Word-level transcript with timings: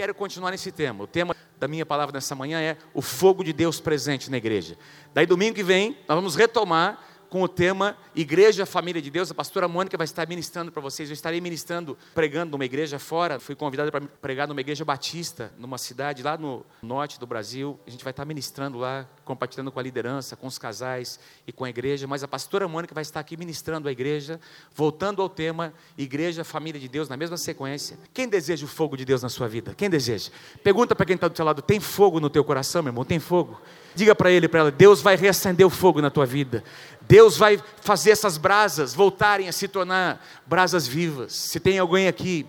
quero 0.00 0.14
continuar 0.14 0.50
nesse 0.50 0.72
tema. 0.72 1.04
O 1.04 1.06
tema 1.06 1.36
da 1.58 1.68
minha 1.68 1.84
palavra 1.84 2.14
nessa 2.14 2.34
manhã 2.34 2.58
é 2.58 2.74
o 2.94 3.02
fogo 3.02 3.44
de 3.44 3.52
Deus 3.52 3.80
presente 3.80 4.30
na 4.30 4.38
igreja. 4.38 4.78
Daí 5.12 5.26
domingo 5.26 5.54
que 5.54 5.62
vem, 5.62 5.94
nós 6.08 6.16
vamos 6.16 6.34
retomar 6.34 6.98
com 7.30 7.42
o 7.42 7.48
tema 7.48 7.96
Igreja 8.14 8.66
Família 8.66 9.00
de 9.00 9.08
Deus. 9.08 9.30
A 9.30 9.34
pastora 9.34 9.68
Mônica 9.68 9.96
vai 9.96 10.04
estar 10.04 10.28
ministrando 10.28 10.72
para 10.72 10.82
vocês. 10.82 11.08
Eu 11.08 11.14
estarei 11.14 11.40
ministrando, 11.40 11.96
pregando 12.12 12.50
numa 12.50 12.64
igreja 12.64 12.98
fora. 12.98 13.38
Fui 13.38 13.54
convidado 13.54 13.90
para 13.92 14.00
pregar 14.00 14.48
numa 14.48 14.60
igreja 14.60 14.84
batista, 14.84 15.52
numa 15.56 15.78
cidade 15.78 16.24
lá 16.24 16.36
no 16.36 16.66
norte 16.82 17.20
do 17.20 17.26
Brasil. 17.26 17.78
A 17.86 17.90
gente 17.90 18.02
vai 18.02 18.10
estar 18.10 18.24
ministrando 18.24 18.78
lá, 18.78 19.08
compartilhando 19.24 19.70
com 19.70 19.78
a 19.78 19.82
liderança, 19.82 20.34
com 20.34 20.48
os 20.48 20.58
casais 20.58 21.20
e 21.46 21.52
com 21.52 21.64
a 21.64 21.70
igreja. 21.70 22.06
Mas 22.08 22.24
a 22.24 22.28
pastora 22.28 22.66
Mônica 22.66 22.92
vai 22.92 23.02
estar 23.02 23.20
aqui 23.20 23.36
ministrando 23.36 23.88
a 23.88 23.92
igreja, 23.92 24.40
voltando 24.74 25.22
ao 25.22 25.28
tema 25.28 25.72
Igreja 25.96 26.42
Família 26.42 26.80
de 26.80 26.88
Deus, 26.88 27.08
na 27.08 27.16
mesma 27.16 27.36
sequência. 27.36 27.96
Quem 28.12 28.28
deseja 28.28 28.64
o 28.64 28.68
fogo 28.68 28.96
de 28.96 29.04
Deus 29.04 29.22
na 29.22 29.28
sua 29.28 29.46
vida? 29.46 29.72
Quem 29.76 29.88
deseja? 29.88 30.32
Pergunta 30.64 30.96
para 30.96 31.06
quem 31.06 31.14
está 31.14 31.28
do 31.28 31.36
seu 31.36 31.44
lado: 31.44 31.62
tem 31.62 31.78
fogo 31.78 32.18
no 32.18 32.28
teu 32.28 32.42
coração, 32.42 32.82
meu 32.82 32.90
irmão? 32.90 33.04
Tem 33.04 33.20
fogo? 33.20 33.60
Diga 33.94 34.14
para 34.14 34.30
ele, 34.30 34.48
para 34.48 34.60
ela: 34.60 34.70
Deus 34.70 35.00
vai 35.00 35.16
reacender 35.16 35.66
o 35.66 35.70
fogo 35.70 36.00
na 36.00 36.10
tua 36.10 36.26
vida. 36.26 36.64
Deus 37.10 37.36
vai 37.36 37.60
fazer 37.82 38.12
essas 38.12 38.38
brasas 38.38 38.94
voltarem 38.94 39.48
a 39.48 39.52
se 39.52 39.66
tornar 39.66 40.24
brasas 40.46 40.86
vivas. 40.86 41.32
Se 41.32 41.58
tem 41.58 41.76
alguém 41.76 42.06
aqui 42.06 42.46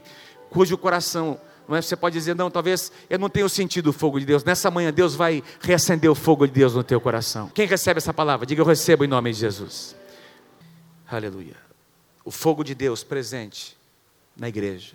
cujo 0.51 0.77
coração, 0.77 1.41
não 1.67 1.75
é, 1.75 1.81
você 1.81 1.95
pode 1.95 2.13
dizer, 2.13 2.35
não, 2.35 2.51
talvez 2.51 2.91
eu 3.09 3.17
não 3.17 3.27
tenha 3.27 3.49
sentido 3.49 3.87
o 3.87 3.93
fogo 3.93 4.19
de 4.19 4.25
Deus. 4.27 4.43
Nessa 4.43 4.69
manhã, 4.69 4.93
Deus 4.93 5.15
vai 5.15 5.43
reacender 5.61 6.11
o 6.11 6.13
fogo 6.13 6.45
de 6.45 6.53
Deus 6.53 6.75
no 6.75 6.83
teu 6.83 7.01
coração. 7.01 7.49
Quem 7.49 7.65
recebe 7.65 7.97
essa 7.97 8.13
palavra? 8.13 8.45
Diga, 8.45 8.61
eu 8.61 8.65
recebo 8.65 9.03
em 9.03 9.07
nome 9.07 9.33
de 9.33 9.39
Jesus. 9.39 9.95
Aleluia. 11.09 11.55
O 12.23 12.29
fogo 12.29 12.63
de 12.63 12.75
Deus 12.75 13.03
presente 13.03 13.75
na 14.37 14.47
igreja. 14.47 14.93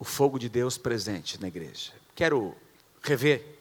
O 0.00 0.04
fogo 0.04 0.36
de 0.36 0.48
Deus 0.48 0.76
presente 0.76 1.40
na 1.40 1.46
igreja. 1.46 1.92
Quero 2.12 2.56
rever 3.02 3.57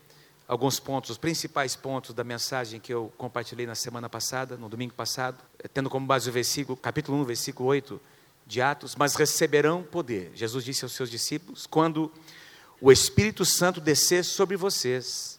alguns 0.48 0.80
pontos, 0.80 1.10
os 1.10 1.18
principais 1.18 1.76
pontos 1.76 2.14
da 2.14 2.24
mensagem 2.24 2.80
que 2.80 2.94
eu 2.94 3.12
compartilhei 3.18 3.66
na 3.66 3.76
semana 3.76 4.08
passada, 4.08 4.56
no 4.56 4.70
domingo 4.70 4.94
passado, 4.94 5.38
tendo 5.74 5.90
como 5.90 6.06
base 6.06 6.30
o 6.30 6.34
versículo, 6.34 6.78
capítulo 6.78 7.18
1, 7.20 7.26
versículo 7.26 7.70
8 7.70 8.00
de 8.46 8.62
Atos, 8.62 8.96
mas 8.96 9.16
receberão 9.16 9.84
poder. 9.84 10.32
Jesus 10.34 10.64
disse 10.64 10.86
aos 10.86 10.94
seus 10.94 11.12
discípulos: 11.12 11.68
quando 11.68 12.12
o 12.80 12.92
Espírito 12.92 13.44
Santo 13.44 13.82
descer 13.82 14.24
sobre 14.24 14.56
vocês, 14.56 15.38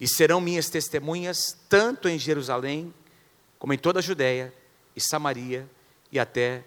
e 0.00 0.08
serão 0.08 0.40
minhas 0.40 0.68
testemunhas, 0.68 1.56
tanto 1.68 2.08
em 2.08 2.18
Jerusalém, 2.18 2.92
como 3.58 3.72
em 3.72 3.78
toda 3.78 4.00
a 4.00 4.02
Judéia 4.02 4.52
e 4.94 5.00
Samaria 5.00 5.68
e 6.10 6.18
até 6.18 6.64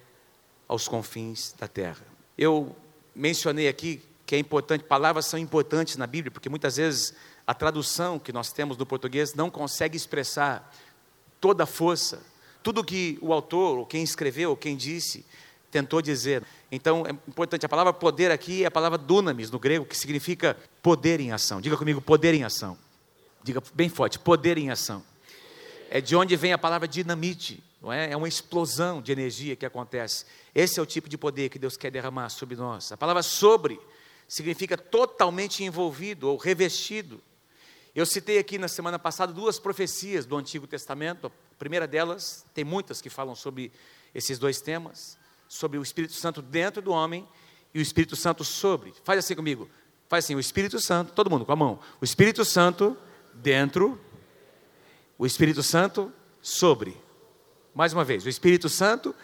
aos 0.68 0.88
confins 0.88 1.54
da 1.58 1.68
terra. 1.68 2.06
Eu 2.38 2.76
mencionei 3.16 3.68
aqui 3.68 4.02
que 4.26 4.36
é 4.36 4.40
importante, 4.40 4.84
palavras 4.84 5.26
são 5.26 5.40
importantes 5.40 5.96
na 5.96 6.06
Bíblia, 6.06 6.32
porque 6.32 6.50
muitas 6.50 6.76
vezes 6.78 7.14
a 7.48 7.54
tradução 7.54 8.20
que 8.20 8.34
nós 8.34 8.52
temos 8.52 8.76
do 8.76 8.86
português 8.86 9.34
não 9.34 9.50
consegue 9.50 9.96
expressar 9.96 10.70
toda 11.40 11.64
a 11.64 11.66
força, 11.66 12.22
tudo 12.62 12.84
que 12.84 13.18
o 13.22 13.32
autor, 13.32 13.80
ou 13.80 13.86
quem 13.86 14.04
escreveu, 14.04 14.50
ou 14.50 14.58
quem 14.58 14.76
disse, 14.76 15.26
tentou 15.72 16.02
dizer. 16.02 16.44
Então 16.70 17.06
é 17.08 17.12
importante, 17.12 17.66
a 17.66 17.70
palavra 17.70 17.94
poder 17.94 18.32
aqui 18.32 18.64
é 18.64 18.68
a 18.68 18.72
palavra 18.72 18.98
dunamis 18.98 19.50
no 19.50 19.58
grego, 19.58 19.86
que 19.86 19.98
significa 19.98 20.58
poder 20.82 21.22
em 21.22 21.32
ação. 21.32 21.62
Diga 21.62 21.78
comigo, 21.78 22.02
poder 22.02 22.34
em 22.34 22.44
ação. 22.44 22.78
Diga 23.42 23.64
bem 23.74 23.88
forte, 23.88 24.20
poder 24.20 24.58
em 24.58 24.70
ação. 24.70 25.02
É 25.90 26.02
de 26.02 26.18
onde 26.18 26.36
vem 26.36 26.52
a 26.52 26.58
palavra 26.58 26.86
dinamite, 26.86 27.64
não 27.82 27.94
é? 27.94 28.12
É 28.12 28.18
uma 28.18 28.28
explosão 28.28 29.02
de 29.02 29.14
energia 29.14 29.56
que 29.56 29.66
acontece. 29.66 30.26
Esse 30.54 30.82
é 30.82 30.84
o 30.84 30.86
tipo 30.86 31.08
de 31.08 31.18
poder 31.18 31.48
que 31.48 31.58
Deus 31.58 31.78
quer 31.78 31.92
derramar 31.92 32.28
sobre 32.28 32.58
nós. 32.58 32.92
A 32.92 32.98
palavra 32.98 33.24
sobre 33.24 33.80
significa 34.28 34.78
totalmente 34.78 35.64
envolvido 35.64 36.30
ou 36.30 36.36
revestido. 36.36 37.22
Eu 37.98 38.06
citei 38.06 38.38
aqui 38.38 38.60
na 38.60 38.68
semana 38.68 39.00
passada 39.00 39.34
duas 39.34 39.58
profecias 39.58 40.24
do 40.24 40.38
Antigo 40.38 40.68
Testamento. 40.68 41.26
A 41.26 41.56
primeira 41.58 41.88
delas, 41.88 42.46
tem 42.54 42.64
muitas 42.64 43.02
que 43.02 43.10
falam 43.10 43.34
sobre 43.34 43.72
esses 44.14 44.38
dois 44.38 44.62
temas, 44.62 45.18
sobre 45.48 45.80
o 45.80 45.82
Espírito 45.82 46.14
Santo 46.14 46.40
dentro 46.40 46.80
do 46.80 46.92
homem 46.92 47.28
e 47.74 47.80
o 47.80 47.82
Espírito 47.82 48.16
Santo 48.16 48.44
sobre. 48.44 48.94
Faz 49.04 49.18
assim 49.18 49.34
comigo. 49.34 49.68
Faz 50.08 50.26
assim, 50.26 50.36
o 50.36 50.40
Espírito 50.40 50.80
Santo, 50.80 51.12
todo 51.14 51.28
mundo 51.28 51.44
com 51.44 51.52
a 51.54 51.56
mão. 51.56 51.80
O 52.00 52.06
Espírito 52.06 52.46
Santo 52.46 52.96
dentro, 53.34 54.00
o 55.18 55.26
Espírito 55.26 55.64
Santo 55.64 56.14
sobre. 56.40 56.96
Mais 57.74 57.94
uma 57.94 58.04
vez, 58.04 58.24
o 58.28 58.30
Espírito 58.30 58.70
Santo 58.70 59.16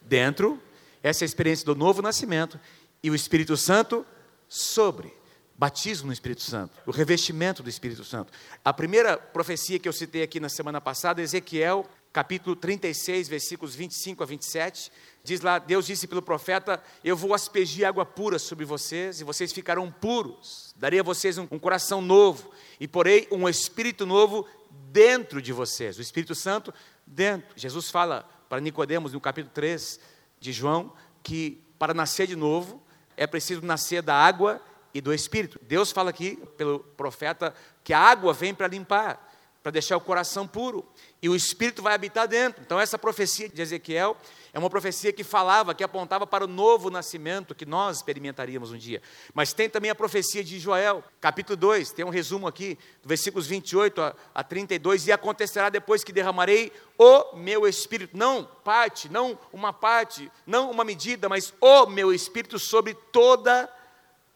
dentro, 0.00 0.58
essa 1.02 1.22
é 1.22 1.26
a 1.26 1.28
experiência 1.28 1.66
do 1.66 1.74
novo 1.74 2.00
nascimento, 2.00 2.58
e 3.02 3.10
o 3.10 3.14
Espírito 3.14 3.58
Santo 3.58 4.06
sobre 4.48 5.20
batismo 5.62 6.08
no 6.08 6.12
Espírito 6.12 6.42
Santo, 6.42 6.72
o 6.84 6.90
revestimento 6.90 7.62
do 7.62 7.70
Espírito 7.70 8.02
Santo. 8.02 8.32
A 8.64 8.72
primeira 8.72 9.16
profecia 9.16 9.78
que 9.78 9.88
eu 9.88 9.92
citei 9.92 10.24
aqui 10.24 10.40
na 10.40 10.48
semana 10.48 10.80
passada, 10.80 11.22
Ezequiel, 11.22 11.86
capítulo 12.12 12.56
36, 12.56 13.28
versículos 13.28 13.72
25 13.72 14.24
a 14.24 14.26
27, 14.26 14.90
diz 15.22 15.40
lá: 15.40 15.60
Deus 15.60 15.86
disse 15.86 16.08
pelo 16.08 16.20
profeta: 16.20 16.82
Eu 17.04 17.16
vou 17.16 17.32
aspergir 17.32 17.86
água 17.86 18.04
pura 18.04 18.40
sobre 18.40 18.64
vocês, 18.64 19.20
e 19.20 19.24
vocês 19.24 19.52
ficarão 19.52 19.88
puros. 19.88 20.74
Darei 20.76 20.98
a 20.98 21.04
vocês 21.04 21.38
um, 21.38 21.46
coração 21.46 22.02
novo, 22.02 22.50
e 22.80 22.88
porei 22.88 23.28
um 23.30 23.48
espírito 23.48 24.04
novo 24.04 24.44
dentro 24.90 25.40
de 25.40 25.52
vocês, 25.52 25.96
o 25.96 26.02
Espírito 26.02 26.34
Santo 26.34 26.74
dentro. 27.06 27.46
Jesus 27.54 27.88
fala 27.88 28.28
para 28.48 28.60
Nicodemos 28.60 29.12
no 29.12 29.20
capítulo 29.20 29.54
3 29.54 30.00
de 30.40 30.52
João 30.52 30.92
que 31.22 31.62
para 31.78 31.94
nascer 31.94 32.26
de 32.26 32.34
novo 32.34 32.82
é 33.16 33.28
preciso 33.28 33.62
nascer 33.62 34.02
da 34.02 34.16
água 34.16 34.60
e 34.94 35.00
do 35.00 35.12
Espírito. 35.12 35.58
Deus 35.62 35.90
fala 35.90 36.10
aqui, 36.10 36.36
pelo 36.56 36.80
profeta, 36.80 37.54
que 37.82 37.92
a 37.92 37.98
água 37.98 38.32
vem 38.32 38.54
para 38.54 38.68
limpar, 38.68 39.30
para 39.62 39.72
deixar 39.72 39.96
o 39.96 40.00
coração 40.00 40.46
puro, 40.46 40.84
e 41.22 41.28
o 41.28 41.36
Espírito 41.36 41.82
vai 41.82 41.94
habitar 41.94 42.26
dentro. 42.26 42.60
Então, 42.62 42.80
essa 42.80 42.98
profecia 42.98 43.48
de 43.48 43.62
Ezequiel 43.62 44.16
é 44.52 44.58
uma 44.58 44.68
profecia 44.68 45.12
que 45.12 45.22
falava, 45.22 45.72
que 45.72 45.84
apontava 45.84 46.26
para 46.26 46.44
o 46.44 46.48
novo 46.48 46.90
nascimento 46.90 47.54
que 47.54 47.64
nós 47.64 47.98
experimentaríamos 47.98 48.72
um 48.72 48.76
dia. 48.76 49.00
Mas 49.32 49.52
tem 49.52 49.70
também 49.70 49.90
a 49.90 49.94
profecia 49.94 50.42
de 50.42 50.58
Joel, 50.58 51.04
capítulo 51.20 51.56
2, 51.56 51.92
tem 51.92 52.04
um 52.04 52.10
resumo 52.10 52.48
aqui, 52.48 52.76
versículos 53.04 53.46
28 53.46 54.02
a, 54.02 54.14
a 54.34 54.42
32, 54.42 55.06
e 55.06 55.12
acontecerá 55.12 55.70
depois 55.70 56.02
que 56.02 56.12
derramarei 56.12 56.72
o 56.98 57.36
meu 57.36 57.66
espírito, 57.66 58.16
não 58.16 58.44
parte, 58.64 59.08
não 59.08 59.38
uma 59.52 59.72
parte, 59.72 60.30
não 60.44 60.72
uma 60.72 60.82
medida, 60.82 61.28
mas 61.28 61.54
o 61.60 61.86
meu 61.86 62.12
espírito 62.12 62.58
sobre 62.58 62.94
toda 63.12 63.64
a 63.64 63.81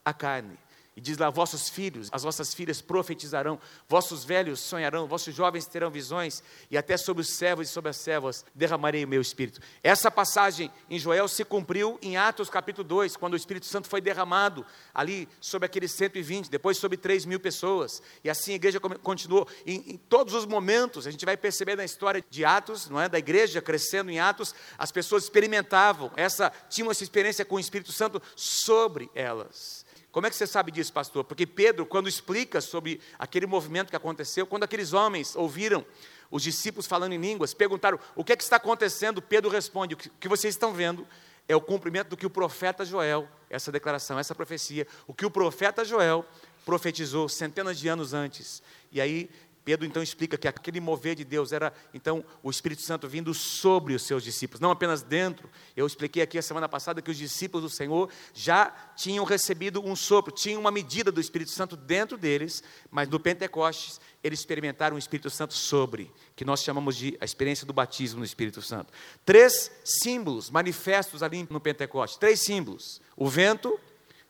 a 0.07 0.15
carne. 0.15 0.57
E 0.97 1.01
diz 1.01 1.19
lá: 1.19 1.29
vossos 1.29 1.69
filhos, 1.69 2.09
as 2.11 2.23
vossas 2.23 2.55
filhas 2.55 2.81
profetizarão, 2.81 3.61
vossos 3.87 4.25
velhos 4.25 4.61
sonharão, 4.61 5.07
vossos 5.07 5.35
jovens 5.35 5.67
terão 5.67 5.91
visões, 5.91 6.43
e 6.71 6.79
até 6.79 6.97
sobre 6.97 7.21
os 7.21 7.29
servos 7.29 7.69
e 7.69 7.71
sobre 7.71 7.91
as 7.91 7.99
servas 7.99 8.47
derramarei 8.55 9.05
o 9.05 9.09
meu 9.09 9.21
espírito. 9.21 9.61
Essa 9.83 10.11
passagem 10.11 10.71
em 10.89 10.99
Joel 10.99 11.29
se 11.29 11.45
cumpriu 11.45 11.99
em 12.01 12.17
Atos 12.17 12.49
capítulo 12.49 12.83
2, 12.89 13.15
quando 13.15 13.35
o 13.35 13.37
Espírito 13.37 13.67
Santo 13.67 13.89
foi 13.89 14.01
derramado 14.01 14.65
ali 14.95 15.29
sobre 15.39 15.67
aqueles 15.67 15.93
120, 15.93 16.49
depois 16.49 16.79
sobre 16.79 16.97
3 16.97 17.27
mil 17.27 17.39
pessoas. 17.39 18.01
E 18.25 18.31
assim 18.31 18.53
a 18.53 18.57
igreja 18.57 18.81
continuou. 18.81 19.47
Em, 19.67 19.93
em 19.93 19.97
todos 19.99 20.33
os 20.33 20.47
momentos, 20.47 21.07
a 21.07 21.11
gente 21.11 21.27
vai 21.27 21.37
perceber 21.37 21.77
na 21.77 21.85
história 21.85 22.25
de 22.31 22.43
Atos, 22.43 22.89
não 22.89 22.99
é? 22.99 23.07
Da 23.07 23.19
igreja 23.19 23.61
crescendo 23.61 24.11
em 24.11 24.19
Atos, 24.19 24.55
as 24.79 24.91
pessoas 24.91 25.25
experimentavam 25.25 26.11
essa, 26.17 26.51
tinham 26.71 26.91
essa 26.91 27.03
experiência 27.03 27.45
com 27.45 27.57
o 27.57 27.61
Espírito 27.61 27.93
Santo 27.93 28.23
sobre 28.35 29.11
elas. 29.15 29.85
Como 30.17 30.27
é 30.27 30.31
que 30.31 30.37
você 30.37 30.47
sabe 30.47 30.73
disso, 30.73 30.95
pastor? 30.95 31.25
Porque 31.25 31.47
Pedro, 31.47 31.85
quando 31.85 32.09
explica 32.09 32.63
sobre 32.63 33.03
aquele 33.19 33.45
movimento 33.45 33.91
que 33.91 33.97
aconteceu, 33.97 34.47
quando 34.47 34.63
aqueles 34.63 34.95
homens 34.95 35.37
ouviram 35.37 35.85
os 36.31 36.43
discípulos 36.43 36.87
falando 36.87 37.13
em 37.13 37.19
línguas, 37.19 37.53
perguntaram 37.53 38.01
o 38.15 38.25
que 38.25 38.33
é 38.33 38.37
que 38.37 38.43
está 38.43 38.57
acontecendo, 38.57 39.21
Pedro 39.21 39.51
responde: 39.51 39.93
o 39.93 39.99
que 39.99 40.27
vocês 40.27 40.55
estão 40.55 40.73
vendo 40.73 41.07
é 41.47 41.55
o 41.55 41.61
cumprimento 41.61 42.09
do 42.09 42.17
que 42.17 42.25
o 42.25 42.31
profeta 42.31 42.83
Joel, 42.83 43.29
essa 43.51 43.71
declaração, 43.71 44.19
essa 44.19 44.35
profecia, 44.35 44.87
o 45.07 45.13
que 45.13 45.27
o 45.27 45.31
profeta 45.31 45.85
Joel 45.85 46.25
profetizou 46.65 47.29
centenas 47.29 47.79
de 47.79 47.87
anos 47.87 48.15
antes. 48.15 48.63
E 48.91 49.03
aí 49.03 49.29
Pedro 49.67 49.85
então 49.85 50.01
explica 50.01 50.39
que 50.39 50.47
aquele 50.47 50.79
mover 50.79 51.17
de 51.17 51.25
Deus 51.25 51.51
era 51.51 51.73
então 51.93 52.25
o 52.41 52.49
Espírito 52.49 52.83
Santo 52.83 53.09
vindo 53.09 53.35
sobre 53.35 53.95
os 53.95 54.03
seus 54.05 54.23
discípulos, 54.23 54.61
não 54.61 54.71
apenas 54.71 55.03
dentro. 55.03 55.51
Eu 55.77 55.85
expliquei 55.85 56.23
aqui 56.23 56.39
a 56.39 56.43
semana 56.43 56.69
passada 56.69 57.03
que 57.03 57.11
os 57.11 57.17
discípulos 57.17 57.65
do 57.65 57.69
Senhor 57.69 58.09
já 58.33 58.71
tinham 58.95 59.25
recebido 59.25 59.85
um 59.85 59.97
sopro, 59.97 60.33
tinham 60.33 60.61
uma 60.61 60.71
medida 60.71 61.11
do 61.11 61.21
Espírito 61.21 61.51
Santo 61.51 61.77
dentro 61.77 62.17
deles, 62.17 62.63
mas 62.93 63.09
no 63.09 63.19
Pentecostes 63.19 64.01
eles 64.23 64.39
experimentaram 64.39 64.95
o 64.95 65.01
Espírito 65.01 65.31
Santo 65.31 65.53
sobre, 65.53 66.13
que 66.37 66.45
nós 66.45 66.63
chamamos 66.63 66.95
de 66.95 67.19
a 67.21 67.25
experiência 67.25 67.67
do 67.67 67.73
batismo 67.73 68.21
no 68.21 68.25
Espírito 68.25 68.63
Santo. 68.63 68.93
Três 69.25 69.73
símbolos 69.85 70.49
manifestos 70.49 71.25
ali 71.25 71.45
no 71.51 71.59
Pentecostes, 71.59 72.21
três 72.21 72.39
símbolos: 72.39 73.01
o 73.17 73.29
vento, 73.29 73.77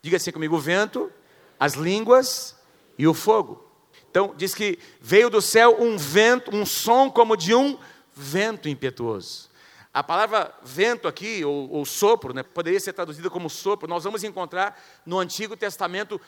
diga 0.00 0.17
assim 0.17 0.33
comigo, 0.33 0.56
o 0.56 0.61
vento, 0.61 1.12
as 1.61 1.75
línguas 1.75 2.56
e 2.97 3.06
o 3.06 3.12
fogo. 3.12 3.66
Então, 4.17 4.33
diz 4.35 4.55
que 4.55 4.79
veio 4.99 5.29
do 5.29 5.43
céu 5.43 5.77
um 5.79 5.99
vento, 5.99 6.51
um 6.57 6.65
som 6.65 7.11
como 7.11 7.37
de 7.37 7.55
um 7.55 7.79
vento 8.15 8.67
impetuoso. 8.67 9.51
A 9.93 10.03
palavra 10.03 10.55
vento 10.63 11.07
aqui, 11.07 11.45
ou, 11.45 11.71
ou 11.71 11.85
sopro, 11.85 12.33
né, 12.33 12.43
poderia 12.43 12.81
ser 12.81 12.95
traduzida 12.95 13.29
como 13.29 13.51
sopro, 13.51 13.87
nós 13.87 14.05
vamos 14.05 14.25
encontrar 14.25 14.83
no 15.05 15.19
Antigo 15.19 15.55
Testamento 15.55 16.19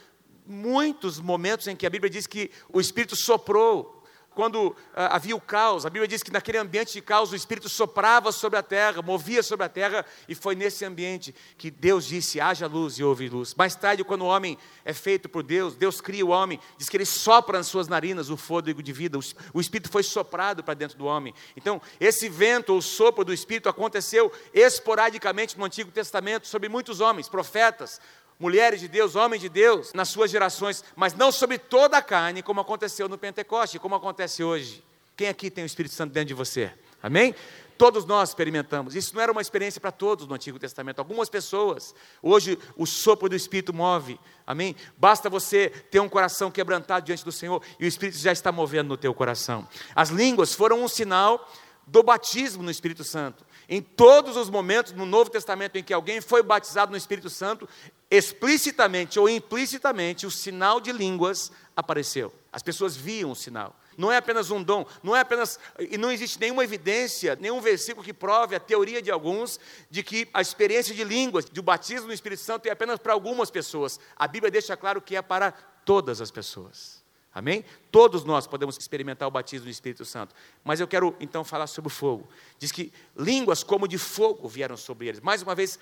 muitos 0.45 1.19
momentos 1.19 1.67
em 1.67 1.75
que 1.75 1.87
a 1.87 1.91
Bíblia 1.91 2.11
diz 2.11 2.27
que 2.27 2.51
o 2.69 2.79
Espírito 2.79 3.17
soprou 3.17 3.98
quando 4.39 4.77
ah, 4.95 5.17
havia 5.17 5.35
o 5.35 5.41
caos, 5.41 5.85
a 5.85 5.91
Bíblia 5.91 6.07
diz 6.07 6.23
que 6.23 6.31
naquele 6.31 6.59
ambiente 6.59 6.93
de 6.93 7.03
caos 7.03 7.33
o 7.33 7.35
Espírito 7.35 7.69
soprava 7.69 8.31
sobre 8.31 8.57
a 8.57 8.63
terra, 8.63 9.03
movia 9.03 9.43
sobre 9.43 9.67
a 9.67 9.69
terra, 9.69 10.07
e 10.29 10.35
foi 10.37 10.55
nesse 10.55 10.85
ambiente 10.85 11.35
que 11.57 11.73
Deus 11.73 12.07
disse: 12.07 12.41
haja 12.41 12.69
luz 12.69 13.01
e 13.01 13.03
houve 13.03 13.29
luz. 13.29 13.53
Mais 13.57 13.75
tarde, 13.75 14.05
quando 14.05 14.23
o 14.23 14.27
homem 14.27 14.57
é 14.85 14.93
feito 14.93 15.29
por 15.29 15.43
Deus, 15.43 15.75
Deus 15.75 16.01
cria 16.01 16.25
o 16.25 16.29
homem, 16.29 16.61
diz 16.77 16.89
que 16.89 16.97
ele 16.97 17.05
sopra 17.05 17.59
nas 17.59 17.67
suas 17.67 17.89
narinas 17.89 18.31
o 18.31 18.37
fôlego 18.37 18.81
de 18.81 18.93
vida, 18.93 19.19
o 19.53 19.61
Espírito 19.61 19.91
foi 19.91 20.05
soprado 20.05 20.63
para 20.63 20.75
dentro 20.75 20.97
do 20.97 21.07
homem. 21.07 21.35
Então, 21.57 21.83
esse 21.99 22.29
vento 22.29 22.73
ou 22.73 22.81
sopro 22.81 23.25
do 23.25 23.35
Espírito 23.35 23.69
aconteceu 23.69 24.31
esporadicamente 24.55 25.59
no 25.59 25.65
Antigo 25.65 25.91
Testamento 25.91 26.47
sobre 26.47 26.69
muitos 26.69 27.01
homens, 27.01 27.29
profetas, 27.29 28.01
mulheres 28.39 28.81
de 28.81 28.89
Deus, 28.89 29.17
homens 29.17 29.41
de 29.41 29.49
Deus, 29.49 29.93
nas 29.93 30.09
suas 30.09 30.31
gerações, 30.31 30.85
mas 30.95 31.15
não 31.15 31.33
sobre 31.33 31.59
toda 31.59 31.99
a 31.99 32.03
carne, 32.03 32.43
como 32.43 32.61
aconteceu 32.61 33.09
no 33.09 33.19
Pentecoste, 33.19 33.79
como 33.79 33.95
acontece 33.95 34.45
hoje. 34.45 34.85
Quem 35.17 35.29
aqui 35.29 35.51
tem 35.51 35.65
o 35.65 35.67
Espírito 35.67 35.95
Santo 35.95 36.13
dentro 36.13 36.29
de 36.29 36.35
você? 36.35 36.73
Amém? 37.03 37.35
Todos 37.77 38.05
nós 38.05 38.31
experimentamos. 38.31 38.97
Isso 38.97 39.15
não 39.15 39.23
era 39.23 39.31
uma 39.31 39.41
experiência 39.41 39.81
para 39.81 39.93
todos 39.93 40.27
no 40.27 40.35
Antigo 40.35 40.59
Testamento. 40.59 40.99
Algumas 40.99 41.29
pessoas, 41.29 41.95
hoje 42.21 42.59
o 42.77 42.85
sopro 42.85 43.29
do 43.29 43.37
Espírito 43.37 43.73
move. 43.73 44.19
Amém? 44.45 44.75
Basta 44.97 45.31
você 45.31 45.69
ter 45.69 46.01
um 46.01 46.09
coração 46.09 46.51
quebrantado 46.51 47.07
diante 47.07 47.25
do 47.25 47.31
Senhor 47.31 47.63
e 47.79 47.85
o 47.85 47.89
Espírito 47.89 48.19
já 48.19 48.33
está 48.33 48.51
movendo 48.51 48.89
no 48.89 48.97
teu 48.97 49.15
coração. 49.15 49.67
As 49.95 50.09
línguas 50.09 50.55
foram 50.55 50.83
um 50.83 50.89
sinal 50.89 51.49
do 51.87 52.03
batismo 52.03 52.63
no 52.63 52.71
Espírito 52.71 53.05
Santo. 53.05 53.47
Em 53.69 53.81
todos 53.81 54.37
os 54.37 54.51
momentos 54.51 54.93
no 54.93 55.07
Novo 55.07 55.31
Testamento 55.31 55.77
em 55.77 55.83
que 55.83 55.93
alguém 55.93 56.21
foi 56.21 56.43
batizado 56.43 56.91
no 56.91 56.97
Espírito 56.97 57.31
Santo, 57.31 57.69
explicitamente 58.11 59.19
ou 59.19 59.29
implicitamente, 59.29 60.27
o 60.27 60.31
sinal 60.31 60.81
de 60.81 60.93
línguas 60.93 61.53
apareceu. 61.77 62.33
As 62.53 62.63
pessoas 62.63 62.97
viam 62.97 63.31
o 63.31 63.37
sinal. 63.37 63.79
Não 63.97 64.13
é 64.13 64.17
apenas 64.17 64.51
um 64.51 64.63
dom, 64.63 64.87
não 65.03 65.15
é 65.15 65.21
apenas. 65.21 65.59
E 65.79 65.99
não 65.99 66.11
existe 66.11 66.39
nenhuma 66.39 66.63
evidência, 66.63 67.37
nenhum 67.41 67.61
versículo 67.61 68.05
que 68.05 68.13
prove 68.13 68.55
a 68.55 68.61
teoria 68.61 69.03
de 69.03 69.11
alguns 69.11 69.59
de 69.91 70.05
que 70.05 70.29
a 70.33 70.41
experiência 70.41 70.95
de 70.95 71.03
línguas, 71.03 71.45
do 71.47 71.63
batismo 71.63 72.07
no 72.07 72.13
Espírito 72.13 72.41
Santo, 72.41 72.67
é 72.67 72.71
apenas 72.71 73.01
para 73.01 73.13
algumas 73.13 73.51
pessoas. 73.51 73.99
A 74.17 74.29
Bíblia 74.29 74.53
deixa 74.53 74.77
claro 74.77 75.03
que 75.03 75.17
é 75.17 75.23
para 75.23 75.51
todas 75.85 76.21
as 76.21 76.31
pessoas. 76.31 76.99
Amém? 77.35 77.65
Todos 77.91 78.25
nós 78.25 78.47
podemos 78.47 78.77
experimentar 78.77 79.29
o 79.29 79.31
batismo 79.31 79.67
do 79.67 79.71
Espírito 79.71 80.05
Santo. 80.05 80.35
Mas 80.65 80.81
eu 80.81 80.89
quero 80.89 81.15
então 81.21 81.45
falar 81.45 81.67
sobre 81.67 81.89
o 81.89 81.91
fogo. 81.91 82.29
Diz 82.59 82.73
que 82.73 82.93
línguas 83.17 83.63
como 83.63 83.87
de 83.87 83.99
fogo 83.99 84.49
vieram 84.49 84.77
sobre 84.77 85.09
eles. 85.09 85.21
Mais 85.21 85.43
uma 85.43 85.55
vez, 85.55 85.79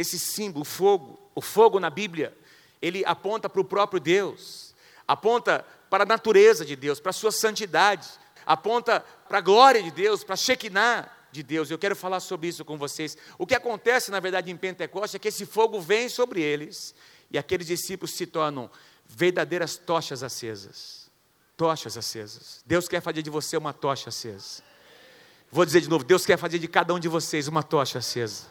esse 0.00 0.18
símbolo, 0.18 0.62
o 0.62 0.64
fogo, 0.64 1.20
o 1.34 1.40
fogo 1.40 1.78
na 1.78 1.90
Bíblia, 1.90 2.36
ele 2.80 3.04
aponta 3.04 3.48
para 3.48 3.60
o 3.60 3.64
próprio 3.64 4.00
Deus, 4.00 4.74
aponta 5.06 5.64
para 5.88 6.04
a 6.04 6.06
natureza 6.06 6.64
de 6.64 6.74
Deus, 6.74 7.00
para 7.00 7.10
a 7.10 7.12
sua 7.12 7.30
santidade, 7.30 8.08
aponta 8.46 9.04
para 9.28 9.38
a 9.38 9.40
glória 9.42 9.82
de 9.82 9.90
Deus, 9.90 10.24
para 10.24 10.34
a 10.34 10.36
Shekinah 10.36 11.10
de 11.30 11.42
Deus. 11.42 11.70
Eu 11.70 11.78
quero 11.78 11.94
falar 11.94 12.20
sobre 12.20 12.48
isso 12.48 12.64
com 12.64 12.78
vocês. 12.78 13.16
O 13.38 13.46
que 13.46 13.54
acontece, 13.54 14.10
na 14.10 14.20
verdade, 14.20 14.50
em 14.50 14.56
Pentecostes 14.56 15.14
é 15.14 15.18
que 15.18 15.28
esse 15.28 15.44
fogo 15.44 15.80
vem 15.80 16.08
sobre 16.08 16.40
eles 16.40 16.94
e 17.30 17.38
aqueles 17.38 17.66
discípulos 17.66 18.14
se 18.14 18.26
tornam 18.26 18.70
verdadeiras 19.06 19.76
tochas 19.76 20.22
acesas. 20.22 21.10
Tochas 21.56 21.96
acesas. 21.98 22.62
Deus 22.64 22.88
quer 22.88 23.02
fazer 23.02 23.22
de 23.22 23.28
você 23.28 23.56
uma 23.56 23.72
tocha 23.72 24.08
acesa. 24.08 24.62
Vou 25.52 25.66
dizer 25.66 25.80
de 25.82 25.90
novo: 25.90 26.04
Deus 26.04 26.24
quer 26.24 26.38
fazer 26.38 26.58
de 26.58 26.66
cada 26.66 26.94
um 26.94 26.98
de 26.98 27.08
vocês 27.08 27.46
uma 27.48 27.62
tocha 27.62 27.98
acesa. 27.98 28.46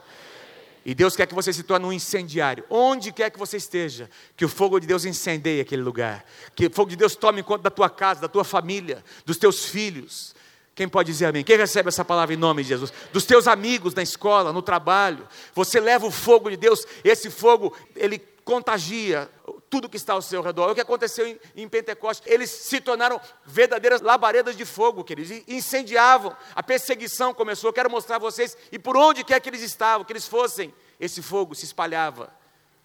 E 0.85 0.95
Deus 0.95 1.15
quer 1.15 1.27
que 1.27 1.35
você 1.35 1.51
se 1.51 1.63
torne 1.63 1.85
um 1.85 1.93
incendiário. 1.93 2.63
Onde 2.69 3.11
quer 3.11 3.29
que 3.29 3.39
você 3.39 3.57
esteja, 3.57 4.09
que 4.35 4.45
o 4.45 4.49
fogo 4.49 4.79
de 4.79 4.87
Deus 4.87 5.05
incendeie 5.05 5.61
aquele 5.61 5.81
lugar. 5.81 6.25
Que 6.55 6.67
o 6.67 6.71
fogo 6.71 6.89
de 6.89 6.95
Deus 6.95 7.15
tome 7.15 7.43
conta 7.43 7.63
da 7.63 7.69
tua 7.69 7.89
casa, 7.89 8.21
da 8.21 8.27
tua 8.27 8.43
família, 8.43 9.03
dos 9.25 9.37
teus 9.37 9.65
filhos. 9.65 10.33
Quem 10.73 10.87
pode 10.87 11.11
dizer 11.11 11.25
amém? 11.25 11.43
Quem 11.43 11.57
recebe 11.57 11.89
essa 11.89 12.05
palavra 12.05 12.33
em 12.33 12.37
nome 12.37 12.63
de 12.63 12.69
Jesus? 12.69 12.93
Dos 13.11 13.25
teus 13.25 13.47
amigos 13.47 13.93
na 13.93 14.01
escola, 14.01 14.53
no 14.53 14.61
trabalho. 14.61 15.27
Você 15.53 15.79
leva 15.79 16.07
o 16.07 16.11
fogo 16.11 16.49
de 16.49 16.55
Deus, 16.55 16.85
esse 17.03 17.29
fogo, 17.29 17.75
ele 17.95 18.17
contagia 18.45 19.29
tudo 19.69 19.89
que 19.89 19.97
está 19.97 20.13
ao 20.13 20.21
seu 20.21 20.41
redor. 20.41 20.69
É 20.69 20.71
o 20.71 20.75
que 20.75 20.81
aconteceu 20.81 21.27
em, 21.27 21.39
em 21.55 21.69
Pentecostes. 21.69 22.29
Eles 22.31 22.49
se 22.49 22.81
tornaram 22.81 23.19
verdadeiras 23.45 24.01
labaredas 24.01 24.57
de 24.57 24.65
fogo, 24.65 25.03
queridos, 25.03 25.31
e 25.31 25.43
incendiavam. 25.47 26.35
A 26.55 26.63
perseguição 26.63 27.33
começou. 27.33 27.69
Eu 27.69 27.73
quero 27.73 27.89
mostrar 27.89 28.15
a 28.15 28.19
vocês, 28.19 28.57
e 28.71 28.79
por 28.79 28.97
onde 28.97 29.23
quer 29.23 29.39
que 29.39 29.49
eles 29.49 29.61
estavam, 29.61 30.05
que 30.05 30.11
eles 30.11 30.27
fossem, 30.27 30.73
esse 30.99 31.21
fogo 31.21 31.53
se 31.53 31.65
espalhava 31.65 32.33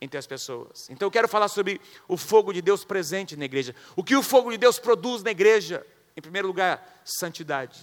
entre 0.01 0.19
as 0.19 0.27
pessoas. 0.27 0.89
Então 0.91 1.07
eu 1.07 1.11
quero 1.11 1.29
falar 1.29 1.49
sobre 1.49 1.81
o 2.07 2.17
fogo 2.17 2.53
de 2.53 2.61
Deus 2.61 2.85
presente 2.85 3.37
na 3.37 3.47
igreja. 3.47 3.75
O 3.97 4.05
que 4.05 4.15
o 4.15 4.23
fogo 4.23 4.51
de 4.51 4.59
Deus 4.59 4.79
produz 4.79 5.23
na 5.23 5.31
igreja? 5.31 5.87
Em 6.17 6.21
primeiro 6.21 6.47
lugar, 6.47 7.03
santidade. 7.05 7.81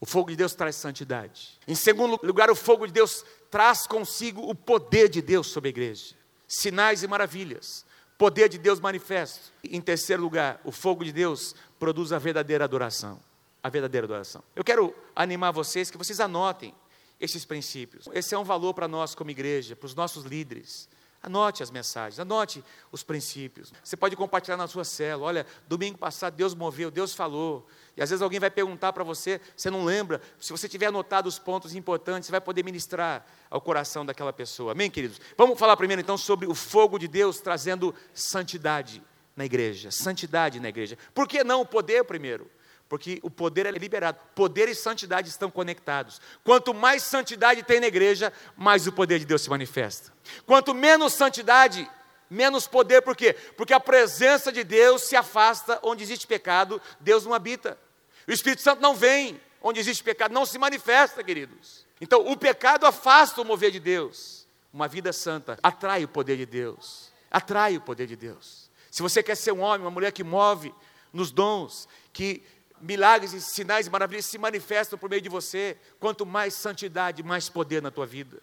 O 0.00 0.06
fogo 0.06 0.30
de 0.30 0.36
Deus 0.36 0.54
traz 0.54 0.76
santidade. 0.76 1.58
Em 1.68 1.74
segundo 1.74 2.18
lugar, 2.22 2.50
o 2.50 2.56
fogo 2.56 2.86
de 2.86 2.92
Deus 2.92 3.24
traz 3.50 3.86
consigo 3.86 4.42
o 4.48 4.54
poder 4.54 5.08
de 5.08 5.22
Deus 5.22 5.48
sobre 5.48 5.68
a 5.68 5.70
igreja 5.70 6.20
sinais 6.50 7.04
e 7.04 7.06
maravilhas, 7.06 7.86
poder 8.20 8.50
de 8.50 8.58
Deus 8.58 8.78
manifesto. 8.78 9.50
Em 9.64 9.80
terceiro 9.80 10.20
lugar, 10.22 10.60
o 10.62 10.70
fogo 10.70 11.02
de 11.02 11.10
Deus 11.10 11.54
produz 11.78 12.12
a 12.12 12.18
verdadeira 12.18 12.64
adoração. 12.64 13.18
A 13.62 13.70
verdadeira 13.70 14.06
adoração. 14.06 14.44
Eu 14.54 14.62
quero 14.62 14.94
animar 15.16 15.52
vocês 15.52 15.90
que 15.90 15.96
vocês 15.96 16.20
anotem 16.20 16.74
esses 17.18 17.46
princípios. 17.46 18.06
Esse 18.12 18.34
é 18.34 18.38
um 18.38 18.44
valor 18.44 18.74
para 18.74 18.86
nós 18.86 19.14
como 19.14 19.30
igreja, 19.30 19.74
para 19.74 19.86
os 19.86 19.94
nossos 19.94 20.26
líderes. 20.26 20.86
Anote 21.22 21.62
as 21.62 21.70
mensagens, 21.70 22.18
anote 22.18 22.64
os 22.90 23.02
princípios. 23.02 23.70
Você 23.84 23.94
pode 23.94 24.16
compartilhar 24.16 24.56
na 24.56 24.66
sua 24.66 24.84
célula. 24.84 25.26
Olha, 25.26 25.46
domingo 25.68 25.98
passado 25.98 26.34
Deus 26.34 26.54
moveu, 26.54 26.90
Deus 26.90 27.14
falou. 27.14 27.66
E 27.94 28.02
às 28.02 28.08
vezes 28.08 28.22
alguém 28.22 28.40
vai 28.40 28.50
perguntar 28.50 28.94
para 28.94 29.04
você, 29.04 29.38
você 29.54 29.68
não 29.68 29.84
lembra. 29.84 30.22
Se 30.38 30.50
você 30.50 30.66
tiver 30.66 30.86
anotado 30.86 31.28
os 31.28 31.38
pontos 31.38 31.74
importantes, 31.74 32.26
você 32.26 32.32
vai 32.32 32.40
poder 32.40 32.64
ministrar 32.64 33.26
ao 33.50 33.60
coração 33.60 34.06
daquela 34.06 34.32
pessoa. 34.32 34.72
Amém, 34.72 34.90
queridos? 34.90 35.20
Vamos 35.36 35.58
falar 35.58 35.76
primeiro 35.76 36.00
então 36.00 36.16
sobre 36.16 36.46
o 36.46 36.54
fogo 36.54 36.98
de 36.98 37.06
Deus 37.06 37.38
trazendo 37.38 37.94
santidade 38.14 39.02
na 39.36 39.44
igreja. 39.44 39.90
Santidade 39.90 40.58
na 40.58 40.70
igreja. 40.70 40.96
Por 41.14 41.28
que 41.28 41.44
não 41.44 41.60
o 41.60 41.66
poder 41.66 42.02
primeiro? 42.04 42.50
Porque 42.90 43.20
o 43.22 43.30
poder 43.30 43.66
é 43.66 43.70
liberado. 43.70 44.18
Poder 44.34 44.68
e 44.68 44.74
santidade 44.74 45.28
estão 45.28 45.48
conectados. 45.48 46.20
Quanto 46.42 46.74
mais 46.74 47.04
santidade 47.04 47.62
tem 47.62 47.78
na 47.78 47.86
igreja, 47.86 48.32
mais 48.56 48.84
o 48.88 48.92
poder 48.92 49.20
de 49.20 49.24
Deus 49.24 49.42
se 49.42 49.48
manifesta. 49.48 50.12
Quanto 50.44 50.74
menos 50.74 51.12
santidade, 51.12 51.88
menos 52.28 52.66
poder, 52.66 53.00
por 53.00 53.14
quê? 53.14 53.32
Porque 53.56 53.72
a 53.72 53.78
presença 53.78 54.50
de 54.50 54.64
Deus 54.64 55.02
se 55.02 55.14
afasta 55.14 55.78
onde 55.84 56.02
existe 56.02 56.26
pecado, 56.26 56.82
Deus 56.98 57.24
não 57.24 57.32
habita. 57.32 57.78
O 58.26 58.32
Espírito 58.32 58.60
Santo 58.60 58.82
não 58.82 58.96
vem 58.96 59.40
onde 59.62 59.78
existe 59.78 60.02
pecado, 60.02 60.34
não 60.34 60.44
se 60.44 60.58
manifesta, 60.58 61.22
queridos. 61.22 61.86
Então, 62.00 62.26
o 62.26 62.36
pecado 62.36 62.86
afasta 62.86 63.40
o 63.40 63.44
mover 63.44 63.70
de 63.70 63.78
Deus. 63.78 64.48
Uma 64.72 64.88
vida 64.88 65.12
santa 65.12 65.56
atrai 65.62 66.02
o 66.02 66.08
poder 66.08 66.36
de 66.36 66.46
Deus. 66.46 67.12
Atrai 67.30 67.76
o 67.76 67.80
poder 67.80 68.08
de 68.08 68.16
Deus. 68.16 68.68
Se 68.90 69.00
você 69.00 69.22
quer 69.22 69.36
ser 69.36 69.52
um 69.52 69.60
homem, 69.60 69.82
uma 69.82 69.92
mulher 69.92 70.10
que 70.10 70.24
move 70.24 70.74
nos 71.12 71.30
dons, 71.30 71.88
que 72.12 72.42
milagres 72.80 73.32
e 73.32 73.40
sinais 73.40 73.86
e 73.86 73.90
maravilhas 73.90 74.26
se 74.26 74.38
manifestam 74.38 74.98
por 74.98 75.10
meio 75.10 75.22
de 75.22 75.28
você, 75.28 75.76
quanto 75.98 76.24
mais 76.24 76.54
santidade, 76.54 77.22
mais 77.22 77.48
poder 77.48 77.82
na 77.82 77.90
tua 77.90 78.06
vida. 78.06 78.42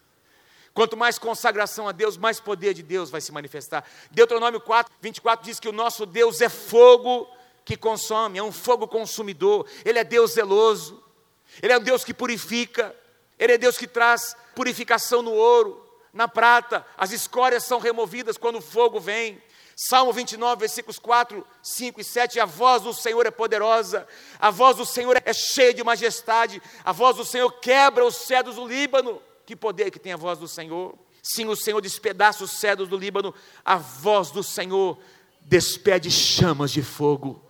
Quanto 0.74 0.96
mais 0.96 1.17
consagração 1.17 1.88
a 1.88 1.91
Deus, 1.91 2.17
mais 2.17 2.39
poder 2.39 2.74
de 2.74 2.84
Deus 2.84 3.10
vai 3.10 3.20
se 3.20 3.32
manifestar. 3.32 3.84
Deuteronômio 4.12 4.62
4, 4.62 4.94
24 5.01 5.44
diz 5.44 5.60
que 5.60 5.67
o 5.67 5.72
nosso 5.72 6.06
Deus 6.06 6.39
é 6.39 6.50
fogo 6.50 7.27
que 7.65 7.75
consome, 7.75 8.38
é 8.38 8.44
um 8.44 8.51
fogo 8.51 8.88
consumidor. 8.88 9.67
Ele 9.84 9.98
é 9.98 10.03
Deus 10.03 10.34
zeloso, 10.34 11.03
Ele 11.62 11.74
é 11.74 11.77
um 11.79 11.82
Deus 11.82 12.03
que 12.03 12.13
purifica, 12.13 12.96
Ele 13.39 13.53
é 13.53 13.58
Deus 13.58 13.75
que 13.77 13.88
traz 13.88 14.36
purificação 14.56 15.24
no 15.24 15.32
ouro, 15.32 15.84
na 16.13 16.27
prata. 16.27 16.86
As 16.96 17.12
escórias 17.12 17.63
são 17.63 17.79
removidas 17.79 18.38
quando 18.38 18.60
o 18.60 18.62
fogo 18.62 19.00
vem. 19.00 19.41
Salmo 19.79 20.12
29, 20.12 20.60
versículos 20.60 20.98
4, 20.98 21.46
5 21.62 22.01
e 22.01 22.03
7, 22.03 22.39
a 22.39 22.46
voz 22.46 22.81
do 22.81 22.91
Senhor 22.96 23.24
é 23.27 23.29
poderosa, 23.29 24.07
a 24.39 24.50
voz 24.50 24.75
do 24.75 24.84
Senhor 24.84 25.22
é 25.24 25.31
cheia 25.31 25.72
de 25.72 25.84
majestade, 25.84 26.60
a 26.84 26.91
voz 26.91 27.15
do 27.15 27.24
Senhor 27.24 27.51
quebra 27.60 28.03
os 28.03 28.15
cedros 28.15 28.55
do 28.55 28.65
Líbano. 28.65 29.22
Que 29.46 29.55
poder 29.55 29.91
que 29.91 30.00
tem 30.00 30.13
a 30.13 30.17
voz 30.17 30.39
do 30.39 30.48
Senhor? 30.48 30.98
Sim, 31.22 31.46
o 31.46 31.55
Senhor 31.55 31.79
despedaça 31.79 32.43
os 32.43 32.51
cedros 32.51 32.89
do 32.89 32.98
Líbano, 32.98 33.36
a 33.63 33.75
voz 33.75 34.31
do 34.31 34.41
Senhor 34.41 34.98
despede 35.41 36.10
chamas 36.10 36.72
de 36.72 36.81
fogo. 36.81 37.46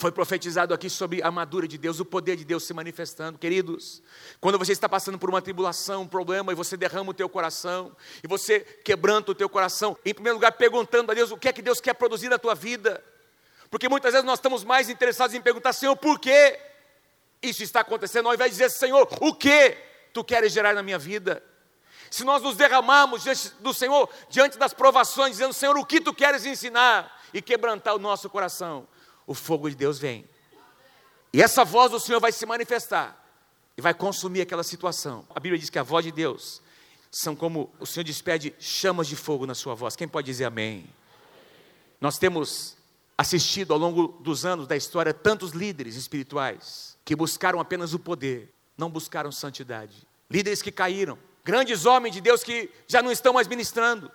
Foi 0.00 0.10
profetizado 0.10 0.72
aqui 0.72 0.88
sobre 0.88 1.22
a 1.22 1.26
armadura 1.26 1.68
de 1.68 1.76
Deus, 1.76 2.00
o 2.00 2.06
poder 2.06 2.34
de 2.34 2.42
Deus 2.42 2.64
se 2.64 2.72
manifestando. 2.72 3.38
Queridos, 3.38 4.02
quando 4.40 4.58
você 4.58 4.72
está 4.72 4.88
passando 4.88 5.18
por 5.18 5.28
uma 5.28 5.42
tribulação, 5.42 6.04
um 6.04 6.08
problema, 6.08 6.50
e 6.50 6.54
você 6.54 6.74
derrama 6.74 7.10
o 7.10 7.12
teu 7.12 7.28
coração, 7.28 7.94
e 8.24 8.26
você 8.26 8.60
quebranta 8.60 9.32
o 9.32 9.34
teu 9.34 9.46
coração, 9.46 9.98
em 10.02 10.14
primeiro 10.14 10.38
lugar 10.38 10.52
perguntando 10.52 11.12
a 11.12 11.14
Deus 11.14 11.30
o 11.30 11.36
que 11.36 11.48
é 11.48 11.52
que 11.52 11.60
Deus 11.60 11.82
quer 11.82 11.92
produzir 11.92 12.30
na 12.30 12.38
tua 12.38 12.54
vida. 12.54 13.04
Porque 13.68 13.90
muitas 13.90 14.12
vezes 14.12 14.24
nós 14.24 14.38
estamos 14.38 14.64
mais 14.64 14.88
interessados 14.88 15.36
em 15.36 15.40
perguntar, 15.42 15.74
Senhor, 15.74 15.94
por 15.94 16.18
que 16.18 16.58
isso 17.42 17.62
está 17.62 17.80
acontecendo, 17.80 18.26
ao 18.26 18.34
invés 18.34 18.52
de 18.52 18.56
dizer, 18.56 18.70
Senhor, 18.70 19.06
o 19.20 19.34
que 19.34 19.76
tu 20.14 20.24
queres 20.24 20.50
gerar 20.50 20.72
na 20.72 20.82
minha 20.82 20.98
vida? 20.98 21.42
Se 22.10 22.24
nós 22.24 22.42
nos 22.42 22.56
derramarmos 22.56 23.22
diante 23.22 23.50
do 23.60 23.74
Senhor, 23.74 24.08
diante 24.30 24.56
das 24.56 24.72
provações, 24.72 25.32
dizendo, 25.32 25.52
Senhor, 25.52 25.76
o 25.76 25.84
que 25.84 26.00
tu 26.00 26.14
queres 26.14 26.46
ensinar? 26.46 27.20
e 27.32 27.40
quebrantar 27.40 27.94
o 27.94 27.98
nosso 27.98 28.28
coração, 28.28 28.86
o 29.30 29.34
fogo 29.34 29.70
de 29.70 29.76
Deus 29.76 29.96
vem. 29.96 30.24
E 31.32 31.40
essa 31.40 31.64
voz 31.64 31.92
do 31.92 32.00
Senhor 32.00 32.18
vai 32.18 32.32
se 32.32 32.44
manifestar 32.44 33.16
e 33.76 33.80
vai 33.80 33.94
consumir 33.94 34.40
aquela 34.40 34.64
situação. 34.64 35.24
A 35.32 35.38
Bíblia 35.38 35.56
diz 35.56 35.70
que 35.70 35.78
a 35.78 35.84
voz 35.84 36.04
de 36.04 36.10
Deus 36.10 36.60
são 37.12 37.36
como 37.36 37.72
o 37.78 37.86
Senhor 37.86 38.02
despede 38.02 38.52
chamas 38.58 39.06
de 39.06 39.14
fogo 39.14 39.46
na 39.46 39.54
sua 39.54 39.76
voz. 39.76 39.94
Quem 39.94 40.08
pode 40.08 40.26
dizer 40.26 40.46
amém? 40.46 40.84
Nós 42.00 42.18
temos 42.18 42.76
assistido 43.16 43.72
ao 43.72 43.78
longo 43.78 44.08
dos 44.20 44.44
anos 44.44 44.66
da 44.66 44.76
história 44.76 45.14
tantos 45.14 45.52
líderes 45.52 45.94
espirituais 45.94 46.98
que 47.04 47.14
buscaram 47.14 47.60
apenas 47.60 47.94
o 47.94 48.00
poder, 48.00 48.52
não 48.76 48.90
buscaram 48.90 49.30
santidade. 49.30 50.08
Líderes 50.28 50.60
que 50.60 50.72
caíram, 50.72 51.16
grandes 51.44 51.86
homens 51.86 52.14
de 52.14 52.20
Deus 52.20 52.42
que 52.42 52.68
já 52.88 53.00
não 53.00 53.12
estão 53.12 53.32
mais 53.32 53.46
ministrando, 53.46 54.10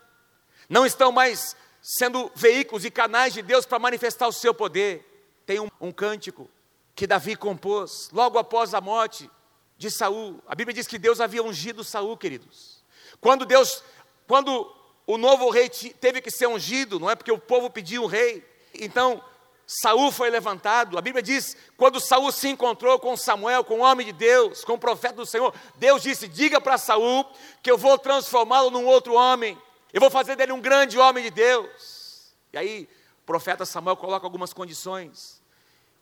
não 0.68 0.86
estão 0.86 1.10
mais 1.10 1.56
sendo 1.88 2.32
veículos 2.34 2.84
e 2.84 2.90
canais 2.90 3.32
de 3.32 3.44
Deus 3.44 3.64
para 3.64 3.78
manifestar 3.78 4.28
o 4.28 4.34
seu 4.34 4.56
poder. 4.56 5.06
Tem 5.46 5.60
um, 5.60 5.70
um 5.80 5.92
cântico 5.92 6.50
que 6.96 7.06
Davi 7.06 7.36
compôs 7.36 8.10
logo 8.12 8.40
após 8.40 8.74
a 8.74 8.82
morte 8.82 9.30
de 9.78 9.92
Saul. 9.92 10.42
A 10.48 10.56
Bíblia 10.56 10.74
diz 10.74 10.88
que 10.88 10.98
Deus 10.98 11.22
havia 11.22 11.44
ungido 11.44 11.84
Saul, 11.84 12.18
queridos. 12.18 12.84
Quando 13.22 13.46
Deus, 13.46 13.84
quando 14.28 14.74
o 15.06 15.16
novo 15.16 15.52
rei 15.52 15.70
teve 15.70 16.22
que 16.22 16.32
ser 16.32 16.48
ungido, 16.48 17.00
não 17.00 17.08
é 17.08 17.14
porque 17.14 17.32
o 17.32 17.38
povo 17.38 17.70
pediu 17.70 18.02
um 18.02 18.08
rei. 18.08 18.44
Então, 18.74 19.24
Saul 19.68 20.12
foi 20.12 20.32
levantado. 20.32 20.98
A 20.98 21.02
Bíblia 21.02 21.22
diz: 21.22 21.56
quando 21.78 22.00
Saul 22.00 22.32
se 22.32 22.48
encontrou 22.48 22.98
com 22.98 23.16
Samuel, 23.16 23.64
com 23.64 23.76
o 23.76 23.84
homem 23.84 24.08
de 24.08 24.14
Deus, 24.14 24.64
com 24.64 24.74
o 24.74 24.80
profeta 24.80 25.18
do 25.18 25.26
Senhor, 25.26 25.54
Deus 25.76 26.02
disse: 26.02 26.28
diga 26.28 26.60
para 26.60 26.80
Saul 26.80 27.24
que 27.62 27.70
eu 27.70 27.78
vou 27.78 27.96
transformá-lo 28.00 28.72
num 28.72 28.88
outro 28.88 29.14
homem. 29.14 29.56
Eu 29.96 30.02
vou 30.02 30.10
fazer 30.10 30.36
dele 30.36 30.52
um 30.52 30.60
grande 30.60 31.00
homem 31.00 31.24
de 31.24 31.32
Deus. 31.32 32.36
E 32.52 32.58
aí, 32.58 32.90
o 33.22 33.26
profeta 33.26 33.66
Samuel 33.66 33.96
coloca 33.96 34.28
algumas 34.28 34.52
condições. 34.52 35.42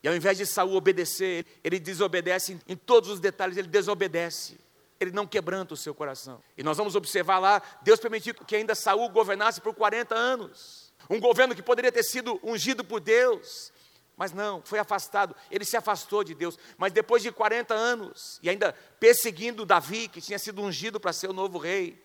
E 0.02 0.08
ao 0.08 0.16
invés 0.16 0.36
de 0.36 0.44
Saul 0.44 0.74
obedecer, 0.74 1.46
ele 1.62 1.78
desobedece 1.78 2.58
em 2.66 2.74
todos 2.74 3.08
os 3.08 3.20
detalhes, 3.20 3.56
ele 3.56 3.68
desobedece. 3.68 4.58
Ele 4.98 5.12
não 5.12 5.28
quebranta 5.28 5.74
o 5.74 5.76
seu 5.76 5.94
coração. 5.94 6.42
E 6.58 6.62
nós 6.64 6.76
vamos 6.76 6.96
observar 6.96 7.38
lá, 7.38 7.62
Deus 7.82 8.00
permitiu 8.00 8.34
que 8.34 8.56
ainda 8.56 8.74
Saul 8.74 9.08
governasse 9.10 9.60
por 9.60 9.72
40 9.72 10.12
anos. 10.12 10.92
Um 11.08 11.20
governo 11.20 11.54
que 11.54 11.62
poderia 11.62 11.92
ter 11.92 12.02
sido 12.02 12.40
ungido 12.42 12.82
por 12.82 12.98
Deus, 12.98 13.72
mas 14.16 14.32
não, 14.32 14.60
foi 14.62 14.80
afastado. 14.80 15.36
Ele 15.48 15.64
se 15.64 15.76
afastou 15.76 16.24
de 16.24 16.34
Deus. 16.34 16.58
Mas 16.76 16.92
depois 16.92 17.22
de 17.22 17.30
40 17.30 17.72
anos, 17.72 18.40
e 18.42 18.50
ainda 18.50 18.72
perseguindo 18.98 19.64
Davi, 19.64 20.08
que 20.08 20.20
tinha 20.20 20.38
sido 20.40 20.60
ungido 20.60 20.98
para 20.98 21.12
ser 21.12 21.30
o 21.30 21.32
novo 21.32 21.58
rei, 21.58 22.03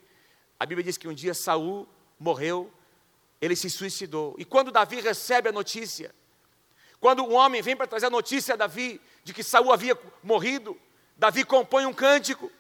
a 0.59 0.65
Bíblia 0.65 0.83
diz 0.83 0.97
que 0.97 1.07
um 1.07 1.13
dia 1.13 1.33
Saul 1.33 1.87
morreu, 2.19 2.71
ele 3.39 3.55
se 3.55 3.69
suicidou. 3.69 4.35
E 4.37 4.43
quando 4.43 4.71
Davi 4.71 4.99
recebe 4.99 5.49
a 5.49 5.51
notícia, 5.51 6.13
quando 6.99 7.23
um 7.23 7.33
homem 7.33 7.61
vem 7.61 7.75
para 7.75 7.87
trazer 7.87 8.07
a 8.07 8.09
notícia 8.09 8.53
a 8.53 8.57
Davi 8.57 8.99
de 9.23 9.33
que 9.33 9.41
Saul 9.41 9.71
havia 9.71 9.97
morrido, 10.21 10.77
Davi 11.17 11.45
compõe 11.45 11.85
um 11.85 11.93
cântico. 11.93 12.51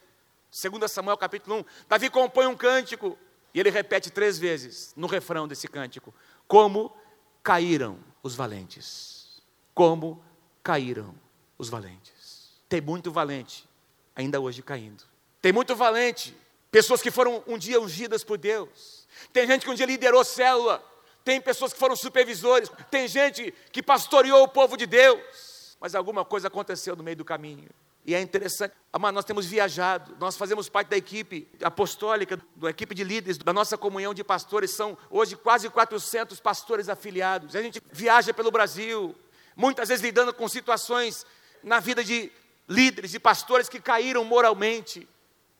2 0.51 0.89
Samuel 0.89 1.17
capítulo 1.17 1.57
1, 1.57 1.65
Davi 1.87 2.09
compõe 2.09 2.47
um 2.47 2.55
cântico 2.55 3.17
e 3.53 3.59
ele 3.59 3.69
repete 3.69 4.09
três 4.09 4.39
vezes 4.39 4.93
no 4.95 5.05
refrão 5.05 5.47
desse 5.47 5.67
cântico: 5.67 6.13
Como 6.47 6.95
caíram 7.43 7.99
os 8.23 8.35
valentes. 8.35 9.41
Como 9.73 10.23
caíram 10.63 11.13
os 11.57 11.69
valentes. 11.69 12.61
Tem 12.67 12.81
muito 12.81 13.11
valente 13.11 13.67
ainda 14.15 14.39
hoje 14.39 14.61
caindo. 14.61 15.03
Tem 15.41 15.51
muito 15.51 15.75
valente, 15.75 16.35
pessoas 16.71 17.01
que 17.01 17.11
foram 17.11 17.43
um 17.47 17.57
dia 17.57 17.79
ungidas 17.79 18.23
por 18.23 18.37
Deus. 18.37 19.07
Tem 19.33 19.47
gente 19.47 19.65
que 19.65 19.71
um 19.71 19.75
dia 19.75 19.85
liderou 19.85 20.23
célula. 20.23 20.83
Tem 21.23 21.39
pessoas 21.39 21.73
que 21.73 21.79
foram 21.79 21.95
supervisores, 21.95 22.71
tem 22.89 23.07
gente 23.07 23.53
que 23.71 23.83
pastoreou 23.83 24.41
o 24.43 24.47
povo 24.47 24.77
de 24.77 24.85
Deus, 24.85 25.77
mas 25.79 25.93
alguma 25.93 26.23
coisa 26.23 26.47
aconteceu 26.47 26.95
no 26.95 27.03
meio 27.03 27.17
do 27.17 27.25
caminho. 27.25 27.69
E 28.05 28.15
é 28.15 28.21
interessante, 28.21 28.73
mas 28.97 29.13
nós 29.13 29.25
temos 29.25 29.45
viajado, 29.45 30.15
nós 30.19 30.37
fazemos 30.37 30.69
parte 30.69 30.87
da 30.87 30.97
equipe 30.97 31.47
apostólica, 31.61 32.39
da 32.55 32.69
equipe 32.69 32.95
de 32.95 33.03
líderes, 33.03 33.37
da 33.37 33.53
nossa 33.53 33.77
comunhão 33.77 34.13
de 34.13 34.23
pastores, 34.23 34.71
são 34.71 34.97
hoje 35.09 35.35
quase 35.35 35.69
400 35.69 36.39
pastores 36.39 36.89
afiliados. 36.89 37.55
A 37.55 37.61
gente 37.61 37.79
viaja 37.91 38.33
pelo 38.33 38.49
Brasil, 38.49 39.13
muitas 39.55 39.89
vezes 39.89 40.03
lidando 40.03 40.33
com 40.33 40.47
situações 40.47 41.25
na 41.61 41.79
vida 41.79 42.03
de 42.03 42.31
líderes 42.67 43.13
e 43.13 43.19
pastores 43.19 43.69
que 43.69 43.79
caíram 43.79 44.23
moralmente, 44.23 45.07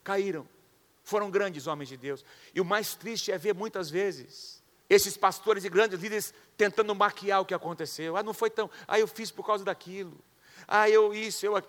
caíram, 0.04 0.48
foram 1.10 1.30
grandes 1.30 1.68
homens 1.68 1.90
de 1.90 1.98
Deus. 1.98 2.24
E 2.54 2.62
o 2.62 2.66
mais 2.66 2.96
triste 2.96 3.32
é 3.32 3.38
ver 3.38 3.54
muitas 3.54 3.90
vezes 3.90 4.60
esses 4.90 5.16
pastores 5.16 5.64
e 5.64 5.70
grandes 5.70 6.00
líderes 6.00 6.34
tentando 6.58 6.94
maquiar 6.96 7.42
o 7.42 7.46
que 7.46 7.54
aconteceu. 7.54 8.18
Ah, 8.18 8.24
não 8.24 8.34
foi 8.34 8.50
tão. 8.50 8.70
Ah, 8.88 9.00
eu 9.00 9.08
fiz 9.08 9.30
por 9.30 9.46
causa 9.46 9.64
daquilo. 9.64 10.18
Ah, 10.68 10.90
eu 10.90 11.14
isso, 11.14 11.46
eu 11.46 11.62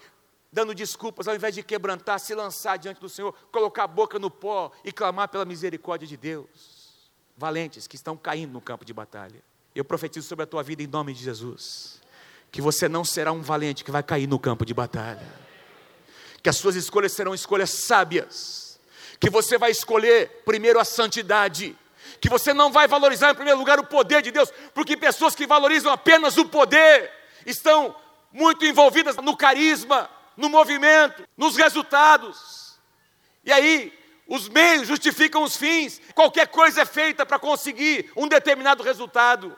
dando 0.52 0.74
desculpas, 0.74 1.28
ao 1.28 1.34
invés 1.34 1.54
de 1.54 1.62
quebrantar, 1.62 2.18
se 2.18 2.34
lançar 2.34 2.76
diante 2.76 3.00
do 3.00 3.08
Senhor, 3.08 3.32
colocar 3.52 3.84
a 3.84 3.86
boca 3.86 4.18
no 4.18 4.30
pó 4.30 4.72
e 4.84 4.90
clamar 4.90 5.28
pela 5.28 5.44
misericórdia 5.44 6.08
de 6.08 6.16
Deus. 6.16 7.08
Valentes 7.36 7.86
que 7.86 7.96
estão 7.96 8.16
caindo 8.16 8.52
no 8.52 8.60
campo 8.60 8.84
de 8.84 8.92
batalha. 8.92 9.42
Eu 9.74 9.84
profetizo 9.84 10.26
sobre 10.26 10.42
a 10.42 10.46
tua 10.46 10.62
vida 10.62 10.82
em 10.82 10.86
nome 10.86 11.14
de 11.14 11.22
Jesus. 11.22 12.00
Que 12.50 12.60
você 12.60 12.88
não 12.88 13.04
será 13.04 13.30
um 13.30 13.40
valente 13.40 13.84
que 13.84 13.90
vai 13.90 14.02
cair 14.02 14.26
no 14.26 14.38
campo 14.38 14.66
de 14.66 14.74
batalha. 14.74 15.26
Que 16.42 16.48
as 16.48 16.56
suas 16.56 16.74
escolhas 16.74 17.12
serão 17.12 17.32
escolhas 17.32 17.70
sábias. 17.70 18.69
Que 19.20 19.30
você 19.30 19.58
vai 19.58 19.70
escolher 19.70 20.42
primeiro 20.44 20.80
a 20.80 20.84
santidade 20.84 21.76
que 22.20 22.28
você 22.28 22.52
não 22.52 22.70
vai 22.70 22.86
valorizar 22.86 23.30
em 23.30 23.34
primeiro 23.34 23.58
lugar 23.58 23.78
o 23.78 23.86
poder 23.86 24.22
de 24.22 24.30
Deus, 24.30 24.52
porque 24.74 24.96
pessoas 24.96 25.34
que 25.34 25.46
valorizam 25.46 25.92
apenas 25.92 26.36
o 26.36 26.44
poder 26.44 27.10
estão 27.46 27.96
muito 28.32 28.64
envolvidas 28.64 29.16
no 29.16 29.36
carisma, 29.36 30.10
no 30.36 30.48
movimento, 30.48 31.26
nos 31.36 31.56
resultados. 31.56 32.78
E 33.44 33.52
aí, 33.52 33.92
os 34.26 34.48
meios 34.48 34.86
justificam 34.86 35.42
os 35.42 35.56
fins, 35.56 36.00
qualquer 36.14 36.48
coisa 36.48 36.82
é 36.82 36.86
feita 36.86 37.24
para 37.24 37.38
conseguir 37.38 38.12
um 38.14 38.28
determinado 38.28 38.82
resultado. 38.82 39.56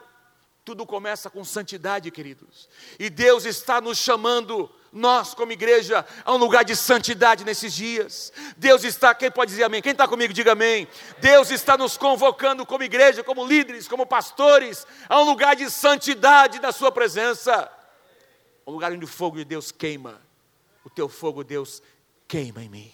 Tudo 0.65 0.87
começa 0.87 1.29
com 1.29 1.45
santidade, 1.45 2.11
queridos. 2.11 2.69
E 2.99 3.11
Deus 3.11 3.45
está 3.45 3.81
nos 3.81 3.99
chamando, 3.99 4.71
nós 4.93 5.33
como 5.33 5.53
igreja, 5.53 6.05
a 6.25 6.35
um 6.35 6.37
lugar 6.37 6.65
de 6.65 6.77
santidade 6.77 7.45
nesses 7.45 7.73
dias. 7.73 8.33
Deus 8.57 8.85
está, 8.85 9.15
quem 9.15 9.31
pode 9.31 9.51
dizer 9.51 9.65
amém? 9.65 9.81
Quem 9.81 9.93
está 9.93 10.07
comigo, 10.07 10.33
diga 10.33 10.53
amém. 10.53 10.87
Deus 11.19 11.51
está 11.51 11.79
nos 11.79 11.97
convocando 11.97 12.67
como 12.67 12.85
igreja, 12.85 13.25
como 13.25 13.47
líderes, 13.47 13.89
como 13.89 14.05
pastores, 14.05 14.87
a 15.09 15.21
um 15.21 15.25
lugar 15.25 15.57
de 15.57 15.71
santidade 15.71 16.61
na 16.61 16.73
Sua 16.73 16.93
presença. 16.93 17.71
Um 18.67 18.73
lugar 18.73 18.93
onde 18.93 19.05
o 19.05 19.09
fogo 19.09 19.39
de 19.39 19.45
Deus 19.45 19.73
queima. 19.73 20.21
O 20.85 20.91
teu 20.91 21.09
fogo, 21.09 21.43
Deus, 21.43 21.83
queima 22.29 22.63
em 22.63 22.69
mim. 22.69 22.93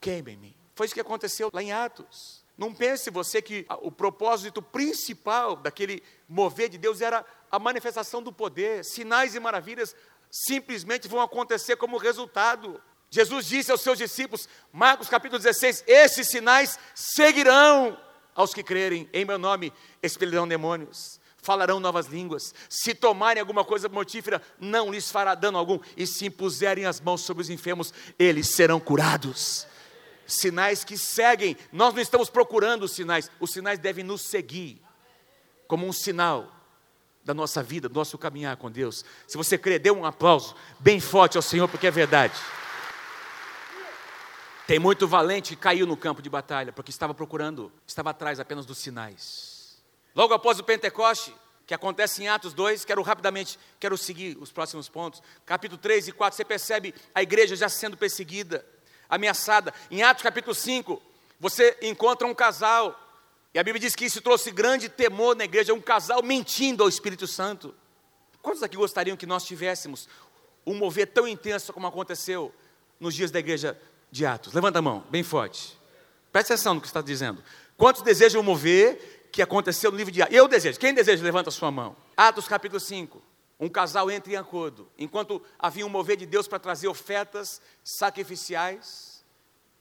Queima 0.00 0.30
em 0.30 0.36
mim. 0.36 0.54
Foi 0.74 0.86
isso 0.86 0.94
que 0.94 1.00
aconteceu 1.00 1.50
lá 1.52 1.62
em 1.62 1.72
Atos. 1.72 2.44
Não 2.56 2.74
pense 2.74 3.08
você 3.10 3.40
que 3.40 3.64
o 3.82 3.92
propósito 3.92 4.60
principal 4.60 5.54
daquele 5.54 6.02
mover 6.28 6.68
de 6.68 6.76
Deus 6.76 7.00
era 7.00 7.24
a 7.50 7.58
manifestação 7.58 8.20
do 8.20 8.32
poder. 8.32 8.84
Sinais 8.84 9.36
e 9.36 9.40
maravilhas 9.40 9.94
simplesmente 10.30 11.08
vão 11.08 11.20
acontecer 11.20 11.76
como 11.76 11.96
resultado. 11.96 12.80
Jesus 13.10 13.46
disse 13.46 13.70
aos 13.70 13.80
seus 13.80 13.98
discípulos, 13.98 14.48
Marcos 14.72 15.08
capítulo 15.08 15.38
16: 15.38 15.84
Esses 15.86 16.28
sinais 16.28 16.78
seguirão 16.94 17.98
aos 18.34 18.52
que 18.52 18.62
crerem 18.62 19.08
em 19.12 19.24
meu 19.24 19.38
nome, 19.38 19.72
expelirão 20.02 20.46
demônios, 20.46 21.20
falarão 21.36 21.80
novas 21.80 22.06
línguas, 22.06 22.54
se 22.68 22.94
tomarem 22.94 23.40
alguma 23.40 23.64
coisa 23.64 23.88
mortífera, 23.88 24.42
não 24.58 24.90
lhes 24.90 25.10
fará 25.10 25.34
dano 25.34 25.58
algum, 25.58 25.78
e 25.96 26.06
se 26.06 26.26
impuserem 26.26 26.86
as 26.86 27.00
mãos 27.00 27.22
sobre 27.22 27.42
os 27.42 27.50
enfermos, 27.50 27.92
eles 28.18 28.48
serão 28.48 28.78
curados 28.78 29.66
sinais 30.28 30.84
que 30.84 30.96
seguem. 30.96 31.56
Nós 31.72 31.94
não 31.94 32.02
estamos 32.02 32.30
procurando 32.30 32.84
os 32.84 32.92
sinais, 32.92 33.30
os 33.40 33.50
sinais 33.50 33.78
devem 33.78 34.04
nos 34.04 34.22
seguir 34.22 34.80
como 35.66 35.86
um 35.86 35.92
sinal 35.92 36.54
da 37.28 37.34
nossa 37.34 37.62
vida, 37.62 37.90
do 37.90 37.94
nosso 37.94 38.16
caminhar 38.16 38.56
com 38.56 38.70
Deus. 38.70 39.04
Se 39.26 39.36
você 39.36 39.58
crê, 39.58 39.78
dê 39.78 39.90
um 39.90 40.06
aplauso 40.06 40.56
bem 40.80 40.98
forte 40.98 41.36
ao 41.36 41.42
Senhor, 41.42 41.68
porque 41.68 41.86
é 41.86 41.90
verdade. 41.90 42.32
Tem 44.66 44.78
muito 44.78 45.06
valente 45.06 45.54
que 45.54 45.60
caiu 45.60 45.86
no 45.86 45.94
campo 45.94 46.22
de 46.22 46.30
batalha, 46.30 46.72
porque 46.72 46.90
estava 46.90 47.12
procurando, 47.12 47.70
estava 47.86 48.08
atrás 48.10 48.40
apenas 48.40 48.64
dos 48.64 48.78
sinais. 48.78 49.76
Logo 50.16 50.32
após 50.32 50.58
o 50.58 50.64
Pentecoste, 50.64 51.34
que 51.66 51.74
acontece 51.74 52.22
em 52.22 52.28
Atos 52.28 52.54
2, 52.54 52.86
quero 52.86 53.02
rapidamente, 53.02 53.58
quero 53.78 53.98
seguir 53.98 54.38
os 54.40 54.50
próximos 54.50 54.88
pontos. 54.88 55.22
Capítulo 55.44 55.78
3 55.78 56.08
e 56.08 56.12
4, 56.12 56.34
você 56.34 56.46
percebe 56.46 56.94
a 57.14 57.22
igreja 57.22 57.54
já 57.54 57.68
sendo 57.68 57.94
perseguida 57.94 58.64
ameaçada. 59.06 59.74
Em 59.90 60.02
Atos 60.02 60.22
capítulo 60.22 60.54
5, 60.54 61.02
você 61.38 61.76
encontra 61.82 62.26
um 62.26 62.34
casal, 62.34 62.98
e 63.54 63.58
a 63.58 63.62
Bíblia 63.62 63.80
diz 63.80 63.94
que 63.94 64.04
isso 64.04 64.20
trouxe 64.20 64.50
grande 64.50 64.88
temor 64.88 65.34
na 65.34 65.44
igreja, 65.44 65.74
um 65.74 65.80
casal 65.80 66.22
mentindo 66.22 66.82
ao 66.82 66.88
Espírito 66.88 67.26
Santo. 67.26 67.74
Quantos 68.42 68.62
aqui 68.62 68.76
gostariam 68.76 69.16
que 69.16 69.26
nós 69.26 69.44
tivéssemos 69.44 70.08
um 70.66 70.74
mover 70.74 71.08
tão 71.08 71.26
intenso 71.26 71.72
como 71.72 71.86
aconteceu 71.86 72.54
nos 73.00 73.14
dias 73.14 73.30
da 73.30 73.38
igreja 73.38 73.78
de 74.10 74.26
Atos? 74.26 74.52
Levanta 74.52 74.78
a 74.78 74.82
mão, 74.82 75.04
bem 75.10 75.22
forte. 75.22 75.78
Presta 76.30 76.54
atenção 76.54 76.74
no 76.74 76.80
que 76.80 76.86
está 76.86 77.00
dizendo. 77.00 77.42
Quantos 77.76 78.02
desejam 78.02 78.42
mover 78.42 79.18
que 79.30 79.42
aconteceu 79.42 79.90
no 79.90 79.96
livro 79.96 80.12
de 80.12 80.22
Atos. 80.22 80.34
Eu 80.34 80.48
desejo. 80.48 80.78
Quem 80.78 80.94
deseja, 80.94 81.22
levanta 81.22 81.48
a 81.48 81.52
sua 81.52 81.70
mão. 81.70 81.96
Atos 82.16 82.48
capítulo 82.48 82.80
5. 82.80 83.22
Um 83.60 83.68
casal 83.68 84.10
entra 84.10 84.32
em 84.32 84.36
acordo. 84.36 84.88
Enquanto 84.98 85.42
havia 85.58 85.84
um 85.84 85.88
mover 85.88 86.16
de 86.16 86.26
Deus 86.26 86.46
para 86.46 86.58
trazer 86.58 86.88
ofertas 86.88 87.60
sacrificiais, 87.82 89.07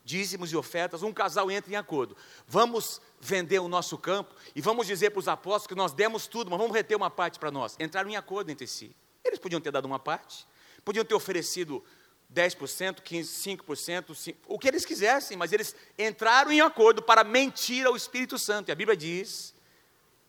dízimos 0.08 0.54
e 0.54 0.56
ofertas, 0.56 1.04
um 1.04 1.12
casal 1.12 1.52
entra 1.52 1.70
em 1.70 1.76
acordo. 1.76 2.16
Vamos 2.48 3.02
vender 3.20 3.60
o 3.60 3.68
nosso 3.68 3.98
campo 3.98 4.34
e 4.56 4.62
vamos 4.62 4.88
dizer 4.88 5.10
para 5.10 5.20
os 5.20 5.28
apóstolos 5.28 5.68
que 5.68 5.76
nós 5.76 5.92
demos 5.92 6.28
tudo, 6.28 6.50
mas 6.50 6.58
vamos 6.58 6.74
reter 6.74 6.96
uma 6.96 7.10
parte 7.10 7.38
para 7.38 7.52
nós. 7.52 7.76
Entraram 7.78 8.10
em 8.10 8.16
acordo 8.16 8.50
entre 8.50 8.66
si. 8.66 8.96
Eles 9.24 9.38
podiam 9.38 9.60
ter 9.60 9.70
dado 9.70 9.84
uma 9.84 10.00
parte, 10.00 10.48
podiam 10.86 11.04
ter 11.04 11.14
oferecido 11.14 11.84
10%, 12.34 13.02
15%, 13.02 13.58
5%, 13.66 14.06
5%, 14.14 14.36
o 14.48 14.58
que 14.58 14.70
eles 14.70 14.86
quisessem, 14.86 15.36
mas 15.36 15.52
eles 15.52 15.76
entraram 16.00 16.54
em 16.54 16.62
acordo 16.62 17.02
para 17.02 17.26
mentir 17.26 17.86
ao 17.86 17.96
Espírito 17.96 18.40
Santo. 18.40 18.70
E 18.70 18.72
a 18.72 18.76
Bíblia 18.76 18.96
diz 18.96 19.54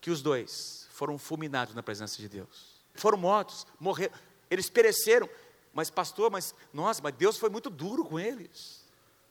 que 0.01 0.11
os 0.11 0.21
dois 0.21 0.89
foram 0.91 1.17
fulminados 1.17 1.73
na 1.73 1.85
presença 1.85 2.17
de 2.17 2.29
Deus. 2.29 2.83
Foram 2.95 3.17
mortos, 3.17 3.65
morreram, 3.79 4.13
eles 4.51 4.69
pereceram. 4.69 5.31
Mas, 5.73 5.89
pastor, 5.89 6.33
mas, 6.33 6.53
nossa, 6.73 7.01
mas 7.01 7.15
Deus 7.15 7.37
foi 7.37 7.49
muito 7.49 7.71
duro 7.71 8.05
com 8.05 8.19
eles. 8.19 8.78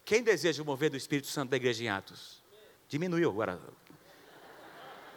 Quem 0.08 0.24
deseja 0.24 0.64
o 0.64 0.66
mover 0.66 0.90
do 0.90 0.96
Espírito 0.96 1.28
Santo 1.28 1.50
da 1.50 1.58
igreja 1.58 1.84
em 1.84 1.90
Atos? 1.90 2.42
Diminuiu 2.88 3.30
agora. 3.30 3.60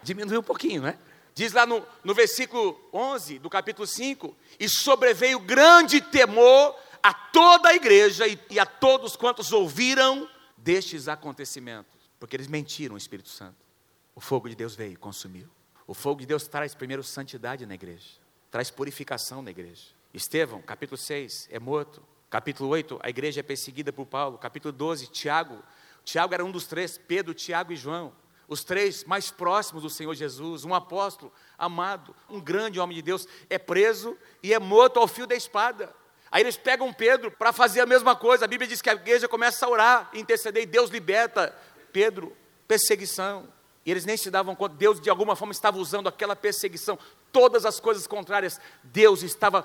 Diminuiu 0.02 0.40
um 0.40 0.42
pouquinho, 0.42 0.82
né? 0.82 0.98
Diz 1.32 1.52
lá 1.52 1.64
no, 1.64 1.86
no 2.02 2.12
versículo 2.12 2.76
11 2.92 3.38
do 3.38 3.48
capítulo 3.48 3.86
5: 3.86 4.36
E 4.58 4.68
sobreveio 4.68 5.38
grande 5.38 6.00
temor 6.00 6.74
a 7.00 7.14
toda 7.14 7.68
a 7.68 7.74
igreja 7.76 8.26
e, 8.26 8.36
e 8.50 8.58
a 8.58 8.66
todos 8.66 9.14
quantos 9.14 9.52
ouviram 9.52 10.28
destes 10.56 11.06
acontecimentos, 11.06 12.10
porque 12.18 12.34
eles 12.34 12.48
mentiram 12.48 12.96
o 12.96 12.98
Espírito 12.98 13.28
Santo. 13.28 13.64
O 14.12 14.20
fogo 14.20 14.48
de 14.48 14.56
Deus 14.56 14.74
veio 14.74 14.94
e 14.94 14.96
consumiu. 14.96 15.48
O 15.86 15.94
fogo 15.94 16.18
de 16.18 16.26
Deus 16.26 16.48
traz 16.48 16.74
primeiro 16.74 17.04
santidade 17.04 17.64
na 17.64 17.76
igreja, 17.76 18.08
traz 18.50 18.72
purificação 18.72 19.40
na 19.40 19.52
igreja. 19.52 19.84
Estevão, 20.12 20.60
capítulo 20.60 20.98
6, 20.98 21.46
é 21.52 21.60
morto. 21.60 22.02
Capítulo 22.30 22.68
8, 22.70 23.00
a 23.02 23.10
igreja 23.10 23.40
é 23.40 23.42
perseguida 23.42 23.92
por 23.92 24.06
Paulo. 24.06 24.38
Capítulo 24.38 24.70
12, 24.70 25.08
Tiago. 25.08 25.60
Tiago 26.04 26.32
era 26.32 26.44
um 26.44 26.50
dos 26.52 26.64
três, 26.64 26.96
Pedro, 26.96 27.34
Tiago 27.34 27.72
e 27.72 27.76
João. 27.76 28.12
Os 28.46 28.62
três 28.62 29.02
mais 29.02 29.32
próximos 29.32 29.82
do 29.82 29.90
Senhor 29.90 30.14
Jesus, 30.14 30.64
um 30.64 30.72
apóstolo 30.72 31.32
amado, 31.58 32.14
um 32.28 32.40
grande 32.40 32.78
homem 32.78 32.94
de 32.94 33.02
Deus, 33.02 33.26
é 33.48 33.58
preso 33.58 34.16
e 34.44 34.54
é 34.54 34.60
morto 34.60 35.00
ao 35.00 35.08
fio 35.08 35.26
da 35.26 35.34
espada. 35.34 35.92
Aí 36.30 36.44
eles 36.44 36.56
pegam 36.56 36.92
Pedro 36.92 37.32
para 37.32 37.52
fazer 37.52 37.80
a 37.80 37.86
mesma 37.86 38.14
coisa. 38.14 38.44
A 38.44 38.48
Bíblia 38.48 38.68
diz 38.68 38.80
que 38.80 38.88
a 38.88 38.94
igreja 38.94 39.26
começa 39.26 39.66
a 39.66 39.68
orar, 39.68 40.10
interceder, 40.14 40.62
e 40.62 40.66
Deus 40.66 40.88
liberta 40.88 41.52
Pedro. 41.92 42.36
Perseguição. 42.68 43.48
E 43.84 43.90
eles 43.90 44.04
nem 44.04 44.16
se 44.16 44.30
davam 44.30 44.54
conta, 44.54 44.76
Deus 44.76 45.00
de 45.00 45.10
alguma 45.10 45.34
forma 45.34 45.52
estava 45.52 45.78
usando 45.78 46.08
aquela 46.08 46.36
perseguição, 46.36 46.98
todas 47.32 47.64
as 47.64 47.80
coisas 47.80 48.06
contrárias, 48.06 48.60
Deus 48.84 49.22
estava 49.22 49.64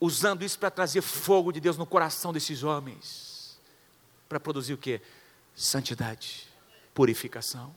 usando 0.00 0.42
isso 0.42 0.58
para 0.58 0.70
trazer 0.70 1.02
fogo 1.02 1.52
de 1.52 1.60
Deus 1.60 1.76
no 1.76 1.86
coração 1.86 2.32
desses 2.32 2.62
homens. 2.62 3.60
Para 4.28 4.40
produzir 4.40 4.72
o 4.72 4.78
que? 4.78 5.00
Santidade, 5.54 6.48
purificação. 6.94 7.74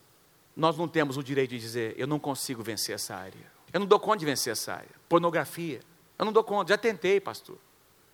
Nós 0.55 0.77
não 0.77 0.87
temos 0.87 1.17
o 1.17 1.23
direito 1.23 1.49
de 1.49 1.59
dizer, 1.59 1.95
eu 1.97 2.07
não 2.07 2.19
consigo 2.19 2.63
vencer 2.63 2.95
essa 2.95 3.15
área. 3.15 3.51
Eu 3.73 3.79
não 3.79 3.87
dou 3.87 3.99
conta 3.99 4.19
de 4.19 4.25
vencer 4.25 4.53
essa 4.53 4.73
área. 4.75 4.95
Pornografia. 5.09 5.81
Eu 6.17 6.25
não 6.25 6.31
dou 6.31 6.43
conta, 6.43 6.73
já 6.73 6.77
tentei, 6.77 7.19
pastor. 7.19 7.57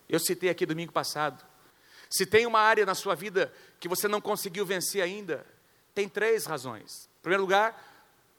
Eu 0.07 0.19
citei 0.19 0.49
aqui 0.49 0.65
domingo 0.65 0.91
passado. 0.91 1.45
Se 2.09 2.25
tem 2.25 2.47
uma 2.47 2.59
área 2.59 2.85
na 2.85 2.95
sua 2.95 3.13
vida 3.13 3.53
que 3.79 3.87
você 3.87 4.07
não 4.07 4.19
conseguiu 4.19 4.65
vencer 4.65 5.03
ainda, 5.03 5.45
tem 5.93 6.09
três 6.09 6.45
razões. 6.45 7.09
Em 7.19 7.21
primeiro 7.21 7.43
lugar, 7.43 7.79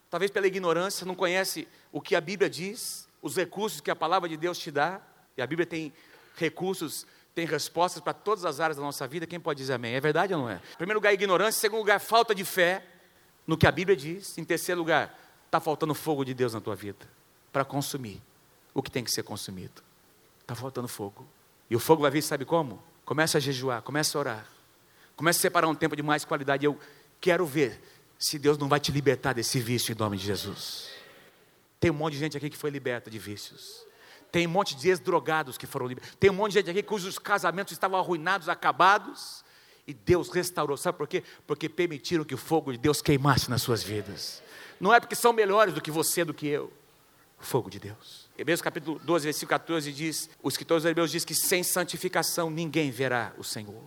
talvez 0.09 0.31
pela 0.31 0.47
ignorância, 0.47 1.07
não 1.07 1.15
conhece 1.15 1.69
o 1.93 2.01
que 2.01 2.17
a 2.17 2.21
Bíblia 2.21 2.51
diz, 2.51 3.07
os 3.23 3.37
recursos 3.37 3.81
que 3.81 3.91
a 3.91 3.97
palavra 3.97 4.29
de 4.29 4.37
Deus 4.37 4.59
te 4.59 4.71
dá, 4.71 5.01
e 5.41 5.43
a 5.43 5.47
Bíblia 5.47 5.67
tem 5.67 5.93
recursos, 6.37 7.07
tem 7.35 7.47
respostas 7.47 8.03
para 8.03 8.13
todas 8.13 8.45
as 8.45 8.61
áreas 8.61 8.77
da 8.77 8.83
nossa 8.83 9.07
vida. 9.09 9.27
Quem 9.27 9.41
pode 9.41 9.59
dizer 9.59 9.73
amém? 9.73 9.95
É 9.95 10.01
verdade 10.01 10.35
ou 10.35 10.41
não 10.41 10.51
é? 10.51 10.57
Em 10.57 10.77
primeiro 10.77 10.99
lugar, 10.99 11.13
ignorância. 11.13 11.59
Em 11.59 11.61
segundo 11.61 11.81
lugar, 11.81 11.99
falta 11.99 12.35
de 12.35 12.45
fé 12.45 12.85
no 13.47 13.57
que 13.57 13.67
a 13.67 13.73
Bíblia 13.73 13.97
diz. 13.97 14.37
Em 14.37 14.45
terceiro 14.45 14.81
lugar, 14.81 15.19
está 15.47 15.59
faltando 15.59 15.95
fogo 15.95 16.25
de 16.25 16.35
Deus 16.35 16.53
na 16.53 16.61
tua 16.61 16.77
vida 16.77 17.09
para 17.51 17.65
consumir 17.65 18.21
o 18.75 18.83
que 18.83 18.91
tem 18.91 19.03
que 19.03 19.11
ser 19.11 19.23
consumido. 19.23 19.83
Está 20.43 20.55
faltando 20.55 20.87
fogo. 20.87 21.27
E 21.69 21.75
o 21.75 21.81
fogo 21.81 22.03
vai 22.03 22.11
vir, 22.11 22.23
sabe 22.23 22.45
como? 22.45 22.83
Começa 23.05 23.39
a 23.39 23.41
jejuar, 23.41 23.83
começa 23.83 24.17
a 24.17 24.21
orar. 24.21 24.47
Começa 25.17 25.39
a 25.39 25.43
separar 25.43 25.69
um 25.69 25.75
tempo 25.75 25.97
de 25.97 26.03
mais 26.03 26.25
qualidade. 26.25 26.67
Eu 26.67 26.79
quero 27.21 27.47
ver 27.47 27.81
se 28.19 28.39
Deus 28.39 28.59
não 28.59 28.69
vai 28.69 28.79
te 28.79 28.93
libertar 28.93 29.33
desse 29.33 29.59
vício 29.59 29.93
em 29.93 29.97
nome 29.97 30.17
de 30.17 30.27
Jesus. 30.27 30.91
Tem 31.79 31.91
um 31.91 31.95
monte 31.95 32.13
de 32.13 32.19
gente 32.19 32.37
aqui 32.37 32.51
que 32.51 32.57
foi 32.57 32.71
liberta 32.71 33.11
de 33.11 33.19
vícios. 33.19 33.90
Tem 34.31 34.47
um 34.47 34.51
monte 34.51 34.77
de 34.77 34.89
ex-drogados 34.89 35.59
que 35.59 35.67
foram 35.67 35.87
libertos. 35.87 36.15
Tem 36.19 36.31
um 36.31 36.35
monte 36.35 36.53
de 36.53 36.59
gente 36.59 36.71
aqui 36.71 36.83
cujos 36.83 37.19
casamentos 37.19 37.73
estavam 37.73 37.99
arruinados, 37.99 38.49
acabados. 38.49 39.45
E 39.87 39.95
Deus 39.95 40.31
restaurou. 40.31 40.77
Sabe 40.77 40.99
por 40.99 41.09
quê? 41.09 41.25
Porque 41.47 41.69
permitiram 41.69 42.25
que 42.25 42.35
o 42.35 42.39
fogo 42.39 42.73
de 42.73 42.79
Deus 42.79 43.03
queimasse 43.03 43.51
nas 43.51 43.63
suas 43.63 43.83
vidas. 43.83 44.43
Não 44.79 44.95
é 44.95 45.01
porque 45.01 45.15
são 45.15 45.33
melhores 45.33 45.75
do 45.75 45.81
que 45.81 45.91
você, 45.91 46.25
do 46.25 46.33
que 46.33 46.47
eu. 46.47 46.73
O 47.41 47.45
fogo 47.45 47.71
de 47.71 47.79
Deus. 47.79 48.29
Hebreus 48.37 48.63
capítulo 48.63 48.99
12, 48.99 49.25
versículo 49.25 49.51
14 49.51 49.93
diz, 49.93 50.31
o 50.43 50.49
escritor 50.49 50.79
dos 50.79 50.85
Hebreus 50.85 51.11
diz 51.11 51.25
que 51.25 51.35
sem 51.35 51.63
santificação 51.63 52.51
ninguém 52.51 52.91
verá 52.91 53.33
o 53.37 53.45
Senhor. 53.45 53.83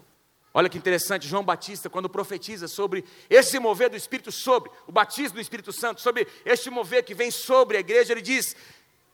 Olha 0.53 0.69
que 0.69 0.77
interessante, 0.77 1.27
João 1.27 1.43
Batista, 1.43 1.89
quando 1.89 2.07
profetiza 2.07 2.67
sobre 2.67 3.03
esse 3.27 3.57
mover 3.57 3.89
do 3.89 3.97
Espírito 3.97 4.31
sobre, 4.31 4.69
o 4.85 4.91
batismo 4.91 5.35
do 5.35 5.41
Espírito 5.41 5.71
Santo, 5.71 5.99
sobre 5.99 6.27
este 6.45 6.69
mover 6.69 7.03
que 7.03 7.15
vem 7.15 7.31
sobre 7.31 7.77
a 7.77 7.79
igreja, 7.79 8.13
ele 8.13 8.21
diz: 8.21 8.55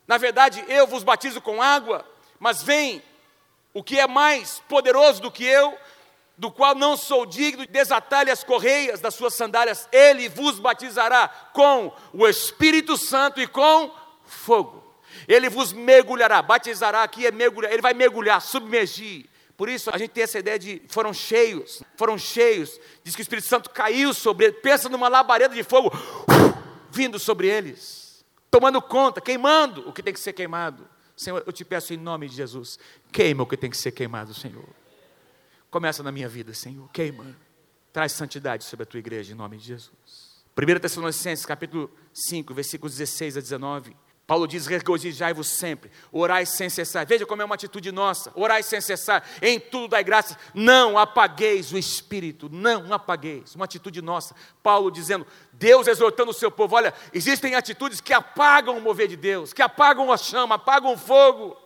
Na 0.10 0.18
verdade, 0.18 0.66
eu 0.68 0.88
vos 0.88 1.04
batizo 1.04 1.40
com 1.40 1.62
água, 1.62 2.04
mas 2.40 2.64
vem 2.64 3.00
o 3.76 3.84
que 3.84 4.00
é 4.00 4.08
mais 4.08 4.60
poderoso 4.68 5.22
do 5.22 5.30
que 5.30 5.46
eu, 5.46 5.78
do 6.36 6.50
qual 6.50 6.74
não 6.74 6.98
sou 6.98 7.28
digno 7.28 7.64
de 7.64 7.72
desatar-lhe 7.72 8.32
as 8.32 8.44
correias 8.44 9.00
das 9.00 9.14
suas 9.14 9.36
sandálias, 9.36 9.88
ele 9.92 10.28
vos 10.28 10.58
batizará 10.58 11.28
com 11.54 11.94
o 12.12 12.28
Espírito 12.28 12.98
Santo 12.98 13.40
e 13.40 13.46
com 13.46 13.94
fogo. 14.26 14.84
Ele 15.28 15.48
vos 15.48 15.72
mergulhará, 15.72 16.42
batizará 16.42 17.04
aqui 17.04 17.28
é 17.28 17.32
mergulhar, 17.32 17.72
ele 17.72 17.84
vai 17.84 17.94
mergulhar, 17.94 18.42
submergir. 18.42 19.28
Por 19.56 19.70
isso 19.70 19.92
a 19.94 19.98
gente 20.00 20.10
tem 20.10 20.24
essa 20.24 20.40
ideia 20.40 20.58
de 20.58 20.82
foram 20.90 21.14
cheios, 21.14 21.84
foram 21.96 22.18
cheios. 22.18 22.80
Diz 23.04 23.14
que 23.16 23.22
o 23.22 23.24
Espírito 23.24 23.48
Santo 23.48 23.70
caiu 23.70 24.12
sobre 24.16 24.48
eles. 24.48 24.60
Pensa 24.60 24.90
numa 24.90 25.08
labareda 25.08 25.54
de 25.54 25.62
fogo 25.62 25.92
vindo 26.90 27.20
sobre 27.20 27.48
eles, 27.48 28.09
tomando 28.50 28.82
conta, 28.82 29.22
queimando 29.22 29.88
o 29.88 29.94
que 29.94 30.04
tem 30.04 30.14
que 30.14 30.20
ser 30.20 30.34
queimado. 30.34 30.88
Senhor, 31.16 31.44
eu 31.46 31.52
te 31.52 31.66
peço 31.66 31.94
em 31.94 31.98
nome 31.98 32.30
de 32.30 32.36
Jesus, 32.36 32.80
queima 33.12 33.44
o 33.44 33.46
que 33.46 33.58
tem 33.58 33.70
que 33.70 33.78
ser 33.78 33.92
queimado, 33.92 34.34
Senhor. 34.34 34.68
Começa 35.70 36.02
na 36.02 36.12
minha 36.12 36.30
vida, 36.30 36.54
Senhor, 36.54 36.90
queima. 36.92 37.36
Traz 37.92 38.14
santidade 38.14 38.64
sobre 38.64 38.84
a 38.84 38.86
tua 38.86 39.00
igreja 39.00 39.34
em 39.34 39.36
nome 39.36 39.58
de 39.58 39.66
Jesus. 39.66 40.44
1 40.58 40.80
Tessalonicenses 40.80 41.46
capítulo 41.46 41.92
5, 42.14 42.54
versículos 42.54 42.96
16 42.98 43.38
a 43.38 43.42
19. 43.42 43.96
Paulo 44.30 44.48
diz: 44.48 44.68
regozijai-vos 44.68 45.48
sempre, 45.48 45.90
orai 46.12 46.46
sem 46.46 46.70
cessar. 46.70 47.04
Veja 47.04 47.26
como 47.26 47.42
é 47.42 47.46
uma 47.46 47.56
atitude 47.56 47.92
nossa: 47.92 48.32
orai 48.36 48.62
sem 48.62 48.80
cessar, 48.80 49.28
em 49.42 49.60
tudo 49.60 49.88
dai 49.88 50.04
graças, 50.04 50.38
não 50.54 51.00
apagueis 51.00 51.72
o 51.72 51.78
espírito, 51.80 52.48
não 52.48 52.94
apagueis. 52.94 53.56
Uma 53.56 53.66
atitude 53.66 54.04
nossa. 54.04 54.36
Paulo 54.62 54.92
dizendo: 54.92 55.26
Deus 55.52 55.88
exortando 55.88 56.30
o 56.30 56.34
seu 56.34 56.52
povo: 56.52 56.76
olha, 56.76 56.94
existem 57.12 57.56
atitudes 57.56 58.00
que 58.00 58.14
apagam 58.14 58.78
o 58.78 58.82
mover 58.82 59.08
de 59.08 59.16
Deus, 59.16 59.52
que 59.52 59.64
apagam 59.64 60.12
a 60.12 60.18
chama, 60.18 60.56
apagam 60.56 60.94
o 60.94 60.98
fogo. 60.98 61.58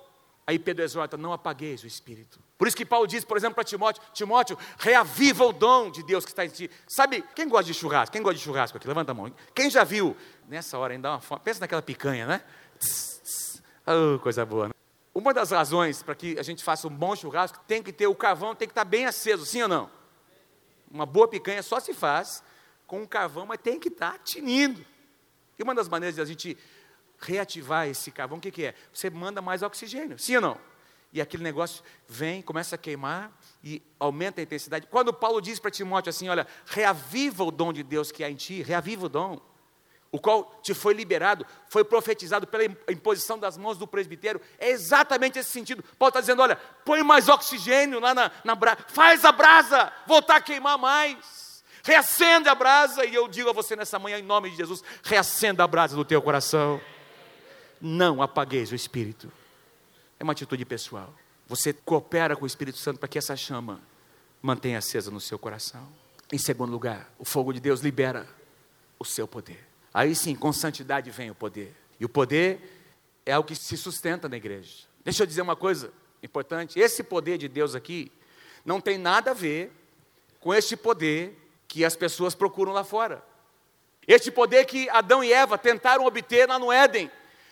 Aí 0.48 0.58
Pedro 0.58 0.86
exorta: 0.86 1.18
não 1.18 1.34
apagueis 1.34 1.84
o 1.84 1.88
espírito. 1.88 2.40
Por 2.58 2.68
isso 2.70 2.78
que 2.78 2.86
Paulo 2.86 3.06
diz, 3.06 3.26
por 3.26 3.36
exemplo, 3.36 3.56
para 3.56 3.66
Timóteo: 3.66 4.02
Timóteo, 4.14 4.58
reaviva 4.78 5.46
o 5.46 5.52
dom 5.52 5.92
de 5.92 6.02
Deus 6.02 6.24
que 6.24 6.32
está 6.32 6.46
em 6.46 6.50
ti. 6.50 6.72
Sabe, 6.88 7.22
quem 7.36 7.50
gosta 7.50 7.66
de 7.66 7.74
churrasco? 7.74 8.14
Quem 8.14 8.22
gosta 8.22 8.38
de 8.38 8.44
churrasco 8.44 8.78
aqui? 8.78 8.88
Levanta 8.88 9.12
a 9.12 9.16
mão. 9.16 9.30
Quem 9.54 9.70
já 9.70 9.84
viu 9.84 10.16
nessa 10.54 10.78
hora 10.78 10.94
ainda 10.94 11.10
dá 11.10 11.16
uma 11.16 11.22
fome. 11.22 11.42
Pensa 11.44 11.60
naquela 11.60 11.82
picanha, 11.82 12.26
né? 12.26 12.42
Tss, 12.80 13.22
tss. 13.24 13.64
Oh, 13.86 14.20
coisa 14.20 14.46
boa. 14.46 14.70
Né? 14.70 14.74
Uma 15.14 15.34
das 15.34 15.52
razões 15.52 16.02
para 16.02 16.16
que 16.16 16.40
a 16.40 16.44
gente 16.44 16.64
faça 16.64 16.88
um 16.88 16.96
bom 16.96 17.16
churrasco 17.16 17.60
tem 17.68 17.84
que 17.84 17.92
ter 17.92 18.08
o 18.08 18.16
carvão, 18.16 18.56
tem 18.56 18.68
que 18.68 18.72
estar 18.72 18.86
bem 18.86 19.06
aceso, 19.06 19.46
sim 19.46 19.62
ou 19.62 19.68
não? 19.68 19.92
Uma 20.90 21.06
boa 21.06 21.28
picanha 21.28 21.62
só 21.62 21.80
se 21.80 21.94
faz 21.94 22.44
com 22.88 23.02
um 23.02 23.06
carvão, 23.06 23.46
mas 23.46 23.60
tem 23.62 23.80
que 23.80 23.90
estar 23.90 24.18
tinindo. 24.20 24.86
E 25.58 25.64
uma 25.64 25.76
das 25.76 25.90
maneiras 25.90 26.16
de 26.16 26.22
a 26.22 26.26
gente 26.26 26.58
reativar 27.20 27.88
esse 27.88 28.12
carvão, 28.12 28.38
o 28.38 28.42
que, 28.42 28.52
que 28.52 28.66
é? 28.66 28.76
Você 28.92 29.10
manda 29.10 29.42
mais 29.42 29.62
oxigênio, 29.62 30.18
sim 30.18 30.36
ou 30.36 30.42
não? 30.42 30.58
E 31.12 31.22
aquele 31.22 31.44
negócio 31.44 31.84
vem, 32.08 32.42
começa 32.42 32.74
a 32.74 32.78
queimar 32.78 33.32
e 33.64 33.84
aumenta 34.00 34.42
a 34.42 34.44
intensidade. 34.44 34.88
Quando 34.88 35.14
Paulo 35.14 35.40
diz 35.40 35.60
para 35.60 35.70
Timóteo 35.70 36.10
assim: 36.10 36.28
olha, 36.28 36.48
reaviva 36.66 37.44
o 37.44 37.52
dom 37.52 37.72
de 37.72 37.84
Deus 37.84 38.12
que 38.12 38.24
há 38.24 38.32
em 38.32 38.36
ti, 38.36 38.64
reaviva 38.64 39.06
o 39.06 39.10
dom 39.10 39.40
o 40.14 40.20
qual 40.20 40.58
te 40.62 40.74
foi 40.74 40.94
liberado, 40.94 41.46
foi 41.68 41.84
profetizado 41.84 42.48
pela 42.48 42.64
imposição 42.90 43.38
das 43.38 43.58
mãos 43.58 43.78
do 43.78 43.86
presbitério, 43.86 44.40
é 44.58 44.70
exatamente 44.70 45.38
esse 45.38 45.52
sentido. 45.52 45.84
Paulo 45.98 46.12
está 46.12 46.22
dizendo: 46.22 46.42
olha, 46.42 46.56
põe 46.86 47.04
mais 47.04 47.28
oxigênio 47.28 48.00
lá 48.00 48.14
na, 48.14 48.32
na 48.46 48.56
brasa, 48.56 48.78
faz 48.88 49.26
a 49.26 49.32
brasa 49.32 49.92
voltar 50.08 50.38
a 50.38 50.42
queimar 50.42 50.78
mais, 50.78 51.44
Reacenda 51.84 52.50
a 52.50 52.56
brasa, 52.56 53.04
e 53.06 53.14
eu 53.14 53.28
digo 53.28 53.50
a 53.50 53.54
você 53.54 53.76
nessa 53.76 54.00
manhã, 54.00 54.18
em 54.18 54.24
nome 54.24 54.50
de 54.50 54.56
Jesus: 54.56 54.82
reacenda 55.04 55.66
a 55.66 55.68
brasa 55.68 55.98
do 55.98 56.06
teu 56.06 56.22
coração. 56.22 56.80
Não 57.82 58.22
apagueis 58.22 58.72
o 58.72 58.76
Espírito. 58.76 59.30
É 60.18 60.24
uma 60.24 60.32
atitude 60.32 60.64
pessoal. 60.64 61.14
Você 61.46 61.74
coopera 61.74 62.38
com 62.38 62.46
o 62.46 62.48
Espírito 62.48 62.78
Santo 62.78 63.00
para 63.00 63.10
que 63.10 63.18
essa 63.18 63.36
chama 63.36 63.82
mantenha 64.42 64.78
acesa 64.78 65.12
no 65.12 65.20
seu 65.20 65.38
coração. 65.38 65.86
Em 66.32 66.38
segundo 66.38 66.72
lugar, 66.72 67.12
o 67.20 67.26
fogo 67.26 67.52
de 67.52 67.60
Deus 67.60 67.82
libera 67.82 68.26
o 68.98 69.04
seu 69.04 69.28
poder. 69.28 69.73
Aí 69.94 70.16
sim, 70.16 70.36
com 70.36 70.52
santidade 70.52 71.12
vem 71.12 71.30
o 71.30 71.36
poder. 71.36 71.76
E 72.00 72.06
o 72.06 72.10
poder 72.10 72.60
é 73.26 73.38
o 73.38 73.44
que 73.44 73.56
se 73.56 73.78
sustenta 73.78 74.28
na 74.28 74.36
igreja. 74.36 74.86
Deixa 75.04 75.24
eu 75.24 75.28
dizer 75.28 75.42
uma 75.42 75.56
coisa 75.56 75.94
importante: 76.22 76.80
esse 76.80 77.04
poder 77.04 77.38
de 77.38 77.48
Deus 77.48 77.76
aqui 77.76 78.12
não 78.66 78.82
tem 78.82 78.98
nada 78.98 79.32
a 79.32 79.34
ver 79.34 79.72
com 80.40 80.54
este 80.54 80.76
poder 80.76 81.38
que 81.68 81.86
as 81.86 81.96
pessoas 81.96 82.34
procuram 82.34 82.74
lá 82.74 82.84
fora. 82.84 83.24
Este 84.08 84.32
poder 84.32 84.66
que 84.66 84.90
Adão 84.90 85.24
e 85.24 85.32
Eva 85.32 85.58
tentaram 85.58 86.06
obter 86.06 86.48
lá 86.48 86.60
no 86.60 86.72
Éden. 86.72 87.10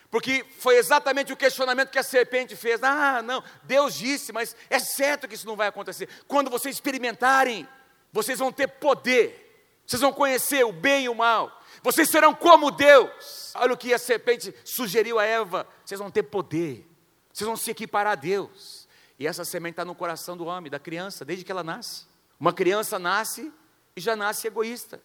Porque 0.10 0.46
foi 0.60 0.76
exatamente 0.76 1.32
o 1.32 1.38
questionamento 1.38 1.90
que 1.90 2.00
a 2.00 2.04
serpente 2.04 2.54
fez. 2.56 2.84
Ah, 2.84 3.22
não, 3.22 3.42
Deus 3.64 3.94
disse, 3.96 4.34
mas 4.34 4.56
é 4.70 4.78
certo 4.78 5.26
que 5.26 5.36
isso 5.36 5.48
não 5.48 5.56
vai 5.56 5.68
acontecer. 5.68 6.10
Quando 6.28 6.50
vocês 6.50 6.76
experimentarem, 6.76 7.66
vocês 8.12 8.38
vão 8.40 8.52
ter 8.52 8.68
poder. 8.68 9.80
Vocês 9.88 10.02
vão 10.02 10.12
conhecer 10.12 10.66
o 10.66 10.74
bem 10.74 11.06
e 11.06 11.10
o 11.10 11.16
mal. 11.16 11.61
Vocês 11.84 12.10
serão 12.10 12.34
como 12.34 12.72
Deus. 12.72 13.54
Olha 13.56 13.74
o 13.74 13.78
que 13.78 13.94
a 13.94 14.00
serpente 14.00 14.54
sugeriu 14.64 15.20
a 15.20 15.26
Eva: 15.26 15.68
vocês 15.84 16.00
vão 16.00 16.12
ter 16.12 16.24
poder, 16.24 16.88
vocês 17.34 17.46
vão 17.46 17.58
se 17.58 17.72
equiparar 17.72 18.14
a 18.14 18.16
Deus. 18.16 18.88
E 19.18 19.28
essa 19.28 19.46
semente 19.46 19.74
está 19.74 19.86
no 19.86 19.94
coração 19.94 20.36
do 20.36 20.46
homem, 20.46 20.72
da 20.72 20.80
criança, 20.80 21.24
desde 21.24 21.46
que 21.46 21.52
ela 21.52 21.64
nasce. 21.64 22.06
Uma 22.40 22.52
criança 22.52 22.98
nasce 22.98 23.52
e 23.96 24.02
já 24.02 24.16
nasce 24.16 24.48
egoísta. 24.48 25.02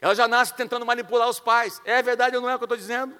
Ela 0.00 0.14
já 0.14 0.26
nasce 0.26 0.54
tentando 0.54 0.84
manipular 0.84 1.28
os 1.28 1.38
pais. 1.38 1.80
É 1.84 2.02
verdade 2.02 2.36
ou 2.36 2.42
não 2.42 2.50
é 2.50 2.54
o 2.54 2.58
que 2.58 2.64
eu 2.64 2.66
estou 2.66 2.78
dizendo? 2.78 3.14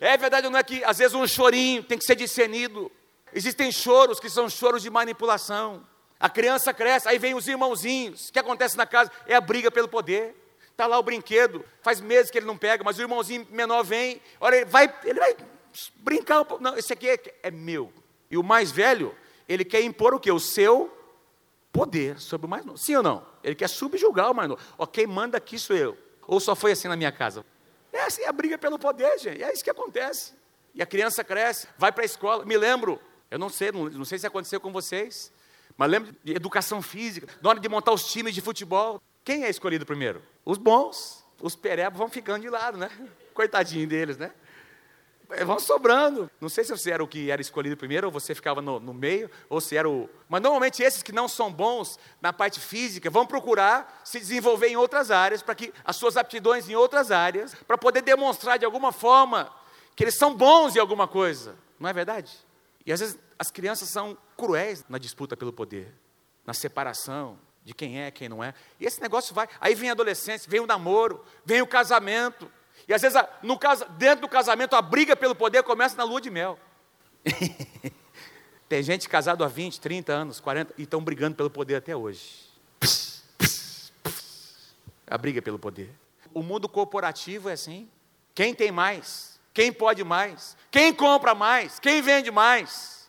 É 0.00 0.16
verdade 0.16 0.46
ou 0.46 0.50
não 0.50 0.58
é 0.58 0.62
que 0.62 0.82
às 0.84 0.98
vezes 0.98 1.14
um 1.14 1.26
chorinho 1.26 1.82
tem 1.82 1.98
que 1.98 2.04
ser 2.04 2.16
discernido? 2.16 2.90
Existem 3.32 3.72
choros 3.72 4.20
que 4.20 4.30
são 4.30 4.48
choros 4.48 4.82
de 4.82 4.90
manipulação. 4.90 5.86
A 6.20 6.28
criança 6.28 6.72
cresce, 6.72 7.08
aí 7.08 7.18
vem 7.18 7.34
os 7.34 7.48
irmãozinhos. 7.48 8.28
O 8.28 8.32
que 8.32 8.38
acontece 8.38 8.76
na 8.76 8.86
casa 8.86 9.10
é 9.26 9.34
a 9.34 9.40
briga 9.40 9.70
pelo 9.70 9.88
poder. 9.88 10.43
Está 10.74 10.88
lá 10.88 10.98
o 10.98 11.04
brinquedo, 11.04 11.64
faz 11.82 12.00
meses 12.00 12.32
que 12.32 12.38
ele 12.38 12.46
não 12.46 12.58
pega, 12.58 12.82
mas 12.82 12.98
o 12.98 13.00
irmãozinho 13.00 13.46
menor 13.48 13.84
vem, 13.84 14.20
olha, 14.40 14.56
ele 14.56 14.64
vai, 14.64 14.92
ele 15.04 15.20
vai 15.20 15.36
brincar. 15.94 16.44
Não, 16.60 16.76
esse 16.76 16.92
aqui 16.92 17.08
é, 17.08 17.18
é 17.44 17.50
meu. 17.52 17.92
E 18.28 18.36
o 18.36 18.42
mais 18.42 18.72
velho, 18.72 19.14
ele 19.48 19.64
quer 19.64 19.82
impor 19.82 20.12
o 20.12 20.18
que? 20.18 20.32
O 20.32 20.40
seu 20.40 20.92
poder 21.72 22.18
sobre 22.18 22.48
o 22.48 22.50
mais 22.50 22.64
novo. 22.64 22.76
Sim 22.76 22.96
ou 22.96 23.04
não? 23.04 23.24
Ele 23.44 23.54
quer 23.54 23.68
subjugar 23.68 24.32
o 24.32 24.34
mais 24.34 24.48
novo. 24.48 24.60
Quem 24.88 25.06
manda 25.06 25.38
aqui 25.38 25.60
sou 25.60 25.76
eu. 25.76 25.96
Ou 26.26 26.40
só 26.40 26.56
foi 26.56 26.72
assim 26.72 26.88
na 26.88 26.96
minha 26.96 27.12
casa? 27.12 27.46
É 27.92 28.00
assim, 28.00 28.22
é 28.22 28.28
a 28.28 28.32
briga 28.32 28.58
pelo 28.58 28.76
poder, 28.76 29.16
gente. 29.20 29.44
É 29.44 29.52
isso 29.52 29.62
que 29.62 29.70
acontece. 29.70 30.32
E 30.74 30.82
a 30.82 30.86
criança 30.86 31.22
cresce, 31.22 31.68
vai 31.78 31.92
para 31.92 32.02
a 32.02 32.04
escola. 32.04 32.44
Me 32.44 32.56
lembro, 32.58 33.00
eu 33.30 33.38
não 33.38 33.48
sei, 33.48 33.70
não, 33.70 33.88
não 33.88 34.04
sei 34.04 34.18
se 34.18 34.26
aconteceu 34.26 34.60
com 34.60 34.72
vocês, 34.72 35.32
mas 35.76 35.88
lembro 35.88 36.12
de 36.24 36.32
educação 36.34 36.82
física, 36.82 37.28
na 37.40 37.50
hora 37.50 37.60
de 37.60 37.68
montar 37.68 37.92
os 37.92 38.10
times 38.10 38.34
de 38.34 38.40
futebol. 38.40 39.00
Quem 39.24 39.44
é 39.44 39.48
escolhido 39.48 39.86
primeiro? 39.86 40.22
Os 40.44 40.58
bons. 40.58 41.24
Os 41.40 41.56
perebos 41.56 41.98
vão 41.98 42.08
ficando 42.08 42.42
de 42.42 42.50
lado, 42.50 42.78
né? 42.78 42.90
Coitadinho 43.32 43.88
deles, 43.88 44.16
né? 44.16 44.32
É, 45.30 45.44
vão 45.44 45.58
sobrando. 45.58 46.30
Não 46.40 46.48
sei 46.48 46.64
se 46.64 46.70
você 46.70 46.90
era 46.90 47.02
o 47.02 47.08
que 47.08 47.30
era 47.30 47.40
escolhido 47.40 47.76
primeiro, 47.76 48.06
ou 48.06 48.12
você 48.12 48.34
ficava 48.34 48.60
no, 48.60 48.78
no, 48.78 48.92
meio, 48.92 49.30
ou 49.48 49.60
se 49.60 49.76
era 49.76 49.88
o. 49.88 50.08
Mas 50.28 50.42
normalmente 50.42 50.82
esses 50.82 51.02
que 51.02 51.12
não 51.12 51.26
são 51.26 51.50
bons 51.50 51.98
na 52.20 52.32
parte 52.32 52.60
física 52.60 53.10
vão 53.10 53.26
procurar 53.26 54.02
se 54.04 54.20
desenvolver 54.20 54.68
em 54.68 54.76
outras 54.76 55.10
áreas, 55.10 55.42
para 55.42 55.54
que 55.54 55.72
as 55.84 55.96
suas 55.96 56.16
aptidões 56.16 56.68
em 56.68 56.76
outras 56.76 57.10
áreas, 57.10 57.54
para 57.66 57.78
poder 57.78 58.02
demonstrar 58.02 58.58
de 58.58 58.64
alguma 58.64 58.92
forma 58.92 59.50
que 59.96 60.04
eles 60.04 60.16
são 60.16 60.34
bons 60.34 60.76
em 60.76 60.78
alguma 60.78 61.08
coisa. 61.08 61.56
Não 61.80 61.88
é 61.88 61.92
verdade? 61.92 62.32
E 62.84 62.92
às 62.92 63.00
vezes 63.00 63.18
as 63.38 63.50
crianças 63.50 63.88
são 63.88 64.16
cruéis 64.36 64.84
na 64.88 64.98
disputa 64.98 65.36
pelo 65.36 65.52
poder, 65.52 65.92
na 66.46 66.52
separação, 66.52 67.38
de 67.64 67.72
quem 67.72 68.00
é, 68.00 68.10
quem 68.10 68.28
não 68.28 68.44
é. 68.44 68.52
E 68.78 68.84
esse 68.84 69.00
negócio 69.00 69.34
vai. 69.34 69.48
Aí 69.60 69.74
vem 69.74 69.88
a 69.88 69.92
adolescência, 69.92 70.50
vem 70.50 70.60
o 70.60 70.66
namoro, 70.66 71.24
vem 71.44 71.62
o 71.62 71.66
casamento. 71.66 72.50
E 72.86 72.92
às 72.92 73.00
vezes, 73.00 73.18
no, 73.42 73.58
dentro 73.96 74.22
do 74.22 74.28
casamento, 74.28 74.76
a 74.76 74.82
briga 74.82 75.16
pelo 75.16 75.34
poder 75.34 75.62
começa 75.62 75.96
na 75.96 76.04
lua 76.04 76.20
de 76.20 76.30
mel. 76.30 76.58
Tem 78.68 78.82
gente 78.82 79.08
casado 79.08 79.42
há 79.44 79.48
20, 79.48 79.80
30 79.80 80.12
anos, 80.12 80.40
40 80.40 80.74
e 80.76 80.82
estão 80.82 81.02
brigando 81.02 81.36
pelo 81.36 81.50
poder 81.50 81.76
até 81.76 81.96
hoje. 81.96 82.44
A 85.06 85.16
briga 85.16 85.40
pelo 85.40 85.58
poder. 85.58 85.94
O 86.32 86.42
mundo 86.42 86.68
corporativo 86.68 87.48
é 87.48 87.52
assim. 87.52 87.88
Quem 88.34 88.54
tem 88.54 88.72
mais? 88.72 89.38
Quem 89.52 89.72
pode 89.72 90.02
mais? 90.02 90.56
Quem 90.70 90.92
compra 90.92 91.34
mais? 91.34 91.78
Quem 91.78 92.02
vende 92.02 92.30
mais? 92.30 93.08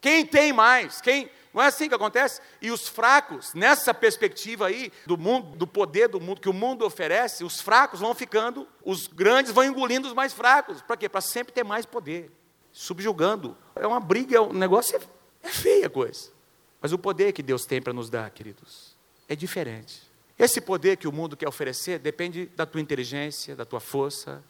Quem 0.00 0.26
tem 0.26 0.52
mais? 0.52 1.00
Quem 1.00 1.30
não 1.52 1.62
é 1.62 1.66
assim 1.66 1.88
que 1.88 1.94
acontece? 1.94 2.40
E 2.62 2.70
os 2.70 2.88
fracos, 2.88 3.52
nessa 3.54 3.92
perspectiva 3.92 4.66
aí 4.68 4.92
do 5.04 5.18
mundo, 5.18 5.56
do 5.56 5.66
poder 5.66 6.08
do 6.08 6.20
mundo 6.20 6.40
que 6.40 6.48
o 6.48 6.52
mundo 6.52 6.84
oferece, 6.84 7.42
os 7.42 7.60
fracos 7.60 8.00
vão 8.00 8.14
ficando, 8.14 8.68
os 8.84 9.08
grandes 9.08 9.50
vão 9.50 9.64
engolindo 9.64 10.06
os 10.06 10.14
mais 10.14 10.32
fracos. 10.32 10.80
Para 10.80 10.96
quê? 10.96 11.08
Para 11.08 11.20
sempre 11.20 11.52
ter 11.52 11.64
mais 11.64 11.84
poder, 11.84 12.30
subjugando. 12.70 13.56
É 13.74 13.86
uma 13.86 13.98
briga, 13.98 14.36
é 14.36 14.40
um 14.40 14.52
negócio 14.52 14.96
é, 14.96 15.00
é 15.42 15.48
feia 15.48 15.88
a 15.88 15.90
coisa. 15.90 16.30
Mas 16.80 16.92
o 16.92 16.98
poder 16.98 17.32
que 17.32 17.42
Deus 17.42 17.66
tem 17.66 17.82
para 17.82 17.92
nos 17.92 18.08
dar, 18.08 18.30
queridos, 18.30 18.96
é 19.28 19.34
diferente. 19.34 20.08
Esse 20.38 20.60
poder 20.60 20.96
que 20.96 21.08
o 21.08 21.12
mundo 21.12 21.36
quer 21.36 21.48
oferecer 21.48 21.98
depende 21.98 22.46
da 22.46 22.64
tua 22.64 22.80
inteligência, 22.80 23.56
da 23.56 23.64
tua 23.64 23.80
força, 23.80 24.42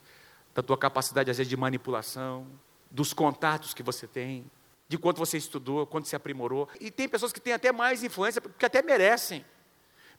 da 0.53 0.61
tua 0.61 0.77
capacidade 0.77 1.31
às 1.31 1.37
vezes 1.37 1.49
de 1.49 1.57
manipulação, 1.57 2.47
dos 2.89 3.11
contatos 3.11 3.73
que 3.73 3.81
você 3.81 4.05
tem 4.05 4.45
de 4.91 4.97
quanto 4.97 5.19
você 5.19 5.37
estudou, 5.37 5.87
quanto 5.87 6.09
se 6.09 6.17
aprimorou. 6.17 6.67
E 6.77 6.91
tem 6.91 7.07
pessoas 7.07 7.31
que 7.31 7.39
têm 7.39 7.53
até 7.53 7.71
mais 7.71 8.03
influência, 8.03 8.41
que 8.41 8.65
até 8.65 8.81
merecem. 8.81 9.45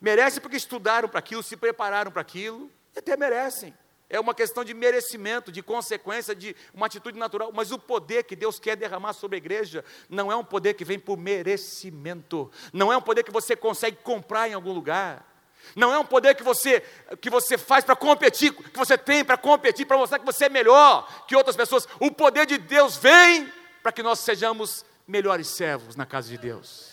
Merecem 0.01 0.41
porque 0.41 0.57
estudaram 0.57 1.11
para 1.11 1.19
aquilo, 1.19 1.43
se 1.43 1.59
prepararam 1.59 2.11
para 2.11 2.23
aquilo, 2.23 2.71
e 2.97 2.99
até 2.99 3.15
merecem. 3.15 3.75
É 4.09 4.19
uma 4.19 4.35
questão 4.35 4.65
de 4.65 4.73
merecimento, 4.73 5.53
de 5.53 5.63
consequência, 5.63 6.35
de 6.35 6.57
uma 6.73 6.87
atitude 6.87 7.19
natural. 7.19 7.53
Mas 7.53 7.71
o 7.71 7.79
poder 7.79 8.25
que 8.25 8.35
Deus 8.35 8.59
quer 8.59 8.75
derramar 8.75 9.13
sobre 9.13 9.37
a 9.37 9.39
igreja 9.39 9.85
não 10.09 10.33
é 10.33 10.37
um 10.37 10.45
poder 10.45 10.73
que 10.73 10.87
vem 10.87 10.99
por 10.99 11.19
merecimento. 11.19 12.51
Não 12.73 12.91
é 12.91 12.97
um 12.97 13.03
poder 13.03 13.23
que 13.25 13.31
você 13.31 13.55
consegue 13.55 13.99
comprar 13.99 14.49
em 14.49 14.55
algum 14.55 14.73
lugar. 14.73 15.29
Não 15.77 15.93
é 15.93 15.99
um 15.99 16.05
poder 16.05 16.35
que 16.35 16.43
você, 16.43 16.83
que 17.21 17.29
você 17.29 17.59
faz 17.59 17.85
para 17.85 17.95
competir, 17.95 18.55
que 18.55 18.79
você 18.79 18.97
tem 18.97 19.23
para 19.23 19.37
competir, 19.37 19.85
para 19.85 19.99
mostrar 19.99 20.19
que 20.19 20.25
você 20.25 20.47
é 20.47 20.49
melhor 20.49 21.27
que 21.27 21.37
outras 21.37 21.57
pessoas. 21.57 21.87
O 22.01 22.11
poder 22.11 22.47
de 22.47 22.57
Deus 22.57 22.97
vem 22.97 23.53
para 23.83 23.93
que 23.93 24.03
nós 24.03 24.21
sejamos 24.21 24.85
melhores 25.07 25.49
servos 25.49 25.97
na 25.97 26.07
casa 26.07 26.29
de 26.29 26.39
Deus. 26.39 26.93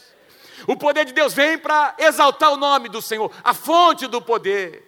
O 0.68 0.76
poder 0.76 1.06
de 1.06 1.14
Deus 1.14 1.34
vem 1.34 1.58
para 1.58 1.96
exaltar 1.98 2.52
o 2.52 2.58
nome 2.58 2.90
do 2.90 3.02
Senhor, 3.02 3.32
a 3.44 3.54
fonte 3.54 4.08
do 4.08 4.22
poder. 4.22 4.86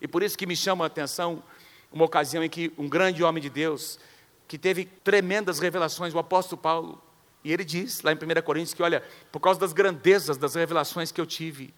E 0.00 0.06
por 0.06 0.22
isso 0.22 0.38
que 0.38 0.46
me 0.46 0.54
chama 0.54 0.84
a 0.84 0.86
atenção 0.86 1.42
uma 1.90 2.04
ocasião 2.04 2.44
em 2.44 2.48
que 2.48 2.72
um 2.78 2.88
grande 2.88 3.24
homem 3.24 3.42
de 3.42 3.50
Deus, 3.50 3.98
que 4.46 4.58
teve 4.58 4.84
tremendas 4.84 5.58
revelações, 5.58 6.14
o 6.14 6.18
apóstolo 6.18 6.60
Paulo, 6.60 7.02
e 7.42 7.52
ele 7.52 7.64
diz 7.64 8.02
lá 8.02 8.12
em 8.12 8.16
1 8.16 8.42
Coríntios 8.42 8.74
que, 8.74 8.82
olha, 8.82 9.02
por 9.32 9.40
causa 9.40 9.58
das 9.58 9.72
grandezas 9.72 10.36
das 10.36 10.54
revelações 10.54 11.10
que 11.10 11.20
eu 11.20 11.26
tive, 11.26 11.72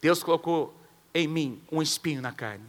Deus 0.00 0.22
colocou 0.22 0.74
em 1.12 1.26
mim 1.26 1.62
um 1.72 1.82
espinho 1.82 2.22
na 2.22 2.32
carne, 2.32 2.64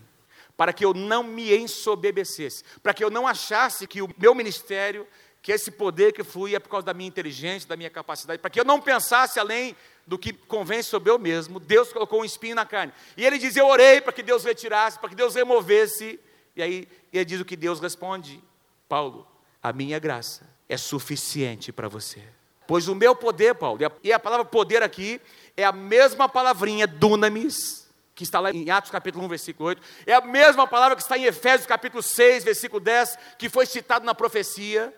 para 0.57 0.73
que 0.73 0.83
eu 0.83 0.93
não 0.93 1.21
me 1.21 1.55
ensoberbecesse, 1.55 2.63
para 2.81 2.93
que 2.93 3.03
eu 3.03 3.09
não 3.09 3.27
achasse 3.27 3.85
que 3.85 4.01
o 4.01 4.09
meu 4.17 4.33
ministério 4.33 5.07
que 5.49 5.53
esse 5.53 5.71
poder 5.71 6.13
que 6.13 6.23
flui 6.23 6.53
é 6.53 6.59
por 6.59 6.69
causa 6.69 6.85
da 6.85 6.93
minha 6.93 7.07
inteligência, 7.07 7.67
da 7.67 7.75
minha 7.75 7.89
capacidade, 7.89 8.39
para 8.39 8.51
que 8.51 8.59
eu 8.59 8.63
não 8.63 8.79
pensasse 8.79 9.39
além 9.39 9.75
do 10.05 10.15
que 10.15 10.31
convém 10.31 10.83
sobre 10.83 11.09
eu 11.09 11.17
mesmo, 11.17 11.59
Deus 11.59 11.91
colocou 11.91 12.21
um 12.21 12.23
espinho 12.25 12.53
na 12.53 12.67
carne. 12.67 12.93
E 13.17 13.25
ele 13.25 13.39
diz: 13.39 13.55
Eu 13.55 13.65
orei 13.65 13.99
para 13.99 14.13
que 14.13 14.21
Deus 14.21 14.43
retirasse, 14.43 14.99
para 14.99 15.09
que 15.09 15.15
Deus 15.15 15.33
removesse. 15.33 16.19
E 16.55 16.61
aí 16.61 16.87
ele 17.11 17.25
diz 17.25 17.41
o 17.41 17.45
que 17.45 17.55
Deus 17.55 17.79
responde: 17.79 18.39
Paulo, 18.87 19.27
a 19.59 19.73
minha 19.73 19.97
graça 19.97 20.47
é 20.69 20.77
suficiente 20.77 21.71
para 21.71 21.87
você. 21.87 22.21
Pois 22.67 22.87
o 22.87 22.93
meu 22.93 23.15
poder, 23.15 23.55
Paulo, 23.55 23.79
e 24.03 24.13
a 24.13 24.19
palavra 24.19 24.45
poder 24.45 24.83
aqui 24.83 25.19
é 25.57 25.65
a 25.65 25.71
mesma 25.71 26.29
palavrinha 26.29 26.85
dunamis, 26.85 27.89
que 28.13 28.21
está 28.21 28.39
lá 28.39 28.51
em 28.51 28.69
Atos 28.69 28.91
capítulo 28.91 29.25
1, 29.25 29.27
versículo 29.27 29.69
8, 29.69 29.81
é 30.05 30.13
a 30.13 30.21
mesma 30.21 30.67
palavra 30.67 30.95
que 30.95 31.01
está 31.01 31.17
em 31.17 31.23
Efésios 31.23 31.65
capítulo 31.65 32.03
6, 32.03 32.43
versículo 32.43 32.79
10, 32.79 33.17
que 33.39 33.49
foi 33.49 33.65
citado 33.65 34.05
na 34.05 34.13
profecia 34.13 34.93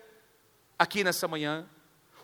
aqui 0.82 1.02
nessa 1.04 1.26
manhã. 1.26 1.66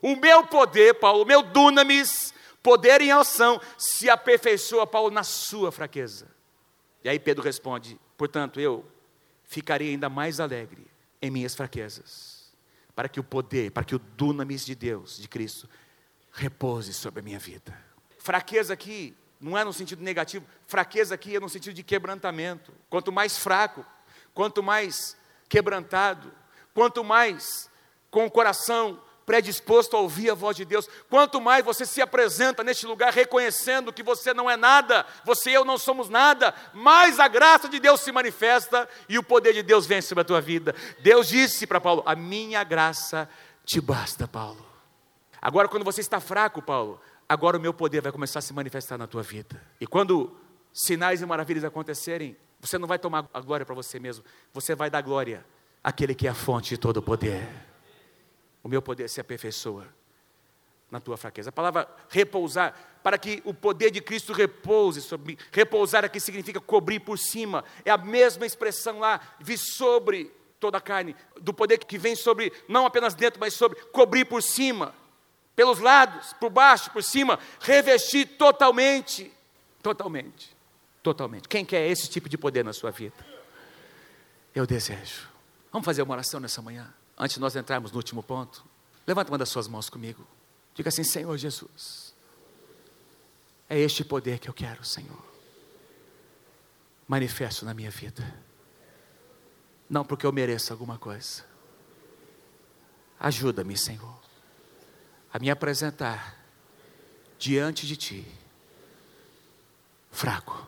O 0.01 0.17
meu 0.17 0.47
poder, 0.47 0.95
Paulo, 0.95 1.23
o 1.23 1.27
meu 1.27 1.43
dunamis, 1.43 2.33
poder 2.63 3.01
em 3.01 3.11
ação, 3.11 3.61
se 3.77 4.09
aperfeiçoa, 4.09 4.87
Paulo, 4.87 5.11
na 5.11 5.23
sua 5.23 5.73
fraqueza. 5.73 6.29
E 7.03 7.09
aí 7.09 7.19
Pedro 7.19 7.43
responde: 7.43 7.99
portanto, 8.17 8.61
eu 8.61 8.85
ficarei 9.45 9.91
ainda 9.91 10.09
mais 10.09 10.41
alegre 10.41 10.87
em 11.21 11.31
minhas 11.31 11.55
fraquezas, 11.55 12.53
para 12.95 13.09
que 13.09 13.19
o 13.19 13.25
poder, 13.25 13.71
para 13.71 13.85
que 13.85 13.95
o 13.95 13.99
dunamis 13.99 14.65
de 14.65 14.75
Deus, 14.75 15.17
de 15.17 15.29
Cristo, 15.29 15.69
repouse 16.33 16.93
sobre 16.93 17.21
a 17.21 17.23
minha 17.23 17.39
vida. 17.39 17.77
Fraqueza 18.19 18.75
aqui 18.75 19.17
não 19.41 19.57
é 19.57 19.65
no 19.65 19.73
sentido 19.73 20.03
negativo, 20.03 20.45
fraqueza 20.67 21.15
aqui 21.15 21.37
é 21.37 21.41
no 21.41 21.49
sentido 21.49 21.75
de 21.75 21.83
quebrantamento. 21.83 22.73
Quanto 22.91 23.11
mais 23.11 23.39
fraco, 23.39 23.85
quanto 24.35 24.63
mais 24.63 25.17
quebrantado, 25.49 26.33
quanto 26.75 27.03
mais 27.03 27.71
com 28.11 28.27
o 28.27 28.31
coração 28.31 29.01
predisposto 29.29 29.95
a 29.95 30.01
ouvir 30.01 30.31
a 30.31 30.35
voz 30.35 30.57
de 30.57 30.65
Deus, 30.65 30.89
quanto 31.11 31.39
mais 31.39 31.63
você 31.63 31.85
se 31.85 32.01
apresenta 32.01 32.65
neste 32.65 32.87
lugar 32.87 33.13
reconhecendo 33.13 33.93
que 33.93 34.03
você 34.03 34.33
não 34.33 34.49
é 34.49 34.57
nada, 34.57 35.05
você 35.23 35.51
e 35.51 35.55
eu 35.55 35.67
não 35.67 35.77
somos 35.77 36.09
nada, 36.09 36.55
mais 36.73 37.21
a 37.21 37.29
graça 37.29 37.69
de 37.69 37.79
Deus 37.79 38.01
se 38.01 38.11
manifesta 38.11 38.89
e 39.07 39.19
o 39.19 39.23
poder 39.23 39.53
de 39.53 39.63
Deus 39.63 39.85
vem 39.85 40.01
sobre 40.01 40.23
a 40.23 40.25
tua 40.25 40.41
vida. 40.41 40.75
Deus 41.01 41.29
disse 41.29 41.67
para 41.67 41.79
Paulo: 41.79 42.03
A 42.07 42.17
minha 42.17 42.65
graça 42.65 43.29
te 43.67 43.83
basta, 43.83 44.27
Paulo. 44.27 44.65
Agora, 45.43 45.69
quando 45.69 45.85
você 45.85 46.01
está 46.01 46.21
fraco, 46.21 46.63
Paulo, 46.63 46.99
agora 47.29 47.59
o 47.59 47.61
meu 47.61 47.75
poder 47.75 48.01
vai 48.01 48.11
começar 48.11 48.39
a 48.39 48.43
se 48.43 48.55
manifestar 48.55 48.97
na 48.97 49.07
tua 49.07 49.23
vida. 49.23 49.61
E 49.79 49.87
quando 49.87 50.35
sinais 50.73 51.21
e 51.21 51.27
maravilhas 51.27 51.65
acontecerem, 51.65 52.35
você 52.59 52.79
não 52.79 52.89
vai 52.89 52.99
tomar 52.99 53.29
a 53.35 53.41
glória 53.41 53.67
para 53.67 53.75
você 53.75 54.01
mesmo, 54.01 54.25
você 54.55 54.75
vai 54.75 54.89
dar 54.89 55.03
glória 55.03 55.45
àquele 55.85 56.15
que 56.15 56.27
é 56.27 56.31
a 56.31 56.35
fonte 56.35 56.71
de 56.71 56.79
todo 56.79 56.97
o 56.97 57.03
poder. 57.03 57.68
O 58.63 58.69
meu 58.69 58.83
poder 58.83 59.09
se 59.09 59.21
aperfeiçoa 59.21 59.87
na 60.91 61.01
tua 61.01 61.17
fraqueza. 61.17 61.51
A 61.51 61.53
palavra 61.53 61.89
repousar, 62.09 62.75
para 63.03 63.19
que 63.19 63.43
o 63.45 63.53
poder 63.53 63.91
de 63.91 64.01
Cristo 64.01 64.33
repouse 64.33 65.01
sobre 65.03 65.33
mim. 65.33 65.39
Repousar 65.53 66.05
aqui 66.05 66.19
significa 66.19 66.61
cobrir 66.61 67.01
por 67.01 67.19
cima. 67.19 67.65
É 67.85 67.91
a 67.91 67.99
mesma 67.99 68.47
expressão 68.47 68.99
lá, 68.99 69.21
vir 69.41 69.59
sobre 69.59 70.33
toda 70.59 70.79
a 70.79 70.81
carne, 70.81 71.15
do 71.41 71.55
poder 71.55 71.79
que 71.79 71.99
vem 71.99 72.17
sobre, 72.17 72.53
não 72.69 72.85
apenas 72.85 73.15
dentro, 73.15 73.39
mas 73.39 73.55
sobre, 73.55 73.81
cobrir 73.93 74.25
por 74.25 74.43
cima 74.43 74.95
pelos 75.55 75.81
lados, 75.81 76.33
por 76.35 76.51
baixo, 76.51 76.89
por 76.93 77.03
cima, 77.03 77.37
revestir 77.61 78.27
totalmente, 78.39 79.29
totalmente, 79.83 80.57
totalmente. 81.03 81.49
Quem 81.49 81.65
quer 81.65 81.89
esse 81.89 82.09
tipo 82.09 82.29
de 82.29 82.39
poder 82.39 82.65
na 82.65 82.73
sua 82.73 82.93
vida? 82.93 83.17
Eu 84.55 84.65
desejo. 84.67 85.29
Vamos 85.73 85.85
fazer 85.85 86.03
uma 86.03 86.15
oração 86.15 86.39
nessa 86.39 86.63
manhã, 86.63 86.93
antes 87.19 87.35
de 87.35 87.41
nós 87.41 87.57
entrarmos 87.57 87.91
no 87.91 87.97
último 87.97 88.23
ponto. 88.23 88.65
Levanta 89.07 89.31
uma 89.31 89.39
das 89.39 89.49
suas 89.49 89.67
mãos 89.67 89.91
comigo. 89.91 90.27
Diga 90.75 90.89
assim: 90.89 91.05
Senhor 91.05 91.37
Jesus, 91.37 92.15
é 93.69 93.79
este 93.79 94.05
poder 94.05 94.39
que 94.39 94.49
eu 94.49 94.55
quero, 94.55 94.85
Senhor. 94.85 95.25
Manifesto 97.07 97.65
na 97.65 97.75
minha 97.75 97.91
vida. 97.91 98.23
Não 99.89 100.05
porque 100.05 100.27
eu 100.27 100.33
mereça 100.33 100.73
alguma 100.75 100.99
coisa. 100.99 101.45
Ajuda-me, 103.19 103.77
Senhor 103.77 104.19
a 105.33 105.39
me 105.39 105.51
apresentar 105.51 106.37
diante 107.39 107.87
de 107.87 107.97
Ti, 107.97 108.27
fraco, 110.11 110.67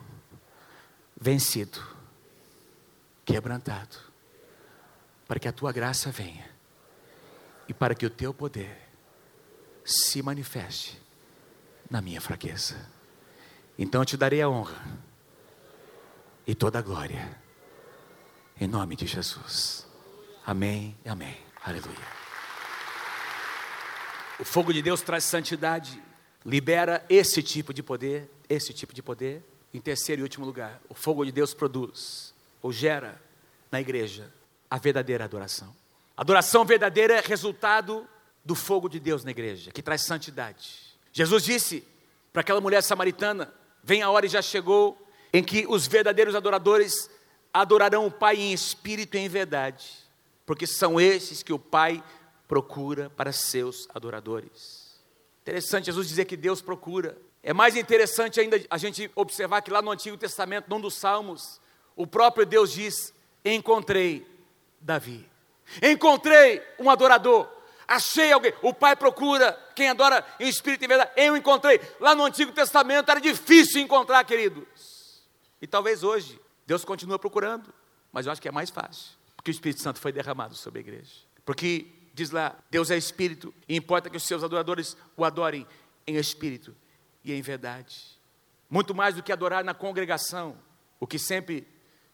vencido, 1.18 1.82
quebrantado, 3.24 3.96
para 5.30 5.38
que 5.38 5.46
a 5.46 5.52
Tua 5.52 5.70
graça 5.70 6.10
venha 6.10 6.44
e 7.68 7.72
para 7.72 7.94
que 7.94 8.04
o 8.04 8.10
Teu 8.10 8.34
poder 8.34 8.76
se 9.84 10.20
manifeste 10.24 11.00
na 11.88 12.02
minha 12.02 12.20
fraqueza. 12.20 12.74
Então 13.78 14.00
eu 14.00 14.04
te 14.04 14.16
darei 14.16 14.42
a 14.42 14.48
honra 14.48 14.98
e 16.44 16.52
toda 16.52 16.80
a 16.80 16.82
glória, 16.82 17.40
em 18.60 18.66
nome 18.66 18.96
de 18.96 19.06
Jesus. 19.06 19.86
Amém 20.44 20.98
e 21.04 21.08
amém. 21.08 21.38
Aleluia. 21.62 22.08
O 24.40 24.44
fogo 24.44 24.72
de 24.72 24.82
Deus 24.82 25.00
traz 25.00 25.22
santidade, 25.22 26.02
libera 26.44 27.06
esse 27.08 27.40
tipo 27.40 27.72
de 27.72 27.84
poder, 27.84 28.28
esse 28.48 28.74
tipo 28.74 28.92
de 28.92 29.00
poder. 29.00 29.44
Em 29.72 29.80
terceiro 29.80 30.22
e 30.22 30.24
último 30.24 30.44
lugar, 30.44 30.82
o 30.88 30.94
fogo 30.94 31.24
de 31.24 31.30
Deus 31.30 31.54
produz 31.54 32.34
ou 32.60 32.72
gera 32.72 33.22
na 33.70 33.80
igreja 33.80 34.39
a 34.70 34.78
verdadeira 34.78 35.24
adoração. 35.24 35.74
Adoração 36.16 36.64
verdadeira 36.64 37.14
é 37.14 37.20
resultado 37.20 38.06
do 38.44 38.54
fogo 38.54 38.88
de 38.88 39.00
Deus 39.00 39.24
na 39.24 39.30
igreja, 39.30 39.70
que 39.72 39.82
traz 39.82 40.02
santidade. 40.02 40.96
Jesus 41.12 41.42
disse 41.42 41.86
para 42.32 42.40
aquela 42.40 42.60
mulher 42.60 42.82
samaritana: 42.82 43.52
Vem 43.82 44.02
a 44.02 44.10
hora 44.10 44.26
e 44.26 44.28
já 44.28 44.40
chegou 44.40 44.96
em 45.32 45.42
que 45.42 45.66
os 45.68 45.86
verdadeiros 45.86 46.34
adoradores 46.34 47.10
adorarão 47.52 48.06
o 48.06 48.10
Pai 48.10 48.36
em 48.36 48.52
espírito 48.52 49.16
e 49.16 49.20
em 49.20 49.28
verdade, 49.28 49.90
porque 50.46 50.66
são 50.66 51.00
esses 51.00 51.42
que 51.42 51.52
o 51.52 51.58
Pai 51.58 52.02
procura 52.46 53.10
para 53.10 53.32
seus 53.32 53.88
adoradores. 53.94 55.00
Interessante 55.42 55.86
Jesus 55.86 56.08
dizer 56.08 56.26
que 56.26 56.36
Deus 56.36 56.60
procura. 56.60 57.16
É 57.42 57.52
mais 57.52 57.74
interessante 57.74 58.38
ainda 58.38 58.60
a 58.68 58.76
gente 58.76 59.10
observar 59.16 59.62
que 59.62 59.70
lá 59.70 59.80
no 59.80 59.90
Antigo 59.90 60.16
Testamento, 60.16 60.68
num 60.68 60.80
dos 60.80 60.94
Salmos, 60.94 61.60
o 61.96 62.06
próprio 62.06 62.44
Deus 62.44 62.72
diz: 62.72 63.14
Encontrei 63.44 64.26
Davi, 64.80 65.28
encontrei 65.82 66.62
um 66.78 66.88
adorador, 66.88 67.48
achei 67.86 68.32
alguém. 68.32 68.52
O 68.62 68.72
Pai 68.72 68.96
procura 68.96 69.52
quem 69.74 69.88
adora 69.88 70.24
em 70.38 70.48
espírito 70.48 70.84
e 70.84 70.88
verdade. 70.88 71.12
Eu 71.16 71.36
encontrei. 71.36 71.80
Lá 72.00 72.14
no 72.14 72.24
Antigo 72.24 72.52
Testamento 72.52 73.10
era 73.10 73.20
difícil 73.20 73.80
encontrar, 73.80 74.24
queridos. 74.24 75.22
E 75.60 75.66
talvez 75.66 76.02
hoje 76.02 76.40
Deus 76.66 76.84
continue 76.84 77.18
procurando, 77.18 77.72
mas 78.12 78.26
eu 78.26 78.32
acho 78.32 78.40
que 78.40 78.48
é 78.48 78.52
mais 78.52 78.70
fácil, 78.70 79.12
porque 79.36 79.50
o 79.50 79.52
Espírito 79.52 79.82
Santo 79.82 80.00
foi 80.00 80.12
derramado 80.12 80.54
sobre 80.54 80.78
a 80.78 80.82
igreja. 80.82 81.12
Porque 81.44 81.86
diz 82.14 82.30
lá: 82.30 82.56
Deus 82.70 82.90
é 82.90 82.96
espírito, 82.96 83.52
e 83.68 83.76
importa 83.76 84.08
que 84.08 84.16
os 84.16 84.22
seus 84.22 84.42
adoradores 84.42 84.96
o 85.16 85.24
adorem 85.24 85.66
em 86.06 86.16
espírito 86.16 86.74
e 87.24 87.32
em 87.32 87.42
verdade. 87.42 88.18
Muito 88.68 88.94
mais 88.94 89.16
do 89.16 89.22
que 89.22 89.32
adorar 89.32 89.64
na 89.64 89.74
congregação, 89.74 90.56
o 90.98 91.06
que 91.06 91.18
sempre 91.18 91.66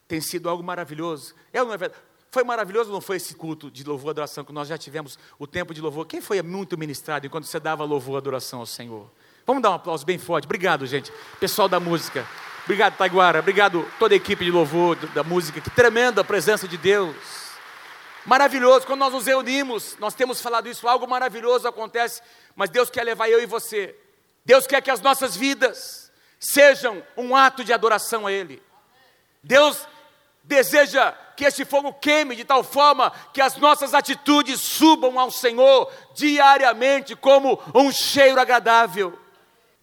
tem 0.08 0.20
sido 0.20 0.48
algo 0.48 0.62
maravilhoso. 0.62 1.34
É 1.52 1.60
ou 1.60 1.66
não 1.66 1.74
é 1.74 1.76
verdade? 1.76 2.02
Foi 2.30 2.44
maravilhoso 2.44 2.92
não 2.92 3.00
foi 3.00 3.16
esse 3.16 3.34
culto 3.34 3.70
de 3.70 3.82
louvor 3.84 4.08
e 4.08 4.10
adoração 4.10 4.44
que 4.44 4.52
nós 4.52 4.68
já 4.68 4.76
tivemos 4.76 5.18
o 5.38 5.46
tempo 5.46 5.72
de 5.72 5.80
louvor? 5.80 6.06
Quem 6.06 6.20
foi 6.20 6.42
muito 6.42 6.76
ministrado 6.76 7.26
enquanto 7.26 7.44
você 7.44 7.58
dava 7.58 7.84
louvor 7.84 8.16
e 8.16 8.18
adoração 8.18 8.60
ao 8.60 8.66
Senhor? 8.66 9.10
Vamos 9.46 9.62
dar 9.62 9.70
um 9.70 9.74
aplauso 9.74 10.04
bem 10.04 10.18
forte. 10.18 10.44
Obrigado, 10.44 10.86
gente. 10.86 11.12
Pessoal 11.38 11.68
da 11.68 11.78
música. 11.78 12.26
Obrigado, 12.64 12.96
Taiguara. 12.96 13.38
Obrigado 13.38 13.88
toda 13.98 14.14
a 14.14 14.16
equipe 14.16 14.44
de 14.44 14.50
louvor 14.50 14.96
da 14.96 15.22
música. 15.22 15.60
Que 15.60 15.70
tremenda 15.70 16.24
presença 16.24 16.66
de 16.66 16.76
Deus. 16.76 17.14
Maravilhoso, 18.26 18.84
quando 18.84 18.98
nós 18.98 19.12
nos 19.12 19.26
reunimos, 19.26 19.96
nós 20.00 20.12
temos 20.12 20.40
falado 20.40 20.68
isso, 20.68 20.88
algo 20.88 21.06
maravilhoso 21.06 21.68
acontece, 21.68 22.20
mas 22.56 22.68
Deus 22.68 22.90
quer 22.90 23.04
levar 23.04 23.30
eu 23.30 23.40
e 23.40 23.46
você. 23.46 23.96
Deus 24.44 24.66
quer 24.66 24.82
que 24.82 24.90
as 24.90 25.00
nossas 25.00 25.36
vidas 25.36 26.10
sejam 26.40 27.00
um 27.16 27.36
ato 27.36 27.62
de 27.62 27.72
adoração 27.72 28.26
a 28.26 28.32
Ele. 28.32 28.60
Deus 29.44 29.86
deseja 30.42 31.14
que 31.36 31.44
esse 31.44 31.64
fogo 31.64 31.92
queime 31.92 32.34
de 32.34 32.44
tal 32.44 32.64
forma 32.64 33.10
que 33.32 33.40
as 33.40 33.56
nossas 33.56 33.92
atitudes 33.94 34.60
subam 34.60 35.18
ao 35.20 35.30
Senhor 35.30 35.92
diariamente 36.14 37.14
como 37.14 37.60
um 37.74 37.92
cheiro 37.92 38.40
agradável. 38.40 39.18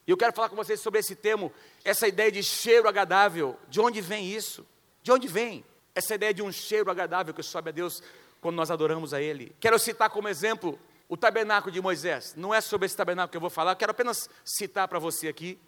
E 0.05 0.11
eu 0.11 0.17
quero 0.17 0.33
falar 0.33 0.49
com 0.49 0.55
vocês 0.55 0.79
sobre 0.81 0.99
esse 0.99 1.15
termo, 1.15 1.51
essa 1.85 2.07
ideia 2.07 2.31
de 2.31 2.43
cheiro 2.43 2.89
agradável. 2.89 3.57
De 3.69 3.79
onde 3.79 4.01
vem 4.01 4.29
isso? 4.29 4.65
De 5.01 5.11
onde 5.11 5.27
vem 5.27 5.63
essa 5.95 6.15
ideia 6.15 6.33
de 6.33 6.41
um 6.41 6.51
cheiro 6.51 6.89
agradável 6.89 7.33
que 7.33 7.43
sobe 7.43 7.69
a 7.69 7.71
Deus 7.71 8.01
quando 8.41 8.55
nós 8.55 8.71
adoramos 8.71 9.13
a 9.13 9.21
Ele. 9.21 9.55
Quero 9.59 9.79
citar 9.79 10.09
como 10.09 10.27
exemplo 10.27 10.77
o 11.07 11.15
tabernáculo 11.15 11.71
de 11.71 11.79
Moisés. 11.79 12.33
Não 12.35 12.53
é 12.53 12.59
sobre 12.59 12.85
esse 12.85 12.97
tabernáculo 12.97 13.31
que 13.31 13.37
eu 13.37 13.41
vou 13.41 13.49
falar, 13.49 13.75
quero 13.75 13.91
apenas 13.91 14.29
citar 14.43 14.87
para 14.87 14.99
você 14.99 15.27
aqui 15.27 15.59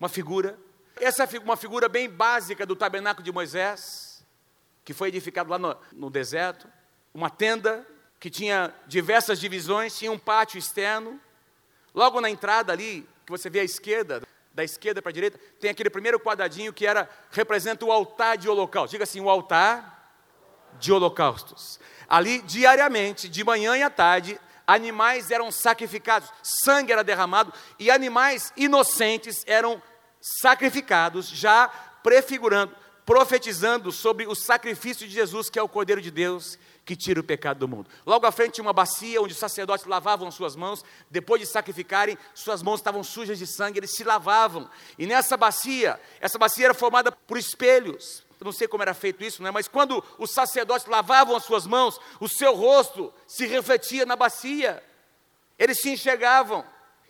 uma 0.00 0.08
figura. 0.08 0.58
Essa 0.96 1.24
é 1.24 1.38
uma 1.40 1.56
figura 1.56 1.88
bem 1.88 2.08
básica 2.08 2.64
do 2.64 2.74
tabernáculo 2.74 3.24
de 3.24 3.32
Moisés, 3.32 4.13
que 4.84 4.92
foi 4.92 5.08
edificado 5.08 5.50
lá 5.50 5.58
no, 5.58 5.76
no 5.92 6.10
deserto. 6.10 6.68
Uma 7.12 7.30
tenda 7.30 7.86
que 8.20 8.30
tinha 8.30 8.74
diversas 8.86 9.40
divisões, 9.40 9.96
tinha 9.96 10.12
um 10.12 10.18
pátio 10.18 10.58
externo. 10.58 11.20
Logo 11.94 12.20
na 12.20 12.30
entrada 12.30 12.72
ali, 12.72 13.08
que 13.24 13.32
você 13.32 13.48
vê 13.48 13.60
à 13.60 13.64
esquerda, 13.64 14.22
da 14.52 14.62
esquerda 14.62 15.02
para 15.02 15.10
a 15.10 15.12
direita, 15.12 15.38
tem 15.58 15.70
aquele 15.70 15.90
primeiro 15.90 16.20
quadradinho 16.20 16.72
que 16.72 16.86
era 16.86 17.08
representa 17.30 17.84
o 17.84 17.92
altar 17.92 18.36
de 18.36 18.48
holocausto. 18.48 18.90
Diga 18.90 19.04
assim, 19.04 19.20
o 19.20 19.28
altar 19.28 19.94
de 20.78 20.92
holocaustos. 20.92 21.80
Ali, 22.08 22.42
diariamente, 22.42 23.28
de 23.28 23.42
manhã 23.42 23.76
e 23.76 23.82
à 23.82 23.90
tarde, 23.90 24.38
animais 24.66 25.30
eram 25.30 25.50
sacrificados, 25.50 26.30
sangue 26.42 26.92
era 26.92 27.04
derramado 27.04 27.52
e 27.78 27.90
animais 27.90 28.52
inocentes 28.56 29.44
eram 29.46 29.82
sacrificados, 30.20 31.28
já 31.28 31.68
prefigurando, 32.02 32.74
profetizando 33.04 33.92
sobre 33.92 34.26
o 34.26 34.34
sacrifício 34.34 35.06
de 35.06 35.12
Jesus, 35.12 35.50
que 35.50 35.58
é 35.58 35.62
o 35.62 35.68
Cordeiro 35.68 36.00
de 36.00 36.10
Deus 36.10 36.58
que 36.84 36.94
tira 36.94 37.18
o 37.18 37.24
pecado 37.24 37.58
do 37.58 37.68
mundo. 37.68 37.88
Logo 38.04 38.26
à 38.26 38.32
frente 38.32 38.60
uma 38.60 38.72
bacia 38.72 39.20
onde 39.20 39.32
os 39.32 39.38
sacerdotes 39.38 39.86
lavavam 39.86 40.30
suas 40.30 40.54
mãos, 40.54 40.84
depois 41.10 41.40
de 41.40 41.46
sacrificarem, 41.46 42.18
suas 42.34 42.62
mãos 42.62 42.80
estavam 42.80 43.02
sujas 43.02 43.38
de 43.38 43.46
sangue, 43.46 43.78
eles 43.78 43.94
se 43.94 44.04
lavavam. 44.04 44.68
E 44.98 45.06
nessa 45.06 45.36
bacia, 45.36 45.98
essa 46.20 46.38
bacia 46.38 46.66
era 46.66 46.74
formada 46.74 47.10
por 47.10 47.38
espelhos, 47.38 48.22
não 48.40 48.52
sei 48.52 48.68
como 48.68 48.82
era 48.82 48.92
feito 48.92 49.24
isso, 49.24 49.42
né? 49.42 49.50
mas 49.50 49.66
quando 49.66 50.04
os 50.18 50.30
sacerdotes 50.30 50.86
lavavam 50.86 51.34
as 51.34 51.44
suas 51.44 51.66
mãos, 51.66 51.98
o 52.20 52.28
seu 52.28 52.54
rosto 52.54 53.12
se 53.26 53.46
refletia 53.46 54.04
na 54.04 54.16
bacia, 54.16 54.82
eles 55.58 55.80
se 55.80 55.90
enxergavam. 55.90 56.64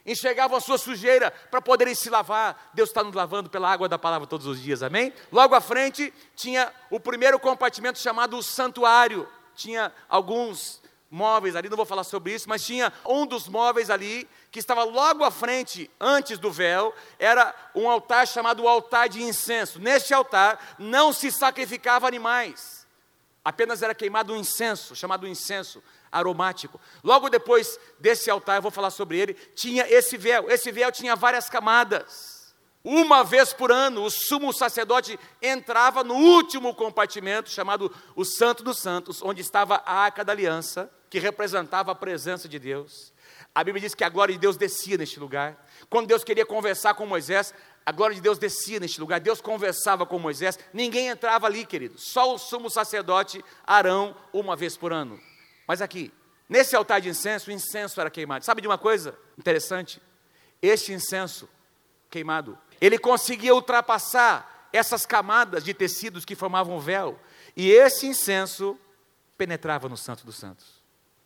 Enxergavam 0.06 0.56
a 0.56 0.60
sua 0.60 0.78
sujeira 0.78 1.30
para 1.50 1.62
poderem 1.62 1.94
se 1.94 2.10
lavar. 2.10 2.70
Deus 2.74 2.90
está 2.90 3.02
nos 3.02 3.14
lavando 3.14 3.48
pela 3.48 3.70
água 3.70 3.88
da 3.88 3.98
palavra 3.98 4.26
todos 4.26 4.46
os 4.46 4.60
dias, 4.60 4.82
amém? 4.82 5.12
Logo 5.32 5.54
à 5.54 5.60
frente 5.60 6.12
tinha 6.36 6.72
o 6.90 7.00
primeiro 7.00 7.38
compartimento 7.38 7.98
chamado 7.98 8.42
santuário. 8.42 9.28
Tinha 9.54 9.92
alguns 10.08 10.82
móveis 11.10 11.54
ali, 11.54 11.68
não 11.68 11.76
vou 11.76 11.86
falar 11.86 12.02
sobre 12.02 12.34
isso, 12.34 12.48
mas 12.48 12.64
tinha 12.64 12.92
um 13.06 13.24
dos 13.24 13.48
móveis 13.48 13.88
ali 13.88 14.28
que 14.50 14.58
estava 14.58 14.82
logo 14.82 15.22
à 15.22 15.30
frente, 15.30 15.88
antes 16.00 16.38
do 16.38 16.50
véu, 16.50 16.92
era 17.20 17.54
um 17.72 17.88
altar 17.88 18.26
chamado 18.26 18.66
altar 18.66 19.08
de 19.08 19.22
incenso. 19.22 19.78
Neste 19.78 20.12
altar 20.12 20.74
não 20.76 21.12
se 21.12 21.30
sacrificava 21.30 22.08
animais, 22.08 22.84
apenas 23.44 23.80
era 23.80 23.94
queimado 23.94 24.32
um 24.32 24.36
incenso, 24.36 24.96
chamado 24.96 25.28
incenso 25.28 25.80
aromático. 26.14 26.81
Logo 27.03 27.29
depois 27.29 27.79
desse 27.98 28.31
altar, 28.31 28.57
eu 28.57 28.62
vou 28.62 28.70
falar 28.70 28.90
sobre 28.90 29.18
ele, 29.18 29.35
tinha 29.55 29.87
esse 29.88 30.16
véu. 30.16 30.50
Esse 30.50 30.70
véu 30.72 30.90
tinha 30.90 31.14
várias 31.14 31.50
camadas. 31.50 32.55
Uma 32.83 33.24
vez 33.24 33.53
por 33.53 33.72
ano, 33.72 34.05
o 34.05 34.11
sumo 34.11 34.53
sacerdote 34.53 35.18
entrava 35.40 36.05
no 36.05 36.14
último 36.14 36.74
compartimento, 36.74 37.48
chamado 37.48 37.90
o 38.14 38.24
Santo 38.24 38.62
dos 38.62 38.79
Santos, 38.79 39.22
onde 39.22 39.40
estava 39.40 39.83
a 39.87 39.94
arca 39.94 40.22
da 40.22 40.33
aliança, 40.33 40.90
que 41.09 41.18
representava 41.18 41.92
a 41.92 41.94
presença 41.94 42.46
de 42.46 42.59
Deus. 42.59 43.12
A 43.55 43.64
Bíblia 43.64 43.81
diz 43.81 43.94
que 43.94 44.05
a 44.05 44.09
glória 44.09 44.35
de 44.35 44.38
Deus 44.38 44.57
descia 44.57 44.98
neste 44.98 45.18
lugar. 45.18 45.66
Quando 45.88 46.09
Deus 46.09 46.24
queria 46.24 46.44
conversar 46.44 46.94
com 46.94 47.07
Moisés, 47.07 47.55
a 47.87 47.92
glória 47.92 48.14
de 48.14 48.20
Deus 48.20 48.38
descia 48.38 48.81
neste 48.81 49.00
lugar. 49.00 49.20
Deus 49.20 49.40
conversava 49.40 50.05
com 50.05 50.18
Moisés. 50.18 50.59
Ninguém 50.72 51.09
entrava 51.09 51.46
ali, 51.46 51.64
querido. 51.64 51.98
Só 51.98 52.35
o 52.35 52.38
sumo 52.38 52.68
sacerdote 52.68 53.44
Arão, 53.66 54.16
uma 54.33 54.57
vez 54.57 54.77
por 54.77 54.92
ano. 54.92 55.20
Mas 55.66 55.81
aqui, 55.81 56.12
nesse 56.48 56.77
altar 56.77 57.00
de 57.00 57.09
incenso, 57.09 57.50
o 57.50 57.53
incenso 57.53 58.00
era 58.00 58.11
queimado. 58.11 58.44
Sabe 58.44 58.61
de 58.61 58.68
uma 58.68 58.79
coisa 58.79 59.16
interessante? 59.38 60.00
Este 60.61 60.92
incenso 60.92 61.48
queimado 62.11 62.59
ele 62.81 62.98
conseguia 62.98 63.55
ultrapassar 63.55 64.68
essas 64.72 65.07
camadas 65.07 65.64
de 65.64 65.72
tecidos 65.72 66.24
que 66.24 66.35
formavam 66.35 66.77
o 66.77 66.81
véu, 66.81 67.18
e 67.57 67.70
esse 67.70 68.07
incenso 68.07 68.79
penetrava 69.38 69.88
no 69.88 69.96
Santo 69.96 70.27
dos 70.27 70.37
Santos. 70.37 70.83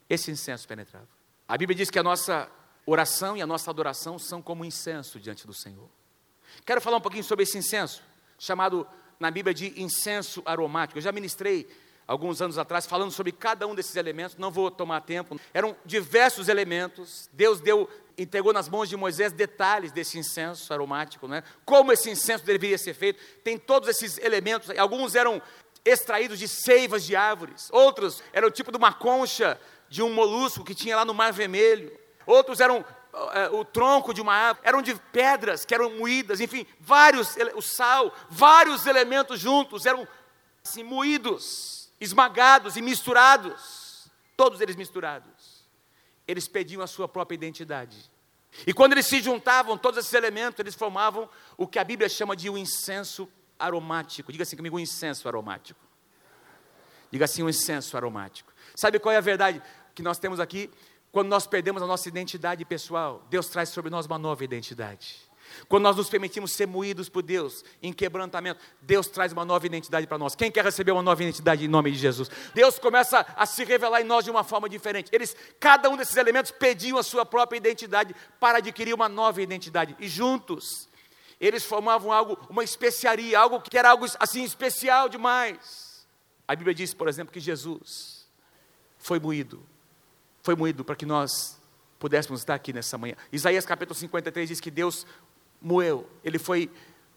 Esse 0.09 0.31
incenso 0.31 0.69
penetrava. 0.69 1.09
A 1.47 1.57
Bíblia 1.57 1.75
diz 1.75 1.91
que 1.91 1.99
a 1.99 2.03
nossa 2.03 2.49
oração 2.85 3.37
e 3.37 3.43
a 3.43 3.47
nossa 3.47 3.71
adoração 3.71 4.19
são 4.19 4.43
como 4.43 4.65
incenso 4.65 5.19
diante 5.19 5.47
do 5.47 5.55
Senhor. 5.55 5.89
Quero 6.65 6.81
falar 6.81 6.99
um 6.99 7.01
pouquinho 7.01 7.25
sobre 7.25 7.43
esse 7.45 7.57
incenso, 7.57 8.03
chamado 8.39 8.87
na 9.19 9.31
Bíblia 9.31 9.55
de 9.55 9.81
incenso 9.81 10.43
aromático. 10.45 10.99
Eu 10.99 11.03
já 11.03 11.13
ministrei 11.13 11.69
alguns 12.09 12.41
anos 12.41 12.57
atrás 12.57 12.87
falando 12.87 13.13
sobre 13.13 13.31
cada 13.31 13.67
um 13.67 13.75
desses 13.75 13.95
elementos, 13.95 14.39
não 14.39 14.51
vou 14.51 14.71
tomar 14.71 15.03
tempo. 15.03 15.39
Eram 15.53 15.77
diversos 15.85 16.49
elementos. 16.49 17.29
Deus 17.35 17.61
deu 17.61 17.89
entregou 18.17 18.53
nas 18.53 18.69
mãos 18.69 18.89
de 18.89 18.97
Moisés 18.97 19.31
detalhes 19.31 19.93
desse 19.93 20.19
incenso 20.19 20.75
aromático, 20.75 21.29
né? 21.29 21.45
como 21.65 21.93
esse 21.93 22.11
incenso 22.11 22.45
deveria 22.45 22.77
ser 22.77 22.93
feito. 22.93 23.23
Tem 23.45 23.57
todos 23.57 23.89
esses 23.89 24.19
elementos, 24.19 24.77
alguns 24.77 25.15
eram 25.15 25.41
extraídos 25.85 26.37
de 26.41 26.49
seivas 26.49 27.05
de 27.05 27.15
árvores, 27.15 27.69
outros 27.71 28.21
eram 28.33 28.51
tipo 28.51 28.73
de 28.73 28.77
uma 28.77 28.93
concha 28.93 29.57
de 29.89 30.03
um 30.03 30.13
molusco 30.13 30.65
que 30.65 30.75
tinha 30.75 30.97
lá 30.97 31.05
no 31.05 31.15
Mar 31.15 31.33
Vermelho, 31.33 31.97
outros 32.27 32.59
eram 32.59 32.81
uh, 32.81 33.57
o 33.57 33.65
tronco 33.65 34.13
de 34.13 34.21
uma 34.21 34.35
árvore, 34.35 34.67
eram 34.67 34.83
de 34.83 34.97
pedras 35.13 35.65
que 35.65 35.73
eram 35.73 35.91
moídas, 35.97 36.41
enfim, 36.41 36.67
vários, 36.81 37.37
o 37.55 37.63
sal, 37.63 38.13
vários 38.29 38.85
elementos 38.85 39.39
juntos 39.39 39.87
eram 39.87 40.07
assim, 40.65 40.83
moídos, 40.83 41.78
esmagados 42.01 42.77
e 42.77 42.83
misturados, 42.83 44.11
todos 44.37 44.61
eles 44.61 44.77
misturados 44.77 45.59
eles 46.29 46.47
pediam 46.47 46.83
a 46.83 46.87
sua 46.87 47.09
própria 47.09 47.35
identidade. 47.35 47.97
E 48.67 48.75
quando 48.75 48.93
eles 48.93 49.07
se 49.07 49.23
juntavam, 49.23 49.79
todos 49.79 49.99
esses 49.99 50.13
elementos, 50.13 50.61
eles 50.61 50.75
formavam 50.75 51.29
o 51.57 51.67
que 51.67 51.79
a 51.79 51.85
Bíblia 51.85 52.09
chama 52.09 52.37
de 52.37 52.51
um 52.51 52.59
incenso 52.59 53.27
aromático. 53.59 54.31
Diga 54.31 54.43
assim 54.43 54.57
comigo, 54.57 54.77
um 54.77 54.81
incenso 54.81 55.27
aromático. 55.27 55.81
Diga 57.11 57.25
assim, 57.25 57.43
um 57.43 57.49
incenso 57.49 57.97
aromático. 57.97 58.53
Sabe 58.77 58.99
qual 58.99 59.15
é 59.15 59.17
a 59.17 59.23
verdade 59.23 59.63
que 59.95 60.03
nós 60.03 60.19
temos 60.19 60.39
aqui? 60.39 60.71
Quando 61.11 61.29
nós 61.29 61.47
perdemos 61.47 61.81
a 61.81 61.87
nossa 61.87 62.07
identidade 62.07 62.63
pessoal, 62.67 63.27
Deus 63.31 63.49
traz 63.49 63.71
sobre 63.71 63.91
nós 63.91 64.05
uma 64.05 64.19
nova 64.19 64.45
identidade. 64.45 65.17
Quando 65.69 65.85
nós 65.85 65.97
nos 65.97 66.09
permitimos 66.09 66.53
ser 66.53 66.67
moídos 66.67 67.09
por 67.09 67.23
Deus 67.23 67.65
em 67.83 67.93
quebrantamento, 67.93 68.61
Deus 68.81 69.07
traz 69.07 69.33
uma 69.33 69.45
nova 69.45 69.67
identidade 69.67 70.07
para 70.07 70.19
nós. 70.19 70.35
Quem 70.35 70.51
quer 70.51 70.65
receber 70.65 70.93
uma 70.93 71.03
nova 71.03 71.23
identidade 71.23 71.65
em 71.65 71.69
nome 71.69 71.91
de 71.91 71.99
Jesus? 71.99 72.31
Deus 72.55 72.79
começa 72.79 73.27
a 73.37 73.47
se 73.47 73.65
revelar 73.65 74.01
em 74.01 74.05
nós 74.05 74.25
de 74.25 74.31
uma 74.31 74.45
forma 74.45 74.69
diferente. 74.69 75.11
Eles, 75.13 75.37
cada 75.61 75.89
um 75.89 75.97
desses 75.97 76.17
elementos 76.17 76.51
pediam 76.51 76.99
a 76.99 77.03
sua 77.03 77.25
própria 77.25 77.57
identidade 77.57 78.15
para 78.41 78.59
adquirir 78.59 78.95
uma 78.95 79.09
nova 79.09 79.43
identidade. 79.43 79.97
E 79.99 80.09
juntos, 80.09 80.89
eles 81.41 81.65
formavam 81.65 82.13
algo, 82.13 82.39
uma 82.51 82.65
especiaria, 82.65 83.39
algo 83.39 83.61
que 83.61 83.79
era 83.79 83.91
algo 83.91 84.07
assim 84.19 84.43
especial 84.43 85.09
demais. 85.09 86.07
A 86.47 86.57
Bíblia 86.57 86.75
diz, 86.75 86.95
por 86.95 87.09
exemplo, 87.09 87.33
que 87.33 87.41
Jesus 87.41 88.27
foi 88.99 89.21
moído. 89.21 89.63
Foi 90.43 90.57
moído 90.57 90.85
para 90.85 90.97
que 90.97 91.07
nós 91.07 91.61
pudéssemos 91.99 92.41
estar 92.41 92.55
aqui 92.55 92.73
nessa 92.73 92.97
manhã. 92.97 93.15
Isaías 93.33 93.67
capítulo 93.67 93.95
53 93.95 94.49
diz 94.49 94.61
que 94.61 94.71
Deus 94.71 95.07
moeu, 95.61 96.09
ele 96.25 96.39
foi 96.39 96.71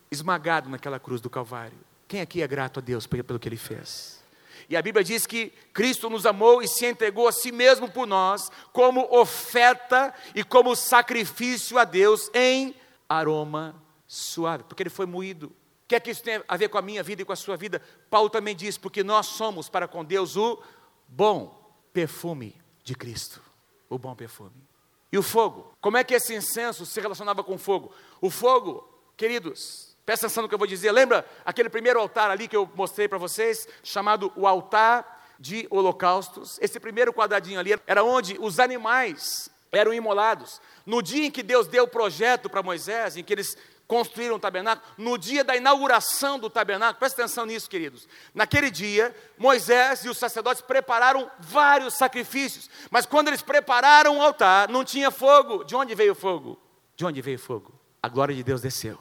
esmagado 0.10 0.70
naquela 0.70 1.00
cruz 1.00 1.22
do 1.22 1.30
Calvário. 1.30 1.78
Quem 2.08 2.22
aqui 2.22 2.42
é 2.42 2.48
grato 2.48 2.80
a 2.80 2.82
Deus 2.82 3.08
pelo 3.08 3.40
que 3.40 3.48
ele 3.48 3.58
fez? 3.58 4.22
E 4.70 4.76
a 4.76 4.82
Bíblia 4.82 5.04
diz 5.04 5.26
que 5.26 5.52
Cristo 5.74 6.10
nos 6.10 6.26
amou 6.26 6.62
e 6.62 6.68
se 6.68 6.86
entregou 6.86 7.28
a 7.28 7.32
si 7.32 7.52
mesmo 7.52 7.90
por 7.90 8.06
nós, 8.06 8.52
como 8.72 9.08
oferta 9.14 10.14
e 10.36 10.44
como 10.44 10.76
sacrifício 10.76 11.78
a 11.78 11.84
Deus 11.84 12.30
em 12.34 12.76
aroma 13.08 13.76
suave, 14.08 14.64
porque 14.64 14.84
ele 14.84 14.90
foi 14.90 15.06
moído. 15.06 15.48
O 15.48 15.88
que 15.88 15.96
é 15.96 16.00
que 16.00 16.12
isso 16.12 16.24
tem 16.24 16.42
a 16.48 16.58
ver 16.58 16.70
com 16.70 16.78
a 16.78 16.82
minha 16.82 17.04
vida 17.04 17.22
e 17.22 17.26
com 17.26 17.34
a 17.34 17.36
sua 17.36 17.58
vida? 17.58 17.82
Paulo 18.10 18.30
também 18.30 18.56
diz, 18.56 18.78
porque 18.78 19.04
nós 19.04 19.26
somos 19.26 19.68
para 19.68 19.88
com 19.88 20.06
Deus 20.06 20.38
o 20.38 20.62
bom 21.08 21.74
perfume 21.92 22.56
de 22.84 22.96
Cristo. 22.96 23.42
O 23.90 23.98
bom 23.98 24.16
perfume. 24.16 24.71
E 25.12 25.18
o 25.18 25.24
fogo? 25.24 25.74
Como 25.82 25.98
é 25.98 26.04
que 26.04 26.14
esse 26.14 26.34
incenso 26.34 26.86
se 26.86 27.02
relacionava 27.02 27.44
com 27.44 27.56
o 27.56 27.58
fogo? 27.58 27.94
O 28.22 28.30
fogo, 28.30 28.88
queridos, 29.18 29.98
presta 30.06 30.28
atenção 30.28 30.44
no 30.44 30.50
que 30.50 30.56
eu 30.56 30.60
vou 30.60 30.68
dizer. 30.68 30.92
Lembra 30.92 31.26
aquele 31.44 31.70
primeiro 31.70 32.00
altar 32.00 32.32
ali 32.32 32.48
que 32.48 32.56
eu 32.56 32.70
mostrei 32.76 33.08
para 33.08 33.18
vocês, 33.18 33.68
chamado 33.84 34.32
o 34.36 34.48
altar 34.48 35.36
de 35.38 35.68
holocaustos? 35.70 36.58
Esse 36.62 36.80
primeiro 36.80 37.12
quadradinho 37.12 37.60
ali 37.60 37.72
era 37.86 38.04
onde 38.04 38.38
os 38.40 38.60
animais 38.60 39.50
eram 39.72 39.94
imolados. 39.94 40.62
No 40.86 41.02
dia 41.02 41.26
em 41.26 41.32
que 41.32 41.44
Deus 41.44 41.68
deu 41.68 41.86
o 41.86 41.88
projeto 41.88 42.50
para 42.50 42.64
Moisés, 42.64 43.18
em 43.18 43.24
que 43.24 43.34
eles 43.34 43.58
construíram 43.92 44.38
o 44.38 44.40
tabernáculo, 44.40 44.88
no 44.98 45.18
dia 45.18 45.44
da 45.44 45.54
inauguração 45.54 46.40
do 46.40 46.50
tabernáculo, 46.50 46.98
presta 46.98 47.24
atenção 47.24 47.46
nisso, 47.46 47.70
queridos. 47.70 48.08
Naquele 48.34 48.72
dia, 48.72 49.14
Moisés 49.38 50.06
e 50.06 50.10
os 50.10 50.18
sacerdotes 50.18 50.62
prepararam 50.62 51.30
vários 51.40 51.96
sacrifícios, 51.96 52.70
mas 52.90 53.06
quando 53.06 53.28
eles 53.28 53.42
prepararam 53.42 54.18
o 54.18 54.22
altar, 54.22 54.70
não 54.70 54.86
tinha 54.86 55.12
fogo. 55.12 55.66
De 55.66 55.76
onde 55.76 55.94
veio 55.94 56.14
o 56.14 56.16
fogo? 56.16 56.58
De 56.96 57.06
onde 57.06 57.22
veio 57.22 57.36
o 57.36 57.42
fogo? 57.42 57.74
A 58.02 58.08
glória 58.08 58.34
de 58.34 58.42
Deus 58.42 58.62
desceu 58.62 58.98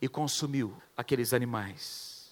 e 0.00 0.08
consumiu 0.08 0.74
aqueles 0.96 1.34
animais. 1.34 2.30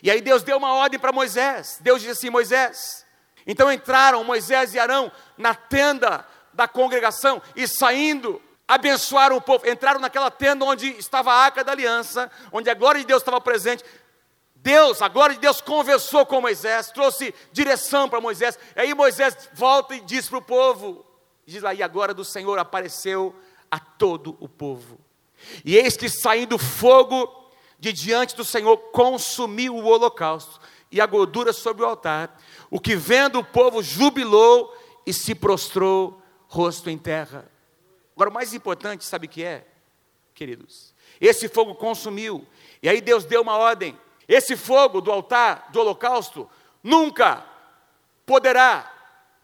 E 0.00 0.12
aí 0.12 0.20
Deus 0.20 0.44
deu 0.44 0.58
uma 0.58 0.74
ordem 0.74 1.00
para 1.00 1.10
Moisés. 1.10 1.80
Deus 1.80 2.00
disse 2.00 2.12
assim: 2.12 2.30
Moisés. 2.30 3.04
Então 3.44 3.72
entraram 3.72 4.22
Moisés 4.22 4.74
e 4.74 4.78
Arão 4.78 5.10
na 5.36 5.56
tenda 5.56 6.24
da 6.52 6.68
congregação 6.68 7.42
e 7.56 7.66
saindo 7.66 8.40
abençoaram 8.68 9.36
o 9.36 9.40
povo, 9.40 9.66
entraram 9.66 9.98
naquela 9.98 10.30
tenda 10.30 10.62
onde 10.66 10.88
estava 10.98 11.32
a 11.32 11.36
arca 11.36 11.64
da 11.64 11.72
aliança, 11.72 12.30
onde 12.52 12.68
a 12.68 12.74
glória 12.74 13.00
de 13.00 13.06
Deus 13.06 13.22
estava 13.22 13.40
presente. 13.40 13.82
Deus, 14.54 15.00
a 15.00 15.08
glória 15.08 15.34
de 15.34 15.40
Deus 15.40 15.62
conversou 15.62 16.26
com 16.26 16.42
Moisés, 16.42 16.90
trouxe 16.90 17.34
direção 17.50 18.08
para 18.08 18.20
Moisés. 18.20 18.58
E 18.76 18.80
aí 18.80 18.94
Moisés 18.94 19.48
volta 19.54 19.94
e 19.94 20.00
diz 20.00 20.28
para 20.28 20.38
o 20.38 20.42
povo: 20.42 21.06
diz 21.46 21.62
lá, 21.62 21.72
e 21.72 21.82
a 21.82 21.88
glória 21.88 22.12
do 22.12 22.24
Senhor 22.24 22.58
apareceu 22.58 23.34
a 23.70 23.78
todo 23.78 24.36
o 24.38 24.48
povo. 24.48 25.00
E 25.64 25.76
eis 25.76 25.96
que 25.96 26.08
saindo 26.08 26.58
fogo 26.58 27.50
de 27.78 27.92
diante 27.92 28.36
do 28.36 28.44
Senhor 28.44 28.76
consumiu 28.90 29.76
o 29.76 29.86
holocausto 29.86 30.60
e 30.90 31.00
a 31.00 31.06
gordura 31.06 31.52
sobre 31.52 31.84
o 31.84 31.86
altar. 31.86 32.38
O 32.70 32.80
que 32.80 32.96
vendo 32.96 33.38
o 33.38 33.44
povo 33.44 33.82
jubilou 33.82 34.76
e 35.06 35.12
se 35.12 35.34
prostrou 35.34 36.20
rosto 36.48 36.90
em 36.90 36.98
terra. 36.98 37.48
Agora, 38.18 38.30
o 38.30 38.32
mais 38.32 38.52
importante, 38.52 39.04
sabe 39.04 39.28
o 39.28 39.30
que 39.30 39.44
é, 39.44 39.64
queridos? 40.34 40.92
Esse 41.20 41.48
fogo 41.48 41.76
consumiu, 41.76 42.44
e 42.82 42.88
aí 42.88 43.00
Deus 43.00 43.24
deu 43.24 43.42
uma 43.42 43.56
ordem: 43.56 43.96
esse 44.26 44.56
fogo 44.56 45.00
do 45.00 45.12
altar, 45.12 45.68
do 45.70 45.78
holocausto, 45.78 46.50
nunca 46.82 47.46
poderá 48.26 48.92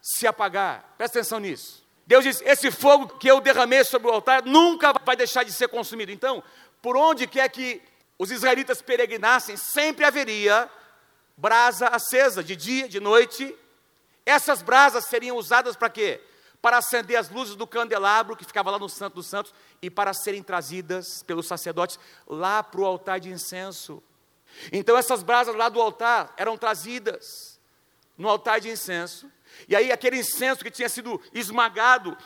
se 0.01 0.27
apagar. 0.27 0.93
Presta 0.97 1.19
atenção 1.19 1.39
nisso. 1.39 1.85
Deus 2.05 2.25
diz: 2.25 2.41
esse 2.41 2.69
fogo 2.69 3.17
que 3.17 3.31
eu 3.31 3.39
derramei 3.39 3.81
sobre 3.85 4.09
o 4.09 4.11
altar 4.11 4.43
nunca 4.43 4.91
vai 5.05 5.15
deixar 5.15 5.43
de 5.43 5.53
ser 5.53 5.69
consumido. 5.69 6.11
Então, 6.11 6.43
por 6.81 6.97
onde 6.97 7.27
quer 7.27 7.47
que 7.47 7.81
os 8.19 8.29
israelitas 8.29 8.81
peregrinassem, 8.81 9.55
sempre 9.55 10.03
haveria 10.03 10.69
brasa 11.37 11.87
acesa, 11.87 12.43
de 12.43 12.57
dia, 12.57 12.89
de 12.89 12.99
noite. 12.99 13.55
Essas 14.25 14.61
brasas 14.61 15.05
seriam 15.05 15.37
usadas 15.37 15.77
para 15.77 15.89
quê? 15.89 16.19
Para 16.65 16.79
acender 16.79 17.15
as 17.15 17.29
luzes 17.29 17.55
do 17.55 17.67
candelabro 17.67 18.35
que 18.35 18.43
ficava 18.43 18.71
lá 18.71 18.79
no 18.79 18.89
Santo 18.89 19.13
dos 19.13 19.27
Santos 19.27 19.53
e 19.83 19.87
para 19.87 20.15
serem 20.15 20.41
trazidas 20.41 21.21
pelos 21.21 21.45
sacerdotes 21.45 21.99
lá 22.25 22.63
para 22.63 22.81
o 22.81 22.85
altar 22.85 23.19
de 23.19 23.29
incenso. 23.29 24.01
Então 24.71 24.97
essas 24.97 25.21
brasas 25.21 25.55
lá 25.55 25.69
do 25.69 25.79
altar 25.79 26.33
eram 26.35 26.57
trazidas 26.57 27.59
no 28.17 28.27
altar 28.27 28.59
de 28.59 28.71
incenso, 28.71 29.31
e 29.69 29.75
aí 29.75 29.91
aquele 29.91 30.17
incenso 30.17 30.63
que 30.63 30.71
tinha 30.71 30.89
sido 30.89 31.21
esmagado, 31.31 32.17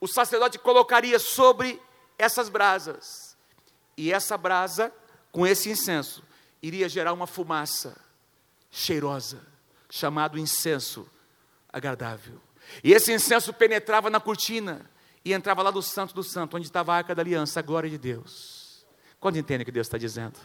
o 0.00 0.08
sacerdote 0.08 0.58
colocaria 0.58 1.18
sobre 1.18 1.78
essas 2.16 2.48
brasas. 2.48 3.36
E 3.98 4.10
essa 4.10 4.38
brasa, 4.38 4.90
com 5.30 5.46
esse 5.46 5.68
incenso, 5.68 6.24
iria 6.62 6.88
gerar 6.88 7.12
uma 7.12 7.26
fumaça 7.26 8.00
cheirosa, 8.70 9.46
chamado 9.90 10.38
incenso 10.38 11.06
agradável. 11.70 12.40
E 12.82 12.92
esse 12.92 13.12
incenso 13.12 13.52
penetrava 13.52 14.10
na 14.10 14.20
cortina 14.20 14.90
e 15.24 15.32
entrava 15.32 15.62
lá 15.62 15.70
do 15.70 15.82
Santo 15.82 16.14
do 16.14 16.22
Santo, 16.22 16.56
onde 16.56 16.66
estava 16.66 16.92
a 16.92 16.96
arca 16.96 17.14
da 17.14 17.22
aliança, 17.22 17.60
a 17.60 17.62
glória 17.62 17.88
de 17.88 17.98
Deus. 17.98 18.84
Quando 19.18 19.36
entende 19.36 19.62
o 19.62 19.64
que 19.64 19.72
Deus 19.72 19.86
está 19.86 19.96
dizendo? 19.96 20.38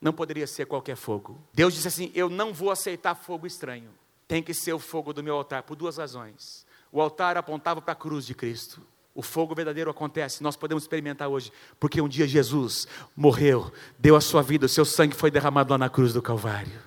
Não 0.00 0.12
poderia 0.12 0.46
ser 0.46 0.66
qualquer 0.66 0.96
fogo. 0.96 1.40
Deus 1.52 1.74
disse 1.74 1.88
assim: 1.88 2.12
Eu 2.14 2.28
não 2.28 2.52
vou 2.52 2.70
aceitar 2.70 3.14
fogo 3.14 3.46
estranho. 3.46 3.90
Tem 4.28 4.42
que 4.42 4.52
ser 4.52 4.72
o 4.72 4.78
fogo 4.78 5.12
do 5.12 5.22
meu 5.22 5.34
altar, 5.36 5.62
por 5.62 5.76
duas 5.76 5.96
razões. 5.96 6.66
O 6.92 7.00
altar 7.00 7.36
apontava 7.36 7.80
para 7.80 7.92
a 7.92 7.96
cruz 7.96 8.26
de 8.26 8.34
Cristo. 8.34 8.82
O 9.14 9.22
fogo 9.22 9.54
verdadeiro 9.54 9.90
acontece, 9.90 10.42
nós 10.42 10.56
podemos 10.56 10.84
experimentar 10.84 11.26
hoje, 11.26 11.50
porque 11.80 12.02
um 12.02 12.08
dia 12.08 12.28
Jesus 12.28 12.86
morreu, 13.16 13.72
deu 13.98 14.14
a 14.14 14.20
sua 14.20 14.42
vida, 14.42 14.66
o 14.66 14.68
seu 14.68 14.84
sangue 14.84 15.16
foi 15.16 15.30
derramado 15.30 15.72
lá 15.72 15.78
na 15.78 15.88
cruz 15.88 16.12
do 16.12 16.20
Calvário. 16.20 16.78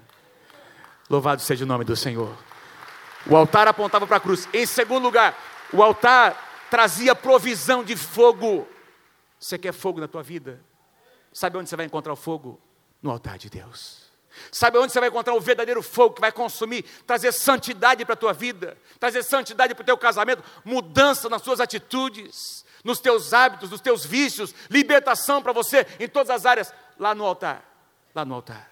Louvado 1.09 1.41
seja 1.41 1.65
o 1.65 1.67
nome 1.67 1.84
do 1.84 1.95
Senhor. 1.95 2.38
O 3.26 3.36
altar 3.36 3.67
apontava 3.67 4.07
para 4.07 4.17
a 4.17 4.20
cruz. 4.20 4.47
Em 4.53 4.65
segundo 4.65 5.03
lugar, 5.03 5.38
o 5.74 5.84
altar 5.84 6.67
trazia 6.70 7.15
provisão 7.15 7.84
de 7.84 7.95
fogo. 7.95 8.67
Você 9.39 9.57
quer 9.57 9.74
fogo 9.74 9.99
na 9.99 10.07
tua 10.07 10.24
vida? 10.24 10.61
Sabe 11.32 11.57
onde 11.57 11.70
você 11.70 11.76
vai 11.76 11.86
encontrar 11.86 12.13
o 12.13 12.15
fogo? 12.15 12.59
No 13.01 13.11
altar 13.11 13.38
de 13.38 13.49
Deus. 13.49 14.09
Sabe 14.51 14.78
onde 14.78 14.91
você 14.91 14.99
vai 14.99 15.09
encontrar 15.09 15.34
o 15.34 15.41
verdadeiro 15.41 15.82
fogo 15.82 16.15
que 16.15 16.22
vai 16.22 16.32
consumir, 16.32 16.84
trazer 17.05 17.32
santidade 17.32 18.05
para 18.05 18.13
a 18.13 18.17
tua 18.17 18.34
vida, 18.34 18.78
trazer 18.99 19.24
santidade 19.24 19.74
para 19.74 19.82
o 19.82 19.86
teu 19.86 19.97
casamento, 19.97 20.43
mudança 20.63 21.28
nas 21.30 21.41
suas 21.41 21.59
atitudes, 21.59 22.65
nos 22.84 22.99
teus 22.99 23.34
hábitos, 23.34 23.70
nos 23.70 23.82
teus 23.82 24.05
vícios, 24.05 24.53
libertação 24.70 25.41
para 25.41 25.51
você 25.51 25.86
em 25.99 26.07
todas 26.07 26.30
as 26.30 26.45
áreas, 26.45 26.74
lá 26.97 27.13
no 27.13 27.26
altar. 27.26 27.65
Lá 28.13 28.24
no 28.24 28.36
altar. 28.36 28.70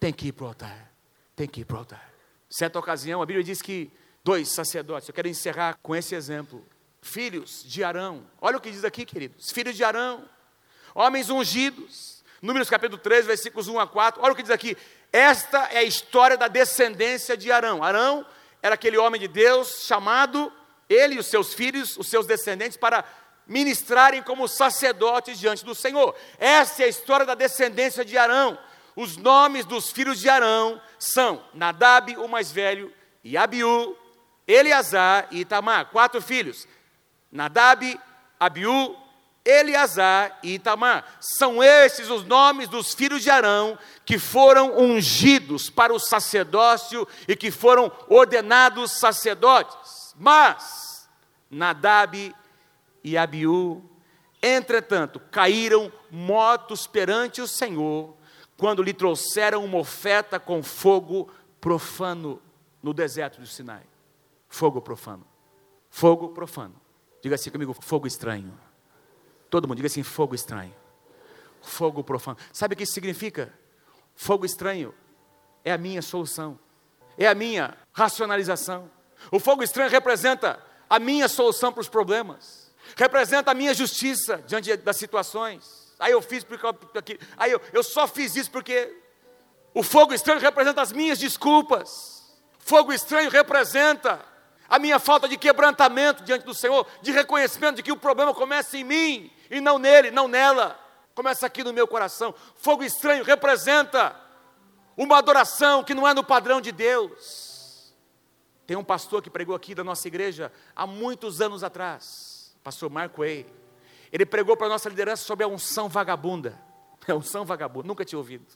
Tem 0.00 0.12
que 0.12 0.28
ir 0.28 0.32
para 0.32 0.44
o 0.44 0.48
altar. 0.48 0.90
Tem 1.34 1.48
que 1.48 1.60
ir 1.60 1.64
para 1.64 1.76
o 1.76 1.78
altar. 1.80 2.15
Certa 2.48 2.78
ocasião, 2.78 3.20
a 3.20 3.26
Bíblia 3.26 3.44
diz 3.44 3.60
que 3.60 3.90
dois 4.22 4.48
sacerdotes, 4.48 5.08
eu 5.08 5.14
quero 5.14 5.28
encerrar 5.28 5.78
com 5.82 5.94
esse 5.94 6.14
exemplo, 6.14 6.66
filhos 7.00 7.62
de 7.64 7.84
Arão, 7.84 8.26
olha 8.40 8.56
o 8.56 8.60
que 8.60 8.70
diz 8.70 8.84
aqui, 8.84 9.04
queridos, 9.04 9.50
filhos 9.50 9.76
de 9.76 9.84
Arão, 9.84 10.28
homens 10.94 11.30
ungidos, 11.30 12.24
Números 12.42 12.68
capítulo 12.68 13.00
3, 13.00 13.26
versículos 13.26 13.66
1 13.66 13.80
a 13.80 13.86
4, 13.86 14.22
olha 14.22 14.32
o 14.32 14.36
que 14.36 14.42
diz 14.42 14.50
aqui, 14.50 14.76
esta 15.12 15.68
é 15.72 15.78
a 15.78 15.82
história 15.82 16.36
da 16.36 16.48
descendência 16.48 17.36
de 17.36 17.50
Arão, 17.50 17.82
Arão 17.82 18.26
era 18.62 18.74
aquele 18.74 18.98
homem 18.98 19.20
de 19.20 19.28
Deus 19.28 19.84
chamado, 19.84 20.52
ele 20.88 21.14
e 21.14 21.18
os 21.18 21.26
seus 21.26 21.54
filhos, 21.54 21.96
os 21.96 22.08
seus 22.08 22.26
descendentes, 22.26 22.76
para 22.76 23.04
ministrarem 23.46 24.22
como 24.22 24.48
sacerdotes 24.48 25.38
diante 25.38 25.64
do 25.64 25.74
Senhor, 25.74 26.14
essa 26.38 26.82
é 26.82 26.86
a 26.86 26.88
história 26.88 27.24
da 27.24 27.34
descendência 27.34 28.04
de 28.04 28.18
Arão, 28.18 28.58
os 28.96 29.18
nomes 29.18 29.66
dos 29.66 29.90
filhos 29.90 30.18
de 30.18 30.28
Arão 30.30 30.80
são 30.98 31.44
Nadab, 31.52 32.16
o 32.16 32.26
mais 32.26 32.50
velho, 32.50 32.90
e 33.22 33.36
Abiú, 33.36 33.94
Eleazar 34.48 35.28
e 35.30 35.40
Itamar. 35.40 35.90
Quatro 35.90 36.22
filhos. 36.22 36.66
Nadab, 37.30 38.00
Abiú, 38.40 38.96
Eleazar 39.44 40.38
e 40.42 40.54
Itamar. 40.54 41.04
São 41.20 41.62
esses 41.62 42.08
os 42.08 42.24
nomes 42.24 42.68
dos 42.68 42.94
filhos 42.94 43.22
de 43.22 43.28
Arão 43.28 43.78
que 44.06 44.18
foram 44.18 44.78
ungidos 44.78 45.68
para 45.68 45.92
o 45.92 45.98
sacerdócio 45.98 47.06
e 47.28 47.36
que 47.36 47.50
foram 47.50 47.92
ordenados 48.08 48.92
sacerdotes. 48.92 50.14
Mas 50.16 51.06
Nadab 51.50 52.34
e 53.04 53.18
Abiú, 53.18 53.84
entretanto, 54.42 55.20
caíram 55.30 55.92
mortos 56.10 56.86
perante 56.86 57.42
o 57.42 57.46
Senhor 57.46 58.15
quando 58.56 58.82
lhe 58.82 58.94
trouxeram 58.94 59.64
uma 59.64 59.78
oferta 59.78 60.40
com 60.40 60.62
fogo 60.62 61.30
profano 61.60 62.40
no 62.82 62.94
deserto 62.94 63.40
do 63.40 63.46
Sinai. 63.46 63.82
Fogo 64.48 64.80
profano. 64.80 65.26
Fogo 65.90 66.30
profano. 66.30 66.74
Diga 67.22 67.34
assim 67.34 67.50
comigo, 67.50 67.74
fogo 67.80 68.06
estranho. 68.06 68.58
Todo 69.50 69.68
mundo 69.68 69.76
diga 69.76 69.86
assim, 69.86 70.02
fogo 70.02 70.34
estranho. 70.34 70.74
Fogo 71.60 72.02
profano. 72.02 72.38
Sabe 72.52 72.74
o 72.74 72.76
que 72.76 72.84
isso 72.84 72.92
significa? 72.92 73.52
Fogo 74.14 74.46
estranho 74.46 74.94
é 75.64 75.72
a 75.72 75.78
minha 75.78 76.00
solução. 76.00 76.58
É 77.18 77.26
a 77.26 77.34
minha 77.34 77.76
racionalização. 77.92 78.90
O 79.30 79.40
fogo 79.40 79.62
estranho 79.62 79.90
representa 79.90 80.62
a 80.88 80.98
minha 80.98 81.28
solução 81.28 81.72
para 81.72 81.80
os 81.80 81.88
problemas. 81.88 82.72
Representa 82.96 83.50
a 83.50 83.54
minha 83.54 83.74
justiça 83.74 84.42
diante 84.46 84.76
das 84.76 84.96
situações 84.96 85.85
Aí 85.98 86.12
eu 86.12 86.20
fiz 86.20 86.44
porque 86.44 87.18
aí 87.36 87.52
eu, 87.52 87.60
eu 87.72 87.82
só 87.82 88.06
fiz 88.06 88.36
isso 88.36 88.50
porque 88.50 88.94
o 89.72 89.82
fogo 89.82 90.12
estranho 90.12 90.40
representa 90.40 90.82
as 90.82 90.92
minhas 90.92 91.18
desculpas. 91.18 92.34
Fogo 92.58 92.92
estranho 92.92 93.30
representa 93.30 94.24
a 94.68 94.78
minha 94.78 94.98
falta 94.98 95.28
de 95.28 95.36
quebrantamento 95.36 96.24
diante 96.24 96.44
do 96.44 96.54
Senhor, 96.54 96.86
de 97.00 97.12
reconhecimento 97.12 97.76
de 97.76 97.82
que 97.82 97.92
o 97.92 97.96
problema 97.96 98.34
começa 98.34 98.76
em 98.76 98.84
mim 98.84 99.30
e 99.50 99.60
não 99.60 99.78
nele, 99.78 100.10
não 100.10 100.28
nela. 100.28 100.78
Começa 101.14 101.46
aqui 101.46 101.62
no 101.62 101.72
meu 101.72 101.86
coração. 101.86 102.34
Fogo 102.56 102.82
estranho 102.82 103.24
representa 103.24 104.14
uma 104.96 105.18
adoração 105.18 105.84
que 105.84 105.94
não 105.94 106.06
é 106.06 106.12
no 106.12 106.24
padrão 106.24 106.60
de 106.60 106.72
Deus. 106.72 107.94
Tem 108.66 108.76
um 108.76 108.84
pastor 108.84 109.22
que 109.22 109.30
pregou 109.30 109.54
aqui 109.54 109.74
da 109.74 109.84
nossa 109.84 110.08
igreja 110.08 110.52
há 110.74 110.86
muitos 110.86 111.40
anos 111.40 111.62
atrás, 111.62 112.54
pastor 112.64 112.90
Marco 112.90 113.20
Way. 113.20 113.46
Ele 114.16 114.24
pregou 114.24 114.56
para 114.56 114.66
a 114.66 114.70
nossa 114.70 114.88
liderança 114.88 115.22
sobre 115.24 115.44
a 115.44 115.46
unção 115.46 115.90
vagabunda. 115.90 116.58
A 117.06 117.14
unção 117.14 117.44
vagabunda, 117.44 117.86
nunca 117.86 118.02
tinha 118.02 118.18
ouvido. 118.18 118.46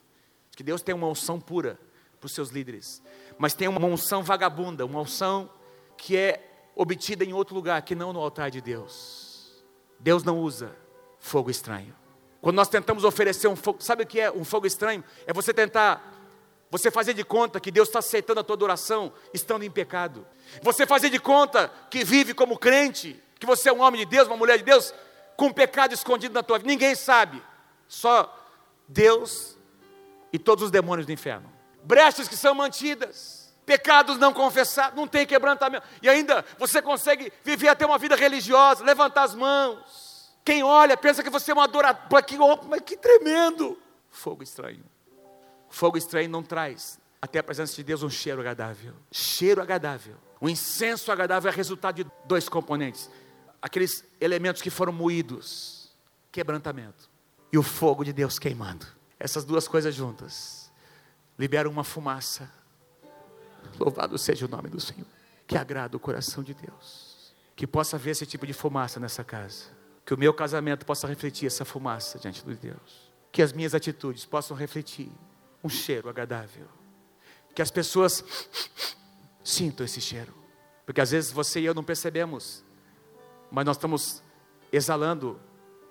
Que 0.57 0.63
Deus 0.63 0.81
tem 0.81 0.95
uma 0.95 1.07
unção 1.07 1.39
pura 1.39 1.79
para 2.19 2.25
os 2.25 2.33
seus 2.33 2.49
líderes. 2.49 2.99
Mas 3.37 3.53
tem 3.53 3.67
uma 3.67 3.79
unção 3.85 4.23
vagabunda, 4.23 4.83
uma 4.83 5.01
unção 5.01 5.51
que 5.95 6.17
é 6.17 6.43
obtida 6.75 7.23
em 7.23 7.31
outro 7.31 7.53
lugar, 7.53 7.79
que 7.83 7.93
não 7.93 8.11
no 8.11 8.19
altar 8.19 8.49
de 8.49 8.59
Deus. 8.59 9.63
Deus 9.99 10.23
não 10.23 10.39
usa 10.39 10.75
fogo 11.19 11.51
estranho. 11.51 11.95
Quando 12.41 12.55
nós 12.55 12.67
tentamos 12.67 13.03
oferecer 13.03 13.47
um 13.47 13.55
fogo, 13.55 13.83
sabe 13.83 14.01
o 14.01 14.07
que 14.07 14.19
é 14.19 14.31
um 14.31 14.43
fogo 14.43 14.65
estranho? 14.65 15.03
É 15.27 15.31
você 15.31 15.53
tentar, 15.53 16.11
você 16.71 16.89
fazer 16.89 17.13
de 17.13 17.23
conta 17.23 17.59
que 17.59 17.69
Deus 17.69 17.87
está 17.87 17.99
aceitando 17.99 18.39
a 18.39 18.43
tua 18.43 18.55
adoração 18.55 19.13
estando 19.31 19.63
em 19.63 19.69
pecado. 19.69 20.25
Você 20.63 20.87
fazer 20.87 21.11
de 21.11 21.19
conta 21.19 21.71
que 21.87 22.03
vive 22.03 22.33
como 22.33 22.57
crente, 22.57 23.21
que 23.39 23.45
você 23.45 23.69
é 23.69 23.73
um 23.73 23.81
homem 23.81 23.99
de 23.99 24.07
Deus, 24.07 24.27
uma 24.27 24.35
mulher 24.35 24.57
de 24.57 24.63
Deus, 24.63 24.91
com 25.41 25.51
pecado 25.51 25.91
escondido 25.91 26.35
na 26.35 26.43
tua 26.43 26.59
vida. 26.59 26.69
Ninguém 26.69 26.93
sabe, 26.93 27.41
só 27.87 28.31
Deus 28.87 29.57
e 30.31 30.37
todos 30.37 30.65
os 30.65 30.69
demônios 30.69 31.07
do 31.07 31.11
inferno. 31.11 31.51
Brechas 31.83 32.27
que 32.27 32.37
são 32.37 32.53
mantidas, 32.53 33.51
pecados 33.65 34.19
não 34.19 34.33
confessados, 34.33 34.95
não 34.95 35.07
tem 35.07 35.25
quebrantamento. 35.25 35.83
E 35.99 36.07
ainda 36.07 36.45
você 36.59 36.79
consegue 36.79 37.33
viver 37.43 37.69
até 37.69 37.83
uma 37.87 37.97
vida 37.97 38.15
religiosa, 38.15 38.83
levantar 38.83 39.23
as 39.23 39.33
mãos. 39.33 40.31
Quem 40.45 40.61
olha 40.61 40.95
pensa 40.95 41.23
que 41.23 41.29
você 41.31 41.51
é 41.51 41.55
um 41.55 41.59
adorador. 41.59 42.23
Que, 42.23 42.37
mas 42.37 42.81
que 42.81 42.95
tremendo! 42.95 43.79
Fogo 44.11 44.43
estranho. 44.43 44.85
Fogo 45.71 45.97
estranho 45.97 46.29
não 46.29 46.43
traz 46.43 46.99
até 47.19 47.39
a 47.39 47.43
presença 47.43 47.75
de 47.75 47.83
Deus 47.83 48.03
um 48.03 48.11
cheiro 48.11 48.41
agradável. 48.41 48.93
Cheiro 49.11 49.59
agradável. 49.59 50.17
O 50.39 50.47
incenso 50.47 51.11
agradável 51.11 51.51
é 51.51 51.55
resultado 51.55 52.03
de 52.03 52.11
dois 52.25 52.47
componentes: 52.47 53.09
aqueles 53.61 54.03
elementos 54.19 54.61
que 54.61 54.69
foram 54.69 54.91
moídos, 54.91 55.91
quebrantamento, 56.31 57.09
e 57.51 57.57
o 57.57 57.63
fogo 57.63 58.03
de 58.03 58.11
Deus 58.11 58.39
queimando. 58.39 58.85
Essas 59.19 59.45
duas 59.45 59.67
coisas 59.67 59.93
juntas 59.93 60.71
liberam 61.37 61.69
uma 61.69 61.83
fumaça. 61.83 62.49
Louvado 63.79 64.17
seja 64.17 64.45
o 64.45 64.49
nome 64.49 64.69
do 64.69 64.79
Senhor, 64.79 65.05
que 65.45 65.57
agrada 65.57 65.95
o 65.95 65.99
coração 65.99 66.43
de 66.43 66.53
Deus. 66.53 67.33
Que 67.55 67.67
possa 67.67 67.97
haver 67.97 68.11
esse 68.11 68.25
tipo 68.25 68.47
de 68.47 68.53
fumaça 68.53 68.99
nessa 68.99 69.23
casa. 69.23 69.65
Que 70.03 70.13
o 70.13 70.17
meu 70.17 70.33
casamento 70.33 70.85
possa 70.85 71.07
refletir 71.07 71.45
essa 71.45 71.63
fumaça 71.63 72.17
diante 72.17 72.43
de 72.43 72.55
Deus. 72.55 73.11
Que 73.31 73.41
as 73.41 73.53
minhas 73.53 73.75
atitudes 73.75 74.25
possam 74.25 74.57
refletir 74.57 75.11
um 75.63 75.69
cheiro 75.69 76.09
agradável. 76.09 76.67
Que 77.53 77.61
as 77.61 77.69
pessoas 77.69 78.23
sintam 79.43 79.85
esse 79.85 80.01
cheiro. 80.01 80.33
Porque 80.85 81.01
às 81.01 81.11
vezes 81.11 81.31
você 81.31 81.59
e 81.59 81.65
eu 81.65 81.73
não 81.73 81.83
percebemos 81.83 82.63
mas 83.51 83.65
nós 83.65 83.75
estamos 83.75 84.23
exalando 84.71 85.39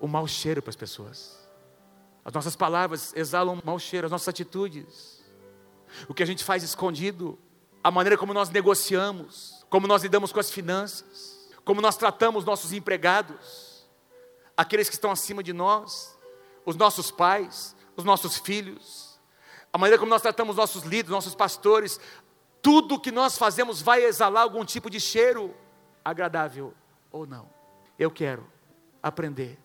o 0.00 0.08
mau 0.08 0.26
cheiro 0.26 0.62
para 0.62 0.70
as 0.70 0.76
pessoas. 0.76 1.38
As 2.24 2.32
nossas 2.32 2.56
palavras 2.56 3.12
exalam 3.14 3.54
o 3.54 3.66
mau 3.66 3.78
cheiro, 3.78 4.06
as 4.06 4.10
nossas 4.10 4.28
atitudes, 4.28 5.22
o 6.08 6.14
que 6.14 6.22
a 6.22 6.26
gente 6.26 6.42
faz 6.42 6.62
escondido, 6.62 7.38
a 7.84 7.90
maneira 7.90 8.16
como 8.16 8.32
nós 8.32 8.48
negociamos, 8.48 9.64
como 9.68 9.86
nós 9.86 10.02
lidamos 10.02 10.32
com 10.32 10.40
as 10.40 10.50
finanças, 10.50 11.50
como 11.64 11.82
nós 11.82 11.96
tratamos 11.96 12.44
nossos 12.44 12.72
empregados, 12.72 13.86
aqueles 14.56 14.88
que 14.88 14.94
estão 14.94 15.10
acima 15.10 15.42
de 15.42 15.52
nós, 15.52 16.18
os 16.64 16.76
nossos 16.76 17.10
pais, 17.10 17.76
os 17.94 18.04
nossos 18.04 18.38
filhos, 18.38 19.20
a 19.72 19.76
maneira 19.76 19.98
como 19.98 20.10
nós 20.10 20.22
tratamos 20.22 20.56
nossos 20.56 20.82
líderes, 20.84 21.10
nossos 21.10 21.34
pastores, 21.34 22.00
tudo 22.62 23.00
que 23.00 23.10
nós 23.10 23.36
fazemos 23.36 23.82
vai 23.82 24.02
exalar 24.04 24.42
algum 24.42 24.64
tipo 24.64 24.88
de 24.88 24.98
cheiro, 24.98 25.54
agradável 26.04 26.74
ou 27.10 27.26
não. 27.26 27.48
Eu 27.98 28.10
quero 28.10 28.46
aprender 29.02 29.58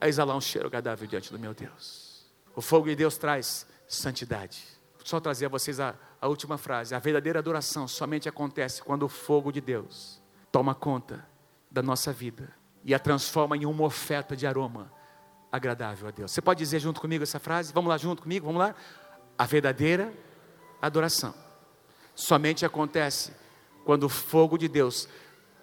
a 0.00 0.08
exalar 0.08 0.36
um 0.36 0.40
cheiro 0.40 0.68
agradável 0.68 1.06
diante 1.06 1.32
do 1.32 1.38
meu 1.38 1.54
Deus. 1.54 2.26
O 2.54 2.60
fogo 2.60 2.86
de 2.86 2.96
Deus 2.96 3.16
traz 3.16 3.66
santidade. 3.86 4.62
Só 5.04 5.20
trazer 5.20 5.46
a 5.46 5.48
vocês 5.48 5.80
a, 5.80 5.94
a 6.20 6.28
última 6.28 6.58
frase. 6.58 6.94
A 6.94 6.98
verdadeira 6.98 7.38
adoração 7.38 7.88
somente 7.88 8.28
acontece 8.28 8.82
quando 8.82 9.04
o 9.04 9.08
fogo 9.08 9.50
de 9.50 9.60
Deus 9.60 10.20
toma 10.52 10.74
conta 10.74 11.26
da 11.70 11.82
nossa 11.82 12.12
vida 12.12 12.52
e 12.84 12.94
a 12.94 12.98
transforma 12.98 13.56
em 13.56 13.66
uma 13.66 13.84
oferta 13.84 14.36
de 14.36 14.46
aroma 14.46 14.92
agradável 15.50 16.08
a 16.08 16.10
Deus. 16.10 16.30
Você 16.30 16.40
pode 16.40 16.58
dizer 16.58 16.78
junto 16.78 17.00
comigo 17.00 17.22
essa 17.22 17.38
frase? 17.38 17.72
Vamos 17.72 17.88
lá 17.88 17.96
junto 17.96 18.22
comigo, 18.22 18.46
vamos 18.46 18.60
lá? 18.60 18.74
A 19.36 19.46
verdadeira 19.46 20.12
adoração 20.80 21.34
somente 22.14 22.66
acontece 22.66 23.32
quando 23.84 24.04
o 24.04 24.08
fogo 24.08 24.58
de 24.58 24.68
Deus 24.68 25.08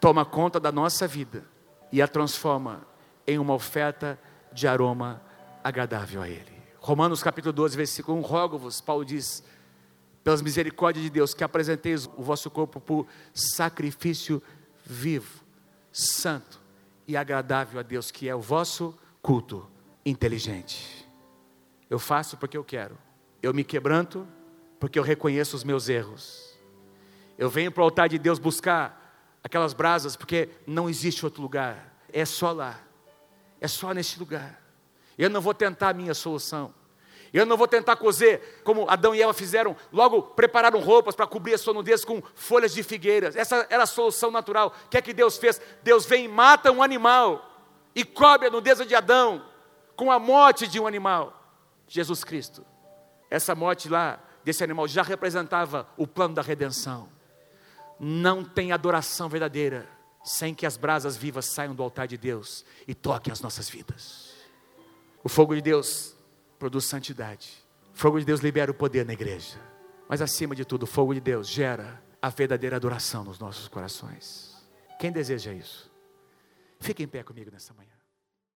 toma 0.05 0.23
conta 0.23 0.59
da 0.59 0.71
nossa 0.71 1.07
vida 1.07 1.43
e 1.91 1.99
a 1.99 2.07
transforma 2.07 2.85
em 3.25 3.39
uma 3.39 3.55
oferta 3.55 4.19
de 4.53 4.67
aroma 4.67 5.19
agradável 5.63 6.21
a 6.21 6.29
Ele. 6.29 6.61
Romanos 6.77 7.23
capítulo 7.23 7.51
12, 7.51 7.75
versículo 7.75 8.15
1, 8.19 8.21
rogo-vos, 8.21 8.79
Paulo 8.79 9.03
diz, 9.03 9.43
pelas 10.23 10.43
misericórdias 10.43 11.03
de 11.03 11.09
Deus, 11.09 11.33
que 11.33 11.43
apresenteis 11.43 12.05
o 12.17 12.21
vosso 12.21 12.51
corpo 12.51 12.79
por 12.79 13.07
sacrifício 13.33 14.43
vivo, 14.85 15.43
santo 15.91 16.61
e 17.07 17.17
agradável 17.17 17.79
a 17.79 17.83
Deus, 17.83 18.11
que 18.11 18.29
é 18.29 18.35
o 18.35 18.41
vosso 18.41 18.95
culto 19.23 19.67
inteligente. 20.05 21.09
Eu 21.89 21.97
faço 21.97 22.37
porque 22.37 22.55
eu 22.55 22.63
quero, 22.63 22.95
eu 23.41 23.55
me 23.55 23.63
quebranto 23.63 24.27
porque 24.79 24.99
eu 24.99 25.03
reconheço 25.03 25.55
os 25.55 25.63
meus 25.63 25.89
erros. 25.89 26.55
Eu 27.39 27.49
venho 27.49 27.71
para 27.71 27.81
o 27.81 27.85
altar 27.85 28.07
de 28.07 28.19
Deus 28.19 28.37
buscar 28.37 29.03
aquelas 29.45 29.75
brasas, 29.75 30.15
porque 30.15 30.49
não 30.65 30.89
existe 30.89 31.23
outro 31.23 31.39
lugar, 31.39 31.95
é 32.11 32.25
só 32.25 32.51
lá, 32.51 32.79
é 33.61 33.67
só 33.67 33.93
nesse 33.93 34.17
lugar. 34.17 34.59
Eu 35.15 35.29
não 35.29 35.39
vou 35.39 35.53
tentar 35.53 35.89
a 35.89 35.93
minha 35.93 36.15
solução. 36.15 36.73
Eu 37.31 37.45
não 37.45 37.55
vou 37.55 37.67
tentar 37.67 37.95
cozer 37.97 38.61
como 38.63 38.89
Adão 38.89 39.13
e 39.13 39.21
Eva 39.21 39.33
fizeram, 39.35 39.75
logo 39.93 40.23
prepararam 40.23 40.79
roupas 40.79 41.15
para 41.15 41.27
cobrir 41.27 41.53
a 41.53 41.57
sua 41.59 41.75
nudez 41.75 42.03
com 42.03 42.23
folhas 42.33 42.73
de 42.73 42.81
figueiras. 42.81 43.35
Essa 43.35 43.67
era 43.69 43.83
a 43.83 43.85
solução 43.87 44.31
natural. 44.31 44.73
O 44.85 44.89
que 44.89 44.97
é 44.97 45.01
que 45.01 45.13
Deus 45.13 45.37
fez? 45.37 45.61
Deus 45.83 46.07
vem 46.07 46.25
e 46.25 46.27
mata 46.27 46.71
um 46.71 46.81
animal 46.81 47.69
e 47.93 48.03
cobre 48.03 48.47
a 48.47 48.51
nudez 48.51 48.79
de 48.87 48.95
Adão 48.95 49.45
com 49.95 50.11
a 50.11 50.17
morte 50.17 50.65
de 50.65 50.79
um 50.79 50.87
animal. 50.87 51.39
Jesus 51.87 52.23
Cristo. 52.23 52.65
Essa 53.29 53.53
morte 53.53 53.89
lá 53.89 54.19
desse 54.43 54.63
animal 54.63 54.87
já 54.87 55.03
representava 55.03 55.87
o 55.97 56.07
plano 56.07 56.33
da 56.33 56.41
redenção. 56.41 57.14
Não 57.99 58.43
tem 58.43 58.71
adoração 58.71 59.29
verdadeira 59.29 59.87
sem 60.23 60.55
que 60.55 60.65
as 60.65 60.75
brasas 60.75 61.15
vivas 61.15 61.45
saiam 61.45 61.75
do 61.75 61.83
altar 61.83 62.07
de 62.07 62.17
Deus 62.17 62.65
e 62.87 62.95
toquem 62.95 63.31
as 63.31 63.41
nossas 63.41 63.69
vidas. 63.69 64.33
O 65.23 65.29
fogo 65.29 65.55
de 65.55 65.61
Deus 65.61 66.15
produz 66.57 66.85
santidade. 66.85 67.63
O 67.93 67.97
fogo 67.97 68.19
de 68.19 68.25
Deus 68.25 68.41
libera 68.41 68.71
o 68.71 68.73
poder 68.73 69.05
na 69.05 69.13
igreja. 69.13 69.59
Mas 70.09 70.21
acima 70.21 70.55
de 70.55 70.65
tudo, 70.65 70.83
o 70.83 70.87
fogo 70.87 71.13
de 71.13 71.21
Deus 71.21 71.47
gera 71.47 72.03
a 72.21 72.29
verdadeira 72.29 72.75
adoração 72.75 73.23
nos 73.23 73.39
nossos 73.39 73.67
corações. 73.67 74.55
Quem 74.99 75.11
deseja 75.11 75.53
isso? 75.53 75.91
Fique 76.79 77.03
em 77.03 77.07
pé 77.07 77.23
comigo 77.23 77.51
nessa 77.51 77.73
manhã. 77.73 77.94